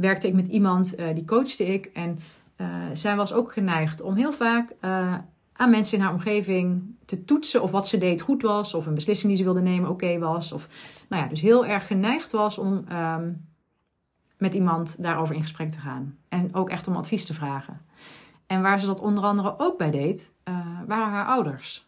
werkte 0.00 0.26
ik 0.26 0.34
met 0.34 0.46
iemand, 0.46 0.98
uh, 0.98 1.06
die 1.14 1.24
coachte 1.24 1.66
ik. 1.66 1.90
En 1.94 2.18
uh, 2.56 2.66
zij 2.92 3.16
was 3.16 3.32
ook 3.32 3.52
geneigd 3.52 4.00
om 4.00 4.14
heel 4.14 4.32
vaak 4.32 4.74
aan 5.56 5.70
mensen 5.70 5.98
in 5.98 6.04
haar 6.04 6.12
omgeving 6.12 6.94
te 7.04 7.24
toetsen 7.24 7.62
of 7.62 7.70
wat 7.70 7.88
ze 7.88 7.98
deed 7.98 8.20
goed 8.20 8.42
was. 8.42 8.74
Of 8.74 8.86
een 8.86 8.94
beslissing 8.94 9.28
die 9.28 9.36
ze 9.36 9.44
wilde 9.44 9.60
nemen 9.60 9.90
oké 9.90 10.18
was. 10.18 10.52
Of 10.52 10.68
nou 11.08 11.22
ja, 11.22 11.28
dus 11.28 11.40
heel 11.40 11.66
erg 11.66 11.86
geneigd 11.86 12.32
was 12.32 12.58
om 12.58 12.84
um, 12.92 13.46
met 14.38 14.54
iemand 14.54 15.02
daarover 15.02 15.34
in 15.34 15.40
gesprek 15.40 15.70
te 15.70 15.80
gaan. 15.80 16.18
En 16.28 16.54
ook 16.54 16.70
echt 16.70 16.88
om 16.88 16.96
advies 16.96 17.26
te 17.26 17.34
vragen. 17.34 17.80
En 18.46 18.62
waar 18.62 18.80
ze 18.80 18.86
dat 18.86 19.00
onder 19.00 19.24
andere 19.24 19.54
ook 19.58 19.78
bij 19.78 19.90
deed, 19.90 20.32
uh, 20.48 20.58
waren 20.86 21.12
haar 21.12 21.26
ouders. 21.26 21.86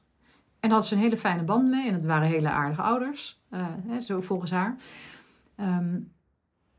En 0.60 0.68
daar 0.68 0.78
had 0.78 0.86
ze 0.86 0.94
een 0.94 1.00
hele 1.00 1.16
fijne 1.16 1.42
band 1.42 1.68
mee. 1.68 1.88
En 1.88 1.94
het 1.94 2.04
waren 2.04 2.28
hele 2.28 2.50
aardige 2.50 2.82
ouders, 2.82 3.40
uh, 3.50 3.66
hè, 3.86 4.00
zo 4.00 4.20
volgens 4.20 4.50
haar. 4.50 4.76
Um, 5.56 6.12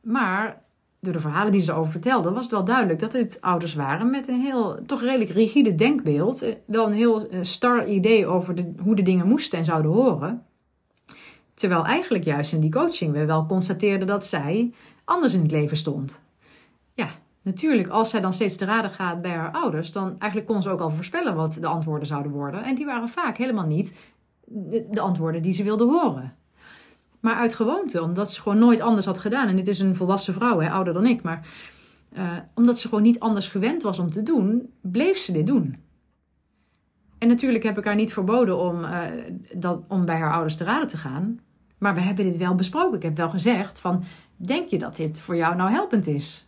maar 0.02 0.62
door 1.00 1.14
de 1.14 1.20
verhalen 1.20 1.52
die 1.52 1.62
ze 1.62 1.72
erover 1.72 1.92
vertelde, 1.92 2.32
was 2.32 2.42
het 2.42 2.52
wel 2.52 2.64
duidelijk 2.64 3.00
dat 3.00 3.14
het 3.14 3.38
ouders 3.42 3.74
waren 3.74 4.10
met 4.10 4.28
een 4.28 4.42
heel, 4.42 4.80
toch 4.86 5.02
redelijk 5.02 5.30
rigide 5.30 5.76
denkbeeld. 5.76 6.42
Eh, 6.42 6.56
wel 6.66 6.86
een 6.86 6.94
heel 6.94 7.28
star 7.42 7.88
idee 7.88 8.28
over 8.28 8.56
de, 8.56 8.74
hoe 8.84 8.96
de 8.96 9.02
dingen 9.02 9.28
moesten 9.28 9.60
en 9.60 9.66
zouden 9.66 9.92
horen. 9.92 10.44
Terwijl 11.54 11.86
eigenlijk 11.86 12.24
juist 12.24 12.54
in 12.54 12.60
die 12.60 12.72
coaching 12.72 13.14
we 13.14 13.26
wel 13.26 13.46
constateerden 13.46 14.08
dat 14.08 14.26
zij 14.26 14.74
anders 15.06 15.34
in 15.34 15.42
het 15.42 15.52
leven 15.52 15.78
stond. 15.78 16.22
Ja, 16.94 17.10
natuurlijk, 17.42 17.88
als 17.88 18.10
zij 18.10 18.22
dan 18.22 18.34
steeds 18.34 18.56
te 18.56 18.66
raden 18.66 18.92
gaat 18.92 19.22
bij 19.22 19.32
haar 19.32 19.52
ouders, 19.52 19.92
dan 19.92 20.16
eigenlijk 20.20 20.52
kon 20.52 20.62
ze 20.62 20.70
ook 20.70 20.80
al 20.80 20.90
voorspellen 20.90 21.36
wat 21.36 21.58
de 21.62 21.68
antwoorden 21.68 22.08
zouden 22.08 22.32
worden. 22.32 22.64
En 22.64 22.76
die 22.76 22.86
waren 22.86 23.10
vaak 23.10 23.38
helemaal 23.38 23.66
niet 23.66 23.94
de, 24.46 25.00
antwoorden 25.00 25.42
die 25.42 25.54
ze 25.54 25.64
wilde 25.64 25.84
horen. 25.84 26.36
Maar 27.20 27.36
uit 27.36 27.56
gewoonte, 27.56 28.04
omdat 28.04 28.32
ze 28.32 28.42
gewoon 28.42 28.60
nooit 28.60 28.82
anders 28.82 29.06
had 29.06 29.20
gedaan. 29.20 29.48
En 29.48 29.56
dit 29.56 29.68
is 29.68 29.80
een 29.80 29.96
volwassen 29.96 30.34
vrouw, 30.34 30.60
hè, 30.60 30.72
ouder 30.72 30.94
dan 30.94 31.06
ik. 31.06 31.22
Maar 31.22 31.48
uh, 32.18 32.38
omdat 32.56 32.80
ze 32.80 32.88
gewoon 32.88 33.04
niet 33.04 33.20
anders 33.20 33.48
gewend 33.48 33.82
was 33.82 34.00
om 34.00 34.10
te 34.10 34.24
doen, 34.24 34.74
bleef 34.82 35.18
ze 35.18 35.32
dit 35.32 35.48
doen. 35.48 35.78
En 37.18 37.28
natuurlijk 37.28 37.64
heb 37.64 37.78
ik 37.78 37.86
haar 37.86 37.96
niet 37.96 38.14
verboden 38.14 38.58
om, 38.58 38.84
uh, 38.84 39.02
dat, 39.54 39.82
om 39.88 40.06
bij 40.06 40.18
haar 40.18 40.34
ouders 40.34 40.56
te 40.56 40.64
raden 40.64 40.88
te 40.88 40.98
gaan. 40.98 41.40
Maar 41.78 41.94
we 41.94 42.02
hebben 42.02 42.26
dit 42.26 42.38
wel 42.38 42.56
besproken. 42.56 42.98
Ik 42.98 43.04
heb 43.04 43.18
wel 43.18 43.30
gezegd 43.30 43.80
van, 43.80 44.04
denk 44.36 44.70
je 44.70 44.78
dat 44.78 44.96
dit 44.96 45.22
voor 45.22 45.36
jou 45.36 45.56
nou 45.56 45.72
helpend 45.72 46.08
is? 46.08 46.48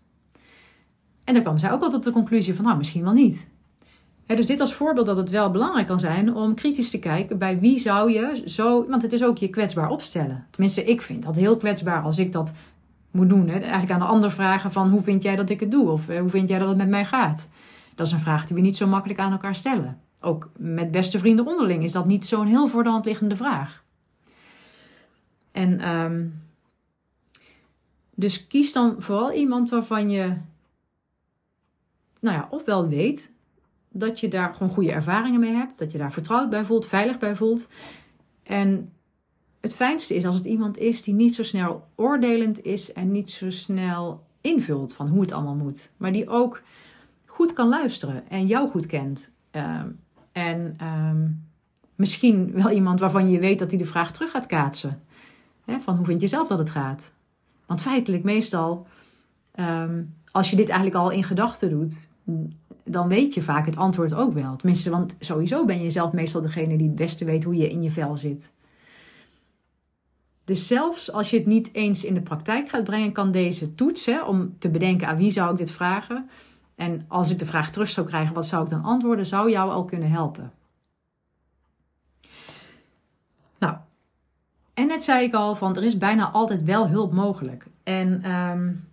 En 1.24 1.34
dan 1.34 1.44
kwam 1.44 1.58
zij 1.58 1.72
ook 1.72 1.80
wel 1.80 1.90
tot 1.90 2.04
de 2.04 2.12
conclusie 2.12 2.56
van, 2.56 2.66
nou, 2.66 2.78
misschien 2.78 3.04
wel 3.04 3.14
niet. 3.14 3.50
Dus 4.36 4.46
dit 4.46 4.60
als 4.60 4.74
voorbeeld 4.74 5.06
dat 5.06 5.18
het 5.18 5.30
wel 5.30 5.52
belangrijk 5.52 5.88
kan 5.88 6.00
zijn 6.00 6.36
om 6.36 6.54
kritisch 6.54 6.90
te 6.90 7.00
kijken 7.00 7.38
bij 7.38 7.60
wie 7.60 7.80
zou 7.80 8.12
je 8.12 8.44
zo, 8.46 8.86
want 8.90 9.02
het 9.02 9.14
is 9.14 9.24
ook 9.24 9.38
je 9.38 9.50
kwetsbaar 9.50 9.90
opstellen. 9.90 10.48
Tenminste, 10.50 10.84
ik 10.84 11.02
vind 11.02 11.24
dat 11.24 11.36
heel 11.36 11.58
kwetsbaar 11.58 12.02
als 12.02 12.18
ik 12.18 12.32
dat 12.32 12.52
moet 13.12 13.30
doen. 13.30 13.50
Eigenlijk 13.50 13.92
aan 13.92 14.00
de 14.00 14.06
ander 14.06 14.32
vragen 14.32 14.72
van, 14.72 14.90
hoe 14.90 15.02
vind 15.02 15.24
jij 15.24 15.36
dat 15.36 15.50
ik 15.50 15.60
het 15.60 15.72
doe? 15.72 15.90
Of 15.90 16.08
hoe 16.08 16.30
vind 16.30 16.50
jij 16.50 16.60
dat 16.60 16.68
het 16.68 16.78
met 16.78 16.90
mij 16.90 17.06
gaat? 17.06 17.48
Dat 17.96 18.08
is 18.08 18.14
een 18.14 18.20
vraag 18.20 18.46
die 18.46 18.56
we 18.56 18.62
niet 18.62 18.78
zo 18.78 18.88
makkelijk 18.88 19.20
aan 19.20 19.32
elkaar 19.32 19.56
stellen. 19.56 20.02
Ook 20.22 20.50
met 20.58 20.92
beste 20.92 21.20
vrienden 21.20 21.48
onderling 21.48 21.84
is 21.84 21.92
dat 21.92 22.06
niet 22.06 22.26
zo'n 22.26 22.48
heel 22.48 22.68
voor 22.68 22.84
de 22.84 22.90
hand 22.90 23.06
liggende 23.06 23.36
vraag. 23.36 23.84
En 25.52 25.90
um, 25.90 26.42
dus 28.16 28.48
kies 28.48 28.74
dan 28.74 28.96
vooral 29.00 29.32
iemand 29.32 29.70
waarvan 29.70 30.10
je, 30.10 30.38
nou 32.20 32.36
ja, 32.36 32.48
ofwel 32.50 32.88
weet 32.88 33.31
dat 33.92 34.20
je 34.20 34.28
daar 34.28 34.54
gewoon 34.54 34.74
goede 34.74 34.92
ervaringen 34.92 35.40
mee 35.40 35.54
hebt, 35.54 35.80
dat 35.80 35.92
je 35.92 35.98
daar 35.98 36.12
vertrouwd 36.12 36.50
bij 36.50 36.66
voelt, 36.66 36.88
veilig 36.88 37.20
bij 37.20 37.36
voelt. 37.36 37.68
En 38.44 38.92
het 39.62 39.76
fijnste 39.76 40.16
is 40.16 40.26
als 40.26 40.36
het 40.36 40.46
iemand 40.46 40.78
is 40.78 41.02
die 41.02 41.14
niet 41.14 41.36
zo 41.36 41.44
snel 41.44 41.88
oordelend 41.96 42.64
is 42.64 42.94
en 42.94 43.12
niet 43.12 43.30
zo 43.30 43.50
snel 43.50 44.24
invult 44.42 44.94
van 44.94 45.08
hoe 45.08 45.22
het 45.22 45.32
allemaal 45.32 45.56
moet, 45.56 45.92
maar 45.98 46.12
die 46.12 46.30
ook 46.30 46.62
goed 47.26 47.54
kan 47.54 47.70
luisteren 47.70 48.30
en 48.30 48.48
jou 48.48 48.70
goed 48.70 48.86
kent. 48.86 49.32
Uh, 49.52 49.82
en 50.32 50.76
um, 50.82 51.44
misschien 51.96 52.52
wel 52.52 52.70
iemand 52.72 53.00
waarvan 53.00 53.30
je 53.30 53.40
weet 53.40 53.60
dat 53.60 53.70
hij 53.70 53.78
de 53.78 53.86
vraag 53.86 54.12
terug 54.12 54.32
gaat 54.32 54.46
kaatsen. 54.46 55.02
Van 55.66 55.96
hoe 55.96 56.06
vind 56.06 56.22
je 56.22 56.28
zelf 56.28 56.48
dat 56.48 56.60
het 56.60 56.70
gaat? 56.70 57.12
Want 57.66 57.82
feitelijk 57.82 58.24
meestal, 58.24 58.88
um, 59.56 60.16
als 60.32 60.50
je 60.50 60.56
dit 60.56 60.70
eigenlijk 60.70 61.00
al 61.00 61.10
in 61.10 61.24
gedachten 61.24 61.70
doet, 61.70 62.12
dan 62.92 63.08
weet 63.08 63.34
je 63.34 63.42
vaak 63.42 63.66
het 63.66 63.78
antwoord 63.78 64.14
ook 64.14 64.34
wel. 64.34 64.56
Tenminste, 64.56 64.90
want 64.90 65.16
sowieso 65.20 65.66
ben 65.66 65.82
je 65.82 65.92
zelf 65.92 66.12
meestal 66.12 66.42
degene 66.42 66.78
die 66.78 66.88
het 66.88 66.96
beste 66.96 67.26
weet 67.26 67.44
hoe 67.44 67.56
je 67.56 67.70
in 67.70 67.84
je 67.84 67.92
vel 67.92 68.18
zit. 68.18 68.52
Dus 70.44 70.68
zelfs 70.68 71.12
als 71.12 71.30
je 71.30 71.38
het 71.38 71.46
niet 71.46 71.74
eens 71.74 72.04
in 72.04 72.14
de 72.14 72.22
praktijk 72.22 72.70
gaat 72.70 72.84
brengen, 72.84 73.12
kan 73.12 73.32
deze 73.32 73.74
toets, 73.74 74.06
hè, 74.06 74.24
om 74.24 74.56
te 74.60 74.70
bedenken 74.70 75.08
aan 75.08 75.18
wie 75.18 75.32
zou 75.32 75.52
ik 75.52 75.58
dit 75.58 75.72
vragen. 75.72 76.30
En 76.76 77.06
als 77.08 77.30
ik 77.30 77.40
de 77.40 77.46
vraag 77.46 77.72
terug 77.72 77.90
zou 77.90 78.08
krijgen, 78.08 78.34
wat 78.34 78.46
zou 78.46 78.64
ik 78.64 78.70
dan 78.70 78.84
antwoorden, 78.84 79.26
zou 79.26 79.50
jou 79.50 79.72
al 79.72 79.86
kunnen 79.86 80.12
helpen. 80.12 80.52
Nou, 83.60 83.76
en 84.74 84.88
net 84.88 85.04
zei 85.04 85.26
ik 85.26 85.34
al, 85.34 85.56
van 85.56 85.76
er 85.76 85.84
is 85.84 85.98
bijna 85.98 86.32
altijd 86.32 86.64
wel 86.64 86.88
hulp 86.88 87.14
mogelijk. 87.14 87.66
En 87.84 88.32
um, 88.32 88.88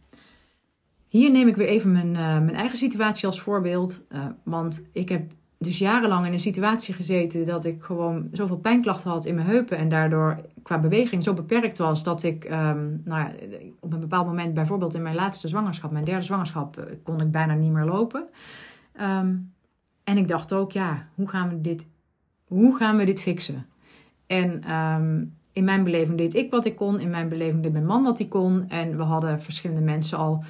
hier 1.09 1.31
neem 1.31 1.49
ik 1.49 1.57
weer 1.57 1.66
even 1.66 1.92
mijn, 1.92 2.09
uh, 2.09 2.16
mijn 2.16 2.55
eigen 2.55 2.79
situatie 2.79 3.27
als 3.27 3.40
voorbeeld. 3.40 4.05
Uh, 4.11 4.25
want 4.42 4.87
ik 4.92 5.09
heb 5.09 5.31
dus 5.59 5.79
jarenlang 5.79 6.27
in 6.27 6.33
een 6.33 6.40
situatie 6.40 6.94
gezeten 6.94 7.44
dat 7.44 7.64
ik 7.64 7.83
gewoon 7.83 8.29
zoveel 8.33 8.57
pijnklachten 8.57 9.11
had 9.11 9.27
in 9.27 9.35
mijn 9.35 9.47
heupen. 9.47 9.79
En 9.79 9.88
daardoor 9.88 10.40
qua 10.62 10.79
beweging 10.79 11.25
zo 11.25 11.35
beperkt 11.35 11.79
was 11.79 12.03
dat 12.03 12.23
ik 12.23 12.44
um, 12.44 13.03
nou 13.05 13.21
ja, 13.21 13.33
op 13.81 13.92
een 13.92 14.01
bepaald 14.01 14.27
moment, 14.27 14.55
bijvoorbeeld 14.55 14.94
in 14.94 15.03
mijn 15.03 15.14
laatste 15.14 15.49
zwangerschap, 15.49 15.90
mijn 15.90 16.05
derde 16.05 16.25
zwangerschap, 16.25 16.79
uh, 16.79 16.85
kon 17.03 17.21
ik 17.21 17.31
bijna 17.31 17.55
niet 17.55 17.73
meer 17.73 17.85
lopen. 17.85 18.25
Um, 19.01 19.53
en 20.05 20.16
ik 20.16 20.29
dacht 20.29 20.53
ook, 20.53 20.73
ja, 20.73 21.09
hoe 21.14 21.29
gaan 21.29 21.49
we 21.49 21.61
dit, 21.61 21.87
hoe 22.44 22.77
gaan 22.77 22.97
we 22.97 23.05
dit 23.05 23.21
fixen? 23.21 23.66
En 24.27 24.75
um, 24.75 25.37
in 25.53 25.64
mijn 25.64 25.85
beleving 25.85 26.18
deed 26.18 26.35
ik 26.35 26.51
wat 26.51 26.64
ik 26.64 26.77
kon. 26.77 27.01
In 27.01 27.11
mijn 27.11 27.29
beleving 27.29 27.62
deed 27.62 27.73
mijn 27.73 27.87
man 27.87 28.03
wat 28.03 28.18
hij 28.18 28.27
kon. 28.27 28.64
En 28.68 28.97
we 28.97 29.03
hadden 29.03 29.40
verschillende 29.40 29.83
mensen 29.83 30.18
al. 30.18 30.44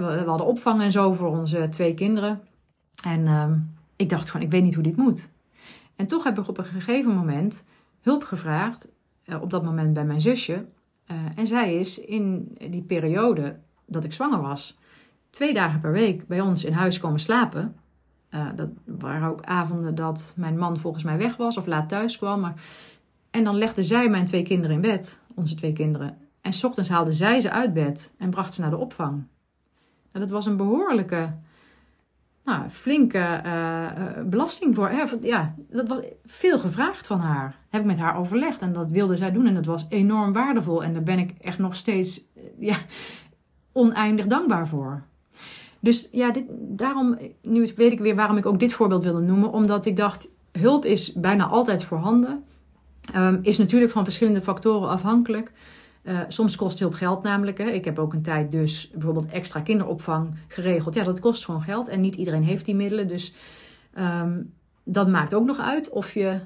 We, 0.00 0.22
hadden 0.26 0.46
opvang 0.46 0.80
en 0.80 0.92
zo 0.92 1.12
voor 1.12 1.28
onze 1.28 1.68
twee 1.68 1.94
kinderen. 1.94 2.42
En 3.04 3.20
uh, 3.20 3.50
ik 3.96 4.08
dacht 4.08 4.30
gewoon, 4.30 4.46
ik 4.46 4.52
weet 4.52 4.62
niet 4.62 4.74
hoe 4.74 4.82
dit 4.82 4.96
moet. 4.96 5.28
En 5.96 6.06
toch 6.06 6.24
heb 6.24 6.38
ik 6.38 6.48
op 6.48 6.58
een 6.58 6.64
gegeven 6.64 7.14
moment 7.14 7.64
hulp 8.00 8.24
gevraagd. 8.24 8.88
Uh, 9.24 9.42
op 9.42 9.50
dat 9.50 9.64
moment 9.64 9.92
bij 9.92 10.04
mijn 10.04 10.20
zusje. 10.20 10.64
Eh, 11.06 11.16
en 11.34 11.46
zij 11.46 11.74
is 11.74 12.00
in 12.00 12.56
die 12.70 12.82
periode 12.82 13.56
dat 13.86 14.04
ik 14.04 14.12
zwanger 14.12 14.40
was, 14.40 14.78
twee 15.30 15.54
dagen 15.54 15.80
per 15.80 15.92
week 15.92 16.26
bij 16.26 16.40
ons 16.40 16.64
in 16.64 16.72
huis 16.72 17.00
komen 17.00 17.20
slapen. 17.20 17.76
Uh, 18.30 18.46
dat 18.56 18.68
waren 18.84 19.28
ook 19.28 19.42
avonden 19.42 19.94
dat 19.94 20.34
mijn 20.36 20.58
man 20.58 20.78
volgens 20.78 21.04
mij 21.04 21.18
weg 21.18 21.36
was 21.36 21.56
of 21.56 21.66
laat 21.66 21.88
thuis 21.88 22.18
kwam. 22.18 22.40
Maar... 22.40 22.54
En 23.30 23.44
dan 23.44 23.56
legde 23.56 23.82
zij 23.82 24.08
mijn 24.08 24.24
twee 24.24 24.42
kinderen 24.42 24.76
in 24.76 24.82
bed, 24.82 25.20
onze 25.34 25.54
twee 25.54 25.72
kinderen. 25.72 26.18
En 26.40 26.52
s 26.52 26.64
ochtends 26.64 26.88
haalde 26.88 27.12
zij 27.12 27.40
ze 27.40 27.50
uit 27.50 27.74
bed 27.74 28.12
en 28.18 28.30
bracht 28.30 28.54
ze 28.54 28.60
naar 28.60 28.70
de 28.70 28.76
opvang. 28.76 29.26
Nou, 30.14 30.26
dat 30.26 30.34
was 30.34 30.46
een 30.46 30.56
behoorlijke, 30.56 31.32
nou, 32.44 32.68
flinke 32.68 33.42
uh, 33.46 34.22
belasting 34.26 34.74
voor. 34.74 34.88
Hè? 34.88 35.04
Ja, 35.20 35.54
dat 35.70 35.88
was 35.88 35.98
veel 36.24 36.58
gevraagd 36.58 37.06
van 37.06 37.20
haar. 37.20 37.56
Heb 37.68 37.80
ik 37.80 37.86
met 37.86 37.98
haar 37.98 38.16
overlegd 38.16 38.60
en 38.60 38.72
dat 38.72 38.88
wilde 38.88 39.16
zij 39.16 39.32
doen 39.32 39.46
en 39.46 39.54
dat 39.54 39.66
was 39.66 39.86
enorm 39.88 40.32
waardevol. 40.32 40.84
En 40.84 40.92
daar 40.92 41.02
ben 41.02 41.18
ik 41.18 41.34
echt 41.40 41.58
nog 41.58 41.76
steeds 41.76 42.20
ja, 42.58 42.76
oneindig 43.72 44.26
dankbaar 44.26 44.68
voor. 44.68 45.02
Dus 45.80 46.08
ja, 46.12 46.30
dit, 46.30 46.44
daarom, 46.58 47.18
nu 47.42 47.68
weet 47.76 47.92
ik 47.92 48.00
weer 48.00 48.16
waarom 48.16 48.36
ik 48.36 48.46
ook 48.46 48.58
dit 48.58 48.72
voorbeeld 48.72 49.04
wilde 49.04 49.20
noemen. 49.20 49.52
Omdat 49.52 49.86
ik 49.86 49.96
dacht, 49.96 50.28
hulp 50.52 50.84
is 50.84 51.12
bijna 51.12 51.46
altijd 51.46 51.84
voorhanden. 51.84 52.44
Um, 53.16 53.38
is 53.42 53.58
natuurlijk 53.58 53.92
van 53.92 54.04
verschillende 54.04 54.42
factoren 54.42 54.88
afhankelijk. 54.88 55.52
Uh, 56.04 56.20
soms 56.28 56.56
kost 56.56 56.78
hulp 56.78 56.94
geld 56.94 57.22
namelijk. 57.22 57.58
Hè. 57.58 57.64
Ik 57.64 57.84
heb 57.84 57.98
ook 57.98 58.12
een 58.12 58.22
tijd 58.22 58.50
dus 58.50 58.90
bijvoorbeeld 58.90 59.30
extra 59.30 59.60
kinderopvang 59.60 60.34
geregeld. 60.48 60.94
Ja, 60.94 61.04
dat 61.04 61.20
kost 61.20 61.44
gewoon 61.44 61.62
geld 61.62 61.88
en 61.88 62.00
niet 62.00 62.14
iedereen 62.14 62.42
heeft 62.42 62.64
die 62.64 62.74
middelen. 62.74 63.08
Dus 63.08 63.34
um, 63.98 64.52
dat 64.84 65.08
maakt 65.08 65.34
ook 65.34 65.46
nog 65.46 65.58
uit 65.58 65.90
of 65.90 66.14
je, 66.14 66.40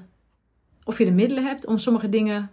of 0.83 0.97
je 0.97 1.05
de 1.05 1.11
middelen 1.11 1.45
hebt 1.45 1.65
om 1.65 1.77
sommige 1.77 2.09
dingen 2.09 2.49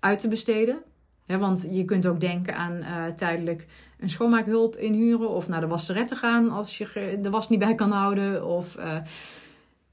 uit 0.00 0.20
te 0.20 0.28
besteden. 0.28 0.78
Want 1.26 1.68
je 1.70 1.84
kunt 1.84 2.06
ook 2.06 2.20
denken 2.20 2.56
aan 2.56 2.76
uh, 2.76 3.06
tijdelijk 3.16 3.66
een 3.98 4.10
schoonmaakhulp 4.10 4.76
inhuren 4.76 5.28
of 5.28 5.48
naar 5.48 5.60
de 5.60 5.66
wasseret 5.66 6.08
te 6.08 6.16
gaan 6.16 6.50
als 6.50 6.78
je 6.78 7.18
de 7.22 7.30
was 7.30 7.48
niet 7.48 7.58
bij 7.58 7.74
kan 7.74 7.90
houden. 7.90 8.46
Of 8.46 8.76
uh, 8.78 8.96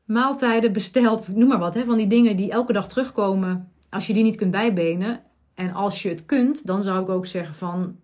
maaltijden 0.05 0.73
besteld, 0.73 1.27
noem 1.27 1.47
maar 1.47 1.59
wat. 1.59 1.73
Hè, 1.73 1.85
van 1.85 1.97
die 1.97 2.07
dingen 2.07 2.35
die 2.35 2.51
elke 2.51 2.73
dag 2.73 2.87
terugkomen. 2.87 3.71
Als 3.89 4.07
je 4.07 4.13
die 4.13 4.23
niet 4.23 4.35
kunt 4.35 4.51
bijbenen 4.51 5.21
en 5.57 5.73
als 5.73 6.01
je 6.01 6.09
het 6.09 6.25
kunt, 6.25 6.67
dan 6.67 6.83
zou 6.83 7.03
ik 7.03 7.09
ook 7.09 7.25
zeggen 7.25 7.55
van 7.55 7.99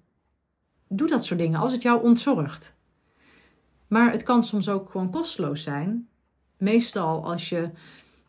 doe 0.88 1.10
dat 1.10 1.26
soort 1.26 1.40
dingen 1.40 1.60
als 1.60 1.72
het 1.72 1.82
jou 1.82 2.04
ontzorgt. 2.04 2.74
Maar 3.88 4.12
het 4.12 4.24
kan 4.24 4.44
soms 4.44 4.70
ook 4.70 4.90
gewoon 4.90 5.10
kosteloos 5.10 5.64
zijn. 5.64 6.08
Meestal 6.58 7.26
als 7.26 7.50
je 7.50 7.70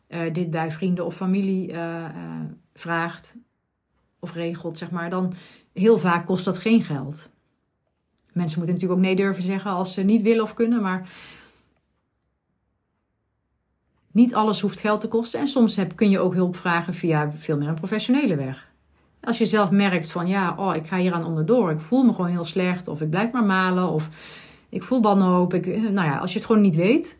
uh, 0.08 0.32
dit 0.32 0.50
bij 0.50 0.70
vrienden 0.70 1.04
of 1.06 1.16
familie 1.16 1.72
uh, 1.72 2.10
vraagt 2.74 3.36
of 4.18 4.32
regelt, 4.32 4.78
zeg 4.78 4.90
maar, 4.90 5.10
dan 5.10 5.32
heel 5.72 5.98
vaak 5.98 6.26
kost 6.26 6.44
dat 6.44 6.58
geen 6.58 6.82
geld. 6.82 7.30
Mensen 8.32 8.58
moeten 8.58 8.74
natuurlijk 8.74 9.00
ook 9.00 9.06
nee 9.06 9.16
durven 9.16 9.42
zeggen 9.42 9.70
als 9.70 9.92
ze 9.92 10.02
niet 10.02 10.22
willen 10.22 10.42
of 10.42 10.54
kunnen, 10.54 10.82
maar 10.82 11.10
niet 14.12 14.34
alles 14.34 14.60
hoeft 14.60 14.80
geld 14.80 15.00
te 15.00 15.08
kosten. 15.08 15.40
En 15.40 15.48
soms 15.48 15.76
heb, 15.76 15.96
kun 15.96 16.10
je 16.10 16.18
ook 16.18 16.34
hulp 16.34 16.56
vragen 16.56 16.94
via 16.94 17.32
veel 17.32 17.58
meer 17.58 17.68
een 17.68 17.74
professionele 17.74 18.36
weg. 18.36 18.72
Als 19.24 19.38
je 19.38 19.46
zelf 19.46 19.70
merkt 19.70 20.10
van 20.10 20.26
ja, 20.26 20.54
oh, 20.56 20.74
ik 20.74 20.86
ga 20.86 20.96
hier 20.96 21.12
aan 21.12 21.24
onderdoor, 21.24 21.70
ik 21.70 21.80
voel 21.80 22.04
me 22.04 22.12
gewoon 22.12 22.30
heel 22.30 22.44
slecht, 22.44 22.88
of 22.88 23.00
ik 23.00 23.10
blijf 23.10 23.32
maar 23.32 23.44
malen, 23.44 23.88
of 23.88 24.08
ik 24.68 24.82
voel 24.82 25.02
wanhoop. 25.02 25.54
Ik, 25.54 25.66
nou 25.66 26.08
ja, 26.08 26.16
als 26.16 26.32
je 26.32 26.38
het 26.38 26.46
gewoon 26.46 26.62
niet 26.62 26.76
weet, 26.76 27.18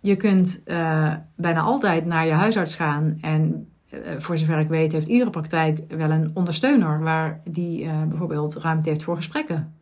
je 0.00 0.16
kunt 0.16 0.62
uh, 0.66 1.14
bijna 1.36 1.60
altijd 1.60 2.04
naar 2.06 2.26
je 2.26 2.32
huisarts 2.32 2.74
gaan 2.74 3.18
en 3.20 3.68
uh, 3.90 3.98
voor 4.18 4.38
zover 4.38 4.58
ik 4.58 4.68
weet, 4.68 4.92
heeft 4.92 5.08
iedere 5.08 5.30
praktijk 5.30 5.78
wel 5.88 6.10
een 6.10 6.30
ondersteuner 6.34 7.00
waar 7.00 7.40
die 7.44 7.88
bijvoorbeeld 8.08 8.56
ruimte 8.56 8.88
heeft 8.88 9.02
voor 9.02 9.16
gesprekken. 9.16 9.74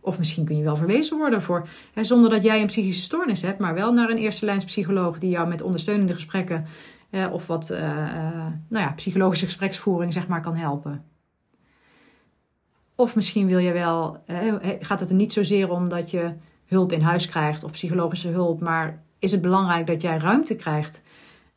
Of 0.00 0.18
misschien 0.18 0.44
kun 0.44 0.56
je 0.56 0.62
wel 0.62 0.76
verwezen 0.76 1.18
worden 1.18 1.42
voor, 1.42 1.68
hè, 1.94 2.04
zonder 2.04 2.30
dat 2.30 2.42
jij 2.42 2.60
een 2.60 2.66
psychische 2.66 3.02
stoornis 3.02 3.42
hebt, 3.42 3.58
maar 3.58 3.74
wel 3.74 3.92
naar 3.92 4.10
een 4.10 4.16
eerste 4.16 4.44
lijns 4.44 4.64
psycholoog 4.64 5.18
die 5.18 5.30
jou 5.30 5.48
met 5.48 5.62
ondersteunende 5.62 6.12
gesprekken 6.12 6.64
eh, 7.12 7.32
of 7.32 7.46
wat 7.46 7.70
uh, 7.70 7.78
nou 8.68 8.84
ja, 8.84 8.92
psychologische 8.92 9.44
gespreksvoering 9.44 10.12
zeg 10.12 10.28
maar, 10.28 10.40
kan 10.40 10.56
helpen. 10.56 11.04
Of 12.94 13.14
misschien 13.14 13.46
wil 13.46 13.58
je 13.58 13.72
wel, 13.72 14.24
gaat 14.80 15.00
het 15.00 15.10
er 15.10 15.16
niet 15.16 15.32
zozeer 15.32 15.70
om 15.70 15.88
dat 15.88 16.10
je 16.10 16.34
hulp 16.66 16.92
in 16.92 17.00
huis 17.00 17.28
krijgt 17.28 17.64
of 17.64 17.70
psychologische 17.70 18.28
hulp, 18.28 18.60
maar 18.60 19.02
is 19.18 19.32
het 19.32 19.42
belangrijk 19.42 19.86
dat 19.86 20.02
jij 20.02 20.18
ruimte 20.18 20.56
krijgt 20.56 21.02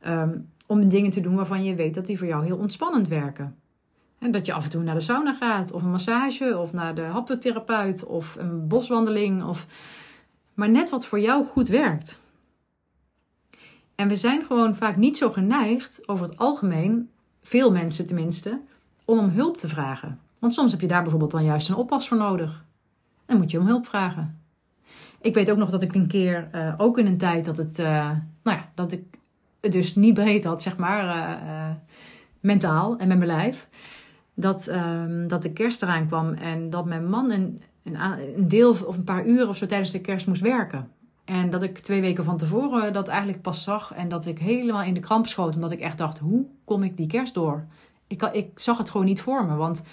um, 0.08 0.50
om 0.68 0.90
dingen 0.90 1.12
te 1.12 1.22
doen 1.22 1.36
waarvan 1.36 1.64
je 1.64 1.76
weet 1.76 1.94
dat 1.94 2.06
die 2.06 2.18
voor 2.18 2.28
jou 2.28 2.46
heel 2.46 2.58
ontspannend 2.58 3.08
werken. 3.08 3.56
En 4.20 4.32
dat 4.32 4.46
je 4.46 4.54
af 4.54 4.64
en 4.64 4.70
toe 4.70 4.84
naar 4.84 4.96
de 4.96 5.02
sauna 5.02 5.34
gaat, 5.34 5.72
of 5.72 5.84
een 5.84 5.92
massage, 5.92 6.58
of 6.58 6.74
naar 6.74 6.96
de 6.96 7.02
haptotherapeut, 7.02 8.06
of 8.06 8.36
een 8.40 8.68
boswandeling, 8.68 9.44
of 9.44 9.68
maar 10.54 10.70
net 10.70 10.90
wat 10.90 11.06
voor 11.06 11.20
jou 11.20 11.46
goed 11.46 11.68
werkt. 11.68 12.20
En 13.96 14.08
we 14.08 14.16
zijn 14.16 14.46
gewoon 14.46 14.76
vaak 14.76 14.96
niet 14.96 15.18
zo 15.18 15.32
geneigd, 15.32 16.08
over 16.08 16.26
het 16.26 16.38
algemeen, 16.38 17.10
veel 17.42 17.72
mensen 17.72 18.06
tenminste, 18.06 18.62
om 19.06 19.20
om 19.20 19.30
hulp 19.30 19.58
te 19.58 19.68
vragen. 19.68 20.20
Want 20.40 20.54
soms 20.54 20.72
heb 20.72 20.82
je 20.82 20.88
daar 20.88 21.02
bijvoorbeeld 21.02 21.32
dan 21.32 21.44
juist 21.44 21.70
een 21.70 21.76
oppas 21.76 22.08
voor 22.08 22.18
nodig. 22.18 22.66
Dan 23.26 23.38
moet 23.38 23.52
je 23.52 23.60
om 23.60 23.66
hulp 23.66 23.86
vragen. 23.86 24.40
Ik 25.22 25.34
weet 25.34 25.52
ook 25.52 25.58
nog 25.58 25.70
dat 25.70 25.82
ik 25.82 25.96
een 25.96 26.08
keer, 26.08 26.50
uh, 26.56 26.74
ook 26.78 26.98
in 26.98 27.06
een 27.06 27.18
tijd 27.18 27.46
dat 27.46 27.58
het, 27.58 27.80
uh, 27.80 28.10
nou 28.44 28.58
ja, 28.58 28.72
dat 28.76 28.92
ik 28.92 29.04
het 29.60 29.72
dus 29.72 29.96
niet 29.96 30.14
breed 30.14 30.44
had, 30.44 30.62
zeg 30.62 30.78
maar, 30.78 31.06
uh, 31.44 31.76
mentaal 32.40 32.98
en 32.98 33.08
met 33.08 33.18
mijn 33.18 33.30
lijf 33.30 33.68
dat, 34.36 34.68
um, 34.68 35.28
dat 35.28 35.42
de 35.42 35.54
kerst 35.54 35.84
eraan 35.84 36.08
kwam 36.08 36.34
en 36.34 36.70
dat 36.70 36.86
mijn 36.86 37.10
man 37.10 37.32
een, 37.32 37.62
een, 37.84 38.00
een, 38.00 38.48
deel 38.48 38.70
of 38.70 38.98
een 38.98 39.04
paar 39.04 39.26
uur 39.26 39.48
of 39.48 39.58
zo 39.58 39.66
tijdens 39.66 39.92
de 39.92 40.02
kerst 40.02 40.28
moest 40.28 40.42
werken. 40.42 40.92
En 41.26 41.50
dat 41.50 41.64
ik 41.64 41.80
twee 41.80 42.02
weken 42.02 42.24
van 42.24 42.38
tevoren 42.38 42.94
dat 42.94 43.08
eigenlijk 43.08 43.42
pas 43.42 43.64
zag 43.64 43.94
en 43.94 44.10
dat 44.10 44.26
ik 44.26 44.40
helemaal 44.40 44.84
in 44.84 44.94
de 44.94 45.00
kramp 45.00 45.28
schoot. 45.28 45.56
Omdat 45.56 45.72
ik 45.72 45.80
echt 45.80 45.98
dacht, 45.98 46.18
hoe 46.18 46.46
kom 46.66 46.84
ik 46.84 46.98
die 46.98 47.08
kerst 47.08 47.34
door? 47.34 47.68
Ik, 48.08 48.22
ik 48.22 48.60
zag 48.60 48.78
het 48.78 48.90
gewoon 48.90 49.06
niet 49.06 49.22
voor 49.22 49.46
me, 49.46 49.56
want 49.56 49.84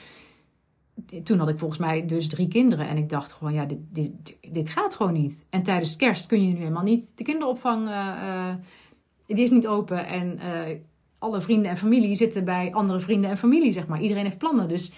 toen 1.25 1.39
had 1.39 1.49
ik 1.49 1.59
volgens 1.59 1.81
mij 1.81 2.07
dus 2.07 2.29
drie 2.29 2.49
kinderen. 2.49 2.89
En 2.89 2.97
ik 2.97 3.09
dacht 3.09 3.33
gewoon, 3.33 3.53
ja, 3.53 3.65
dit, 3.65 3.79
dit, 3.91 4.37
dit 4.51 4.71
gaat 4.71 4.95
gewoon 4.95 5.13
niet. 5.13 5.45
En 5.51 5.63
tijdens 5.63 5.97
kerst 5.97 6.27
kun 6.27 6.43
je 6.47 6.53
nu 6.53 6.59
helemaal 6.59 6.83
niet 6.83 7.13
de 7.15 7.25
kinderopvang, 7.25 7.89
uh, 7.89 7.95
uh, 8.23 8.55
die 9.27 9.45
is 9.45 9.51
niet 9.51 9.67
open. 9.67 10.07
En 10.07 10.39
uh, 10.39 10.77
alle 11.19 11.41
vrienden 11.41 11.71
en 11.71 11.77
familie 11.77 12.15
zitten 12.15 12.45
bij 12.45 12.73
andere 12.73 13.01
vrienden 13.01 13.31
en 13.31 13.39
familie, 13.39 13.73
zeg 13.73 13.87
maar. 13.87 14.01
Iedereen 14.01 14.25
heeft 14.25 14.39
plannen. 14.39 14.69
Dus 14.69 14.93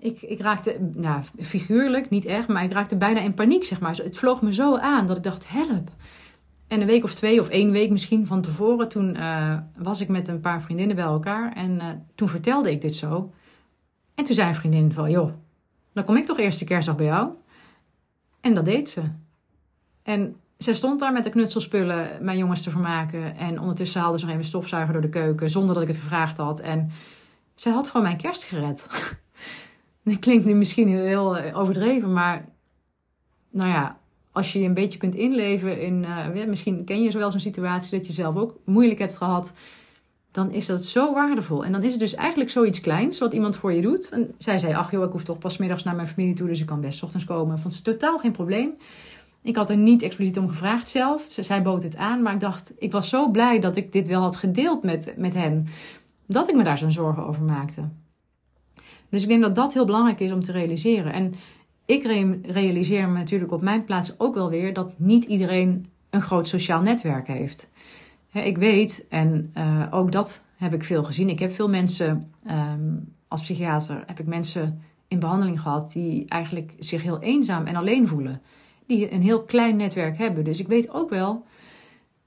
ik, 0.00 0.22
ik 0.22 0.40
raakte, 0.40 0.90
nou, 0.94 1.22
figuurlijk, 1.40 2.10
niet 2.10 2.24
echt, 2.24 2.48
maar 2.48 2.64
ik 2.64 2.72
raakte 2.72 2.96
bijna 2.96 3.20
in 3.20 3.34
paniek, 3.34 3.64
zeg 3.64 3.80
maar. 3.80 3.96
Het 3.96 4.18
vloog 4.18 4.42
me 4.42 4.52
zo 4.52 4.76
aan 4.76 5.06
dat 5.06 5.16
ik 5.16 5.22
dacht, 5.22 5.48
help. 5.48 5.90
En 6.66 6.80
een 6.80 6.86
week 6.86 7.04
of 7.04 7.14
twee 7.14 7.40
of 7.40 7.48
één 7.48 7.70
week 7.70 7.90
misschien 7.90 8.26
van 8.26 8.40
tevoren, 8.40 8.88
toen 8.88 9.16
uh, 9.16 9.58
was 9.76 10.00
ik 10.00 10.08
met 10.08 10.28
een 10.28 10.40
paar 10.40 10.62
vriendinnen 10.62 10.96
bij 10.96 11.04
elkaar. 11.04 11.52
En 11.52 11.70
uh, 11.74 11.86
toen 12.14 12.28
vertelde 12.28 12.70
ik 12.70 12.80
dit 12.80 12.94
zo. 12.94 13.32
En 14.14 14.24
toen 14.24 14.34
zei 14.34 14.48
een 14.48 14.54
vriendin 14.54 14.92
van, 14.92 15.10
joh, 15.10 15.32
dan 15.92 16.04
kom 16.04 16.16
ik 16.16 16.26
toch 16.26 16.38
eerste 16.38 16.64
kerstdag 16.64 16.96
bij 16.96 17.06
jou. 17.06 17.30
En 18.40 18.54
dat 18.54 18.64
deed 18.64 18.90
ze. 18.90 19.02
En 20.02 20.36
zij 20.58 20.74
stond 20.74 21.00
daar 21.00 21.12
met 21.12 21.24
de 21.24 21.30
knutselspullen 21.30 22.24
mijn 22.24 22.38
jongens 22.38 22.62
te 22.62 22.70
vermaken. 22.70 23.36
En 23.36 23.60
ondertussen 23.60 24.00
haalde 24.00 24.18
ze 24.18 24.24
nog 24.24 24.34
even 24.34 24.46
stofzuiger 24.46 24.92
door 24.92 25.02
de 25.02 25.08
keuken 25.08 25.50
zonder 25.50 25.74
dat 25.74 25.82
ik 25.82 25.88
het 25.88 25.98
gevraagd 25.98 26.36
had. 26.36 26.60
En 26.60 26.90
zij 27.54 27.72
had 27.72 27.88
gewoon 27.88 28.06
mijn 28.06 28.16
kerst 28.16 28.42
gered. 28.42 28.86
Dat 30.04 30.18
klinkt 30.18 30.44
nu 30.44 30.54
misschien 30.54 30.88
heel 30.88 31.36
eh, 31.36 31.58
overdreven, 31.58 32.12
maar 32.12 32.48
nou 33.50 33.70
ja, 33.70 33.98
als 34.32 34.52
je 34.52 34.60
je 34.60 34.66
een 34.66 34.74
beetje 34.74 34.98
kunt 34.98 35.14
inleven 35.14 35.80
in, 35.80 36.06
uh, 36.34 36.46
misschien 36.46 36.84
ken 36.84 37.02
je 37.02 37.18
wel 37.18 37.30
zo'n 37.30 37.40
situatie 37.40 37.98
dat 37.98 38.06
je 38.06 38.12
zelf 38.12 38.36
ook 38.36 38.58
moeilijk 38.64 38.98
hebt 38.98 39.16
gehad, 39.16 39.52
dan 40.30 40.50
is 40.50 40.66
dat 40.66 40.84
zo 40.84 41.12
waardevol. 41.14 41.64
En 41.64 41.72
dan 41.72 41.82
is 41.82 41.90
het 41.90 42.00
dus 42.00 42.14
eigenlijk 42.14 42.50
zoiets 42.50 42.80
kleins 42.80 43.18
wat 43.18 43.32
iemand 43.32 43.56
voor 43.56 43.72
je 43.72 43.82
doet. 43.82 44.08
En 44.08 44.34
zij 44.38 44.58
zei, 44.58 44.74
ach 44.74 44.90
joh, 44.90 45.04
ik 45.04 45.12
hoef 45.12 45.24
toch 45.24 45.38
pas 45.38 45.56
middags 45.56 45.82
naar 45.82 45.94
mijn 45.94 46.08
familie 46.08 46.34
toe, 46.34 46.48
dus 46.48 46.60
ik 46.60 46.66
kan 46.66 46.80
best 46.80 47.02
ochtends 47.02 47.24
komen. 47.24 47.58
Vond 47.58 47.74
ze 47.74 47.82
totaal 47.82 48.18
geen 48.18 48.32
probleem. 48.32 48.70
Ik 49.42 49.56
had 49.56 49.70
er 49.70 49.76
niet 49.76 50.02
expliciet 50.02 50.38
om 50.38 50.48
gevraagd 50.48 50.88
zelf. 50.88 51.26
Zij 51.28 51.62
bood 51.62 51.82
het 51.82 51.96
aan, 51.96 52.22
maar 52.22 52.32
ik 52.34 52.40
dacht, 52.40 52.72
ik 52.78 52.92
was 52.92 53.08
zo 53.08 53.30
blij 53.30 53.58
dat 53.60 53.76
ik 53.76 53.92
dit 53.92 54.08
wel 54.08 54.20
had 54.20 54.36
gedeeld 54.36 54.82
met, 54.82 55.14
met 55.16 55.34
hen, 55.34 55.66
dat 56.26 56.48
ik 56.48 56.54
me 56.54 56.64
daar 56.64 56.78
zo'n 56.78 56.92
zorgen 56.92 57.26
over 57.26 57.42
maakte. 57.42 57.88
Dus 59.10 59.22
ik 59.22 59.28
denk 59.28 59.42
dat 59.42 59.54
dat 59.54 59.72
heel 59.72 59.84
belangrijk 59.84 60.20
is 60.20 60.32
om 60.32 60.42
te 60.42 60.52
realiseren. 60.52 61.12
En 61.12 61.34
ik 61.84 62.02
realiseer 62.42 63.08
me 63.08 63.18
natuurlijk 63.18 63.52
op 63.52 63.62
mijn 63.62 63.84
plaats 63.84 64.18
ook 64.18 64.34
wel 64.34 64.50
weer 64.50 64.72
dat 64.74 64.92
niet 64.96 65.24
iedereen 65.24 65.86
een 66.10 66.22
groot 66.22 66.48
sociaal 66.48 66.82
netwerk 66.82 67.26
heeft. 67.26 67.68
Ik 68.32 68.58
weet, 68.58 69.06
en 69.08 69.52
uh, 69.56 69.86
ook 69.90 70.12
dat 70.12 70.42
heb 70.56 70.74
ik 70.74 70.84
veel 70.84 71.04
gezien. 71.04 71.28
Ik 71.28 71.38
heb 71.38 71.54
veel 71.54 71.68
mensen, 71.68 72.30
um, 72.50 73.14
als 73.28 73.40
psychiater, 73.40 74.02
heb 74.06 74.20
ik 74.20 74.26
mensen 74.26 74.82
in 75.08 75.18
behandeling 75.18 75.60
gehad 75.60 75.92
die 75.92 76.24
eigenlijk 76.28 76.72
zich 76.78 77.02
heel 77.02 77.20
eenzaam 77.20 77.66
en 77.66 77.76
alleen 77.76 78.08
voelen 78.08 78.40
die 78.86 79.12
een 79.12 79.22
heel 79.22 79.42
klein 79.42 79.76
netwerk 79.76 80.18
hebben. 80.18 80.44
Dus 80.44 80.60
ik 80.60 80.68
weet 80.68 80.90
ook 80.90 81.10
wel 81.10 81.44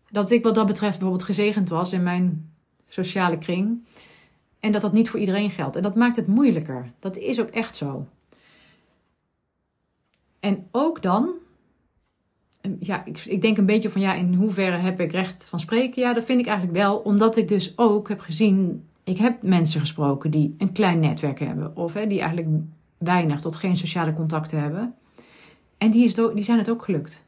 dat 0.10 0.32
ik 0.32 0.44
wat 0.44 0.56
dat 0.56 0.68
betreft 0.68 0.92
bijvoorbeeld 0.92 1.24
gezegend 1.24 1.70
was 1.70 1.94
in 1.94 2.04
mijn 2.04 2.52
sociale 2.88 3.38
kring. 3.38 3.84
En 4.64 4.72
dat 4.72 4.82
dat 4.82 4.94
niet 4.94 5.10
voor 5.10 5.20
iedereen 5.20 5.50
geldt. 5.50 5.76
En 5.76 5.82
dat 5.82 5.96
maakt 5.96 6.16
het 6.16 6.28
moeilijker. 6.28 6.92
Dat 7.00 7.18
is 7.18 7.42
ook 7.42 7.50
echt 7.50 7.76
zo. 7.76 8.08
En 10.40 10.68
ook 10.72 11.02
dan, 11.02 11.32
ja, 12.80 13.06
ik, 13.06 13.20
ik 13.20 13.42
denk 13.42 13.58
een 13.58 13.66
beetje 13.66 13.90
van 13.90 14.02
ja, 14.02 14.14
in 14.14 14.34
hoeverre 14.34 14.76
heb 14.76 15.00
ik 15.00 15.12
recht 15.12 15.46
van 15.46 15.60
spreken? 15.60 16.02
Ja, 16.02 16.14
dat 16.14 16.24
vind 16.24 16.40
ik 16.40 16.46
eigenlijk 16.46 16.78
wel, 16.78 16.98
omdat 16.98 17.38
ik 17.38 17.48
dus 17.48 17.78
ook 17.78 18.10
heb 18.10 18.20
gezien, 18.20 18.88
ik 19.04 19.18
heb 19.18 19.42
mensen 19.42 19.80
gesproken 19.80 20.32
die 20.32 20.56
een 20.58 20.72
klein 20.72 21.00
netwerk 21.00 21.40
hebben, 21.40 21.76
of 21.76 21.94
hè, 21.94 22.08
die 22.08 22.20
eigenlijk 22.20 22.50
weinig 22.98 23.42
tot 23.42 23.56
geen 23.56 23.78
sociale 23.78 24.14
contacten 24.14 24.60
hebben. 24.60 24.96
En 25.78 25.92
die, 25.92 26.04
is 26.04 26.14
die 26.14 26.44
zijn 26.44 26.58
het 26.58 26.70
ook 26.70 26.84
gelukt. 26.84 27.24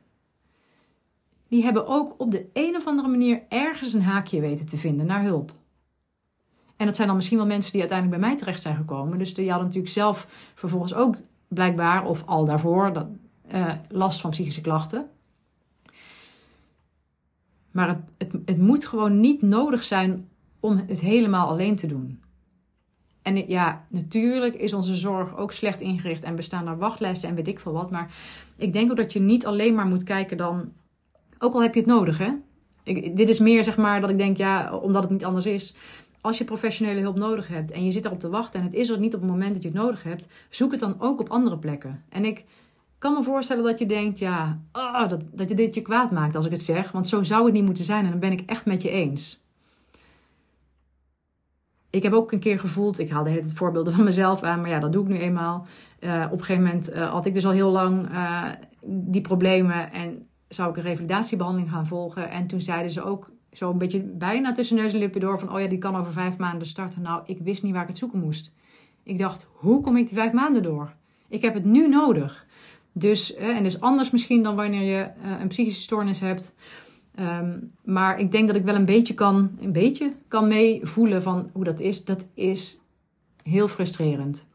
Die 1.48 1.64
hebben 1.64 1.88
ook 1.88 2.14
op 2.18 2.32
de 2.32 2.46
een 2.54 2.76
of 2.76 2.88
andere 2.88 3.08
manier 3.08 3.42
ergens 3.50 3.94
een 3.94 4.04
haakje 4.04 4.40
weten 4.42 4.66
te 4.66 4.78
vinden 4.78 5.06
naar 5.06 5.24
hulp. 5.24 5.54
En 6.78 6.86
dat 6.86 6.96
zijn 6.96 7.08
dan 7.08 7.16
misschien 7.16 7.38
wel 7.38 7.48
mensen 7.48 7.72
die 7.72 7.82
uiteindelijk 7.82 8.20
bij 8.20 8.30
mij 8.30 8.38
terecht 8.38 8.62
zijn 8.62 8.76
gekomen. 8.76 9.18
Dus 9.18 9.34
die 9.34 9.50
hadden 9.50 9.68
natuurlijk 9.68 9.94
zelf 9.94 10.28
vervolgens 10.56 10.94
ook 10.94 11.16
blijkbaar, 11.48 12.06
of 12.06 12.26
al 12.26 12.46
daarvoor, 12.46 12.94
dat, 12.94 13.08
uh, 13.54 13.74
last 13.90 14.22
van 14.22 14.30
psychische 14.30 14.62
klachten. 14.62 15.10
Maar 17.72 17.88
het, 17.88 18.00
het, 18.18 18.32
het 18.46 18.58
moet 18.58 18.86
gewoon 18.86 19.20
niet 19.20 19.42
nodig 19.42 19.84
zijn 19.84 20.30
om 20.60 20.84
het 20.88 21.00
helemaal 21.00 21.48
alleen 21.48 21.76
te 21.76 21.88
doen. 21.88 22.24
En 23.22 23.48
ja, 23.48 23.86
natuurlijk 23.88 24.56
is 24.56 24.74
onze 24.74 24.96
zorg 24.96 25.38
ook 25.38 25.52
slecht 25.52 25.82
ingericht 25.82 26.24
en 26.24 26.36
bestaan 26.36 26.68
er 26.68 26.78
wachtlijsten 26.78 27.30
en 27.30 27.36
weet 27.36 27.48
ik 27.48 27.60
veel 27.60 27.72
wat. 27.72 27.92
Maar 27.92 28.14
ik 28.58 28.74
denk 28.74 28.92
ook 28.92 28.98
dat 28.98 29.14
je 29.14 29.20
niet 29.20 29.46
alleen 29.46 29.76
maar 29.76 29.86
moet 29.86 30.04
kijken 30.04 30.38
dan, 30.38 30.72
ook 31.40 31.54
al 31.54 31.62
heb 31.62 31.74
je 31.74 31.80
het 31.80 31.90
nodig 31.90 32.18
hè. 32.18 32.32
Ik, 32.84 33.18
dit 33.18 33.30
is 33.30 33.40
meer 33.40 33.64
zeg 33.64 33.78
maar 33.78 34.02
dat 34.02 34.10
ik 34.10 34.18
denk, 34.18 34.38
ja, 34.38 34.78
omdat 34.78 35.02
het 35.02 35.12
niet 35.12 35.26
anders 35.26 35.46
is. 35.46 35.76
Als 36.26 36.38
je 36.38 36.44
professionele 36.44 37.00
hulp 37.00 37.18
nodig 37.18 37.48
hebt 37.48 37.72
en 37.72 37.86
je 37.86 37.92
zit 37.92 38.06
erop 38.06 38.20
te 38.20 38.30
wachten 38.30 38.60
en 38.60 38.66
het 38.66 38.76
is 38.76 38.90
er 38.90 39.00
niet 39.00 39.14
op 39.14 39.22
het 39.22 39.30
moment 39.30 39.54
dat 39.54 39.64
je 39.64 39.70
het 39.70 39.78
nodig 39.78 40.04
hebt, 40.04 40.28
zoek 40.50 40.72
het 40.72 40.80
dan 40.80 40.96
ook 41.00 41.20
op 41.20 41.30
andere 41.30 41.58
plekken. 41.58 42.04
En 42.10 42.26
ik 42.26 42.46
kan 42.98 43.14
me 43.14 43.24
voorstellen 43.24 43.64
dat 43.64 43.80
je 43.80 43.86
denkt, 43.86 44.20
ja, 44.20 44.62
oh, 44.72 45.10
dat, 45.10 45.22
dat 45.32 45.50
je 45.50 45.56
dit 45.56 45.76
je 45.76 45.82
kwaad 45.82 46.12
maakt 46.12 46.36
als 46.36 46.46
ik 46.46 46.52
het 46.52 46.64
zeg, 46.64 46.92
want 46.92 47.08
zo 47.08 47.24
zou 47.24 47.46
het 47.46 47.54
niet 47.54 47.66
moeten 47.66 47.84
zijn 47.84 48.06
en 48.06 48.12
dan 48.12 48.20
ben 48.20 48.32
ik 48.32 48.42
echt 48.46 48.66
met 48.66 48.82
je 48.82 48.90
eens. 48.90 49.44
Ik 51.90 52.04
heb 52.04 52.14
ook 52.14 52.32
een 52.32 52.40
keer 52.40 52.60
gevoeld, 52.60 53.00
ik 53.00 53.10
haalde 53.10 53.30
het 53.30 53.54
voorbeelden 53.54 53.94
van 53.94 54.04
mezelf 54.04 54.44
aan, 54.44 54.62
maar 54.62 54.70
ja, 54.70 54.80
dat 54.80 54.92
doe 54.92 55.04
ik 55.04 55.10
nu 55.10 55.18
eenmaal. 55.18 55.66
Uh, 56.00 56.26
op 56.26 56.40
een 56.40 56.46
gegeven 56.46 56.64
moment 56.64 56.94
uh, 56.94 57.12
had 57.12 57.26
ik 57.26 57.34
dus 57.34 57.46
al 57.46 57.52
heel 57.52 57.72
lang 57.72 58.12
uh, 58.12 58.44
die 58.84 59.22
problemen 59.22 59.92
en 59.92 60.28
zou 60.48 60.70
ik 60.70 60.78
een 60.78 60.84
revalidatiebehandeling 60.84 61.72
gaan 61.72 61.88
volgen. 61.88 62.30
En 62.30 62.48
toen 62.48 62.62
zeiden 62.62 62.92
ze 62.92 63.02
ook 63.02 63.34
zo 63.58 63.72
een 63.72 63.78
beetje 63.78 64.02
bijna 64.02 64.52
tussen 64.52 64.78
neus 64.78 64.94
en 64.94 65.00
lippen 65.00 65.22
door 65.22 65.40
van, 65.40 65.54
oh 65.54 65.60
ja, 65.60 65.68
die 65.68 65.78
kan 65.78 65.96
over 65.96 66.12
vijf 66.12 66.38
maanden 66.38 66.68
starten. 66.68 67.02
Nou, 67.02 67.22
ik 67.26 67.40
wist 67.40 67.64
niet 67.64 67.74
waar 67.74 67.82
ik 67.82 67.88
het 67.88 67.98
zoeken 67.98 68.20
moest. 68.20 68.54
Ik 69.04 69.18
dacht, 69.18 69.48
hoe 69.52 69.82
kom 69.82 69.98
ik 69.98 70.08
die 70.08 70.18
vijf 70.18 70.32
maanden 70.32 70.64
door? 70.64 70.94
Ik 71.28 71.42
heb 71.42 71.54
het 71.54 71.66
nu 71.66 71.88
nodig. 71.88 72.46
Dus, 72.92 73.36
en 73.36 73.56
dat 73.56 73.66
is 73.66 73.80
anders 73.80 74.12
misschien 74.12 74.44
dan 74.44 74.56
wanneer 74.56 74.98
je 74.98 75.10
een 75.40 75.48
psychische 75.48 75.82
stoornis 75.82 76.20
hebt. 76.20 76.54
Um, 77.20 77.72
maar 77.84 78.20
ik 78.20 78.32
denk 78.32 78.48
dat 78.48 78.56
ik 78.56 78.64
wel 78.64 78.76
een 78.76 78.86
beetje 78.86 79.14
kan, 79.14 79.52
een 79.62 79.72
beetje 79.72 80.14
kan 80.28 80.48
meevoelen 80.48 81.22
van 81.22 81.50
hoe 81.54 81.64
dat 81.64 81.80
is. 81.80 82.06
Dat 82.06 82.26
is 82.34 82.82
heel 83.44 83.68
frustrerend. 83.68 84.48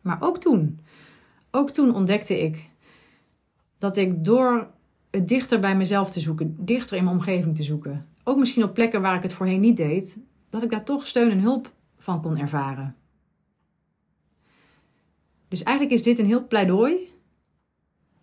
Maar 0.00 0.16
ook 0.20 0.38
toen, 0.38 0.80
ook 1.50 1.70
toen 1.70 1.94
ontdekte 1.94 2.38
ik 2.42 2.68
dat 3.78 3.96
ik 3.96 4.24
door 4.24 4.66
het 5.10 5.28
dichter 5.28 5.60
bij 5.60 5.76
mezelf 5.76 6.10
te 6.10 6.20
zoeken, 6.20 6.56
dichter 6.58 6.96
in 6.96 7.04
mijn 7.04 7.16
omgeving 7.16 7.56
te 7.56 7.62
zoeken, 7.62 8.06
ook 8.28 8.38
misschien 8.38 8.64
op 8.64 8.74
plekken 8.74 9.02
waar 9.02 9.16
ik 9.16 9.22
het 9.22 9.32
voorheen 9.32 9.60
niet 9.60 9.76
deed, 9.76 10.18
dat 10.50 10.62
ik 10.62 10.70
daar 10.70 10.84
toch 10.84 11.06
steun 11.06 11.30
en 11.30 11.40
hulp 11.40 11.72
van 11.98 12.22
kon 12.22 12.38
ervaren. 12.38 12.96
Dus 15.48 15.62
eigenlijk 15.62 15.96
is 15.96 16.02
dit 16.02 16.18
een 16.18 16.26
heel 16.26 16.46
pleidooi 16.46 17.08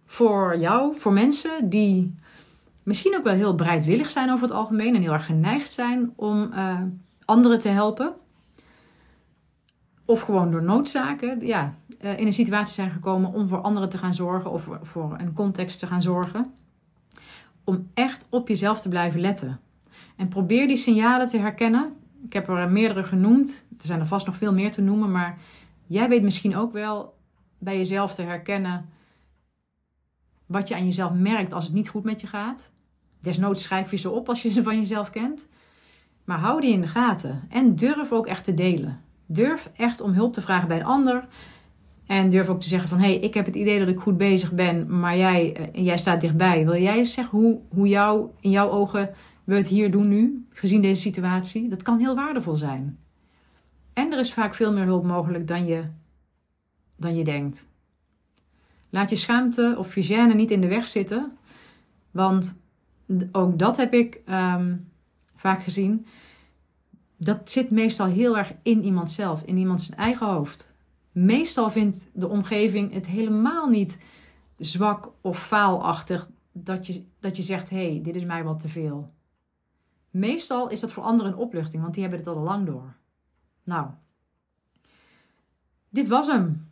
voor 0.05 0.57
jou, 0.57 0.99
voor 0.99 1.13
mensen 1.13 1.69
die 1.69 2.15
misschien 2.83 3.15
ook 3.17 3.23
wel 3.23 3.33
heel 3.33 3.55
bereidwillig 3.55 4.09
zijn 4.09 4.31
over 4.31 4.43
het 4.43 4.55
algemeen 4.55 4.95
en 4.95 5.01
heel 5.01 5.13
erg 5.13 5.25
geneigd 5.25 5.73
zijn 5.73 6.13
om 6.15 6.49
uh, 6.53 6.81
anderen 7.25 7.59
te 7.59 7.69
helpen. 7.69 8.13
Of 10.05 10.21
gewoon 10.21 10.51
door 10.51 10.63
noodzaken 10.63 11.45
ja, 11.45 11.75
uh, 12.01 12.19
in 12.19 12.25
een 12.25 12.33
situatie 12.33 12.73
zijn 12.73 12.91
gekomen 12.91 13.33
om 13.33 13.47
voor 13.47 13.61
anderen 13.61 13.89
te 13.89 13.97
gaan 13.97 14.13
zorgen 14.13 14.51
of 14.51 14.69
voor 14.81 15.15
een 15.19 15.33
context 15.33 15.79
te 15.79 15.87
gaan 15.87 16.01
zorgen. 16.01 16.53
Om 17.63 17.87
echt 17.93 18.27
op 18.29 18.47
jezelf 18.47 18.81
te 18.81 18.89
blijven 18.89 19.19
letten. 19.19 19.59
En 20.15 20.27
probeer 20.27 20.67
die 20.67 20.77
signalen 20.77 21.27
te 21.27 21.37
herkennen. 21.37 21.93
Ik 22.25 22.33
heb 22.33 22.47
er 22.47 22.71
meerdere 22.71 23.03
genoemd. 23.03 23.67
Er 23.77 23.85
zijn 23.85 23.99
er 23.99 24.05
vast 24.05 24.25
nog 24.25 24.37
veel 24.37 24.53
meer 24.53 24.71
te 24.71 24.81
noemen. 24.81 25.11
Maar 25.11 25.37
jij 25.87 26.09
weet 26.09 26.23
misschien 26.23 26.55
ook 26.55 26.71
wel 26.71 27.17
bij 27.57 27.77
jezelf 27.77 28.15
te 28.15 28.21
herkennen 28.21 28.89
wat 30.45 30.67
je 30.67 30.75
aan 30.75 30.85
jezelf 30.85 31.13
merkt 31.13 31.53
als 31.53 31.65
het 31.65 31.73
niet 31.73 31.89
goed 31.89 32.03
met 32.03 32.21
je 32.21 32.27
gaat. 32.27 32.71
Desnoods 33.21 33.63
schrijf 33.63 33.91
je 33.91 33.97
ze 33.97 34.09
op 34.09 34.29
als 34.29 34.41
je 34.41 34.49
ze 34.49 34.63
van 34.63 34.77
jezelf 34.77 35.09
kent. 35.09 35.47
Maar 36.23 36.39
hou 36.39 36.61
die 36.61 36.73
in 36.73 36.81
de 36.81 36.87
gaten. 36.87 37.41
En 37.49 37.75
durf 37.75 38.11
ook 38.11 38.27
echt 38.27 38.43
te 38.43 38.53
delen. 38.53 39.01
Durf 39.25 39.69
echt 39.75 40.01
om 40.01 40.11
hulp 40.11 40.33
te 40.33 40.41
vragen 40.41 40.67
bij 40.67 40.77
een 40.77 40.85
ander. 40.85 41.27
En 42.05 42.29
durf 42.29 42.49
ook 42.49 42.59
te 42.59 42.67
zeggen 42.67 42.89
van... 42.89 42.97
hé, 42.97 43.05
hey, 43.05 43.19
ik 43.19 43.33
heb 43.33 43.45
het 43.45 43.55
idee 43.55 43.79
dat 43.79 43.87
ik 43.87 43.99
goed 43.99 44.17
bezig 44.17 44.51
ben... 44.51 44.99
maar 44.99 45.17
jij, 45.17 45.71
uh, 45.75 45.85
jij 45.85 45.97
staat 45.97 46.21
dichtbij. 46.21 46.65
Wil 46.65 46.81
jij 46.81 46.97
eens 46.97 47.13
zeggen 47.13 47.39
hoe, 47.39 47.59
hoe 47.69 47.87
jou, 47.87 48.29
in 48.39 48.49
jouw 48.49 48.69
ogen 48.69 49.09
we 49.43 49.55
het 49.55 49.67
hier 49.67 49.91
doen 49.91 50.07
nu... 50.07 50.47
gezien 50.49 50.81
deze 50.81 51.01
situatie? 51.01 51.69
Dat 51.69 51.81
kan 51.81 51.99
heel 51.99 52.15
waardevol 52.15 52.55
zijn. 52.55 52.99
En 53.93 54.11
er 54.11 54.19
is 54.19 54.33
vaak 54.33 54.53
veel 54.53 54.73
meer 54.73 54.85
hulp 54.85 55.03
mogelijk 55.03 55.47
dan 55.47 55.65
je, 55.65 55.83
dan 56.95 57.15
je 57.15 57.23
denkt. 57.23 57.67
Laat 58.89 59.09
je 59.09 59.15
schaamte 59.15 59.75
of 59.77 59.95
je 59.95 60.33
niet 60.33 60.51
in 60.51 60.61
de 60.61 60.67
weg 60.67 60.87
zitten... 60.87 61.37
want 62.11 62.61
ook 63.31 63.59
dat 63.59 63.77
heb 63.77 63.93
ik 63.93 64.21
um, 64.29 64.91
vaak 65.35 65.63
gezien. 65.63 66.05
Dat 67.17 67.51
zit 67.51 67.69
meestal 67.69 68.07
heel 68.07 68.37
erg 68.37 68.53
in 68.63 68.83
iemand 68.83 69.11
zelf, 69.11 69.43
in 69.43 69.57
iemand 69.57 69.81
zijn 69.81 69.97
eigen 69.97 70.27
hoofd. 70.27 70.73
Meestal 71.11 71.69
vindt 71.69 72.09
de 72.13 72.27
omgeving 72.27 72.93
het 72.93 73.07
helemaal 73.07 73.67
niet 73.67 73.97
zwak 74.57 75.11
of 75.21 75.45
faalachtig 75.45 76.29
dat 76.51 76.87
je, 76.87 77.03
dat 77.19 77.37
je 77.37 77.43
zegt: 77.43 77.69
hé, 77.69 77.91
hey, 77.91 78.01
dit 78.03 78.15
is 78.15 78.25
mij 78.25 78.43
wat 78.43 78.59
te 78.59 78.67
veel. 78.67 79.11
Meestal 80.13 80.69
is 80.69 80.79
dat 80.79 80.91
voor 80.91 81.03
anderen 81.03 81.31
een 81.31 81.37
opluchting, 81.37 81.81
want 81.81 81.93
die 81.93 82.03
hebben 82.03 82.19
het 82.19 82.29
al 82.29 82.43
lang 82.43 82.65
door. 82.65 82.93
Nou, 83.63 83.87
dit 85.89 86.07
was 86.07 86.27
hem. 86.27 86.71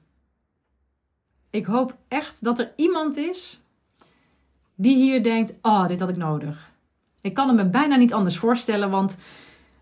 Ik 1.49 1.65
hoop 1.65 1.97
echt 2.07 2.43
dat 2.43 2.59
er 2.59 2.73
iemand 2.75 3.17
is 3.17 3.61
die 4.75 4.95
hier 4.95 5.23
denkt: 5.23 5.53
Oh, 5.61 5.87
dit 5.87 5.99
had 5.99 6.09
ik 6.09 6.17
nodig. 6.17 6.71
Ik 7.21 7.33
kan 7.33 7.47
het 7.47 7.57
me 7.57 7.69
bijna 7.69 7.95
niet 7.95 8.13
anders 8.13 8.37
voorstellen, 8.37 8.89
want 8.89 9.17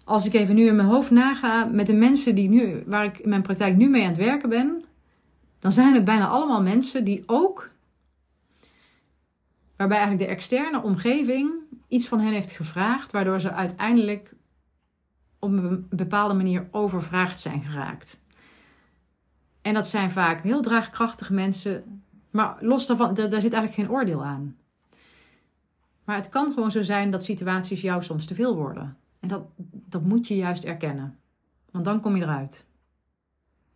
als 0.03 0.25
ik 0.25 0.33
even 0.33 0.55
nu 0.55 0.67
in 0.67 0.75
mijn 0.75 0.87
hoofd 0.87 1.11
naga 1.11 1.65
met 1.65 1.87
de 1.87 1.93
mensen 1.93 2.35
die 2.35 2.49
nu, 2.49 2.83
waar 2.85 3.05
ik 3.05 3.19
in 3.19 3.29
mijn 3.29 3.41
praktijk 3.41 3.75
nu 3.75 3.89
mee 3.89 4.03
aan 4.03 4.09
het 4.09 4.17
werken 4.17 4.49
ben, 4.49 4.83
dan 5.59 5.71
zijn 5.71 5.93
het 5.93 6.03
bijna 6.03 6.27
allemaal 6.27 6.61
mensen 6.61 7.05
die 7.05 7.23
ook, 7.25 7.69
waarbij 9.75 9.97
eigenlijk 9.97 10.27
de 10.27 10.35
externe 10.35 10.81
omgeving 10.81 11.67
iets 11.89 12.07
van 12.07 12.19
hen 12.19 12.33
heeft 12.33 12.51
gevraagd, 12.51 13.11
waardoor 13.11 13.39
ze 13.39 13.51
uiteindelijk 13.51 14.33
op 15.39 15.51
een 15.51 15.87
bepaalde 15.89 16.33
manier 16.33 16.67
overvraagd 16.71 17.39
zijn 17.39 17.61
geraakt. 17.61 18.19
En 19.61 19.73
dat 19.73 19.87
zijn 19.87 20.11
vaak 20.11 20.41
heel 20.41 20.61
draagkrachtige 20.61 21.33
mensen, 21.33 22.03
maar 22.29 22.57
los 22.59 22.85
daarvan, 22.85 23.13
daar 23.13 23.41
zit 23.41 23.53
eigenlijk 23.53 23.73
geen 23.73 23.89
oordeel 23.89 24.25
aan. 24.25 24.57
Maar 26.03 26.15
het 26.15 26.29
kan 26.29 26.53
gewoon 26.53 26.71
zo 26.71 26.81
zijn 26.81 27.11
dat 27.11 27.23
situaties 27.23 27.81
jou 27.81 28.03
soms 28.03 28.25
te 28.25 28.35
veel 28.35 28.55
worden. 28.55 28.97
En 29.19 29.27
dat, 29.27 29.41
dat 29.71 30.03
moet 30.03 30.27
je 30.27 30.35
juist 30.35 30.63
erkennen. 30.63 31.19
Want 31.71 31.85
dan 31.85 32.01
kom 32.01 32.15
je 32.15 32.23
eruit. 32.23 32.65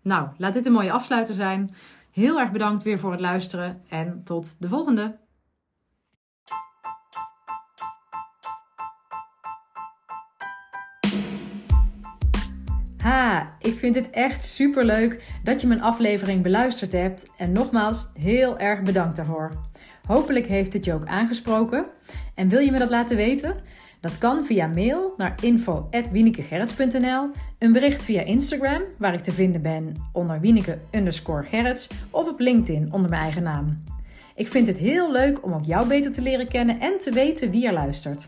Nou, 0.02 0.30
laat 0.38 0.54
dit 0.54 0.66
een 0.66 0.72
mooie 0.72 0.92
afsluiter 0.92 1.36
zijn. 1.36 1.76
Heel 2.12 2.40
erg 2.40 2.52
bedankt 2.52 2.84
weer 2.84 3.00
voor 3.00 3.12
het 3.12 3.20
luisteren 3.20 3.82
en 3.90 4.22
tot 4.24 4.56
de 4.60 4.68
volgende. 4.68 5.18
Ha, 13.04 13.50
ik 13.62 13.78
vind 13.78 13.96
het 13.96 14.10
echt 14.10 14.44
super 14.44 14.86
leuk 14.86 15.24
dat 15.44 15.62
je 15.62 15.68
mijn 15.68 15.82
aflevering 15.82 16.42
beluisterd 16.42 16.92
hebt. 16.92 17.26
En 17.38 17.52
nogmaals, 17.52 18.10
heel 18.20 18.60
erg 18.60 18.82
bedankt 18.82 19.16
daarvoor. 19.16 19.52
Hopelijk 20.08 20.48
heeft 20.48 20.74
het 20.74 20.86
je 20.86 20.94
ook 20.94 21.06
aangesproken. 21.06 21.86
En 22.36 22.50
wil 22.50 22.60
je 22.60 22.72
me 22.72 22.80
dat 22.80 22.90
laten 22.90 23.16
weten? 23.16 23.56
Dat 24.02 24.18
kan 24.18 24.46
via 24.46 24.68
mail 24.68 25.14
naar 25.18 25.36
info.wienekegerrits.nl, 25.42 27.30
een 27.60 27.72
bericht 27.72 28.04
via 28.04 28.22
Instagram, 28.22 28.82
waar 28.98 29.14
ik 29.14 29.24
te 29.24 29.32
vinden 29.32 29.62
ben 29.62 29.94
onder 30.14 30.40
Wieneke 30.40 30.80
underscore 30.92 31.76
of 32.10 32.28
op 32.28 32.40
LinkedIn 32.40 32.94
onder 32.94 33.10
mijn 33.10 33.22
eigen 33.22 33.44
naam. 33.44 33.84
Ik 34.36 34.48
vind 34.48 34.68
het 34.68 34.78
heel 34.78 35.12
leuk 35.12 35.44
om 35.44 35.54
ook 35.54 35.66
jou 35.66 35.88
beter 35.88 36.12
te 36.12 36.22
leren 36.22 36.48
kennen 36.48 36.80
en 36.80 36.98
te 36.98 37.12
weten 37.12 37.52
wie 37.52 37.68
er 37.68 37.74
luistert. 37.74 38.28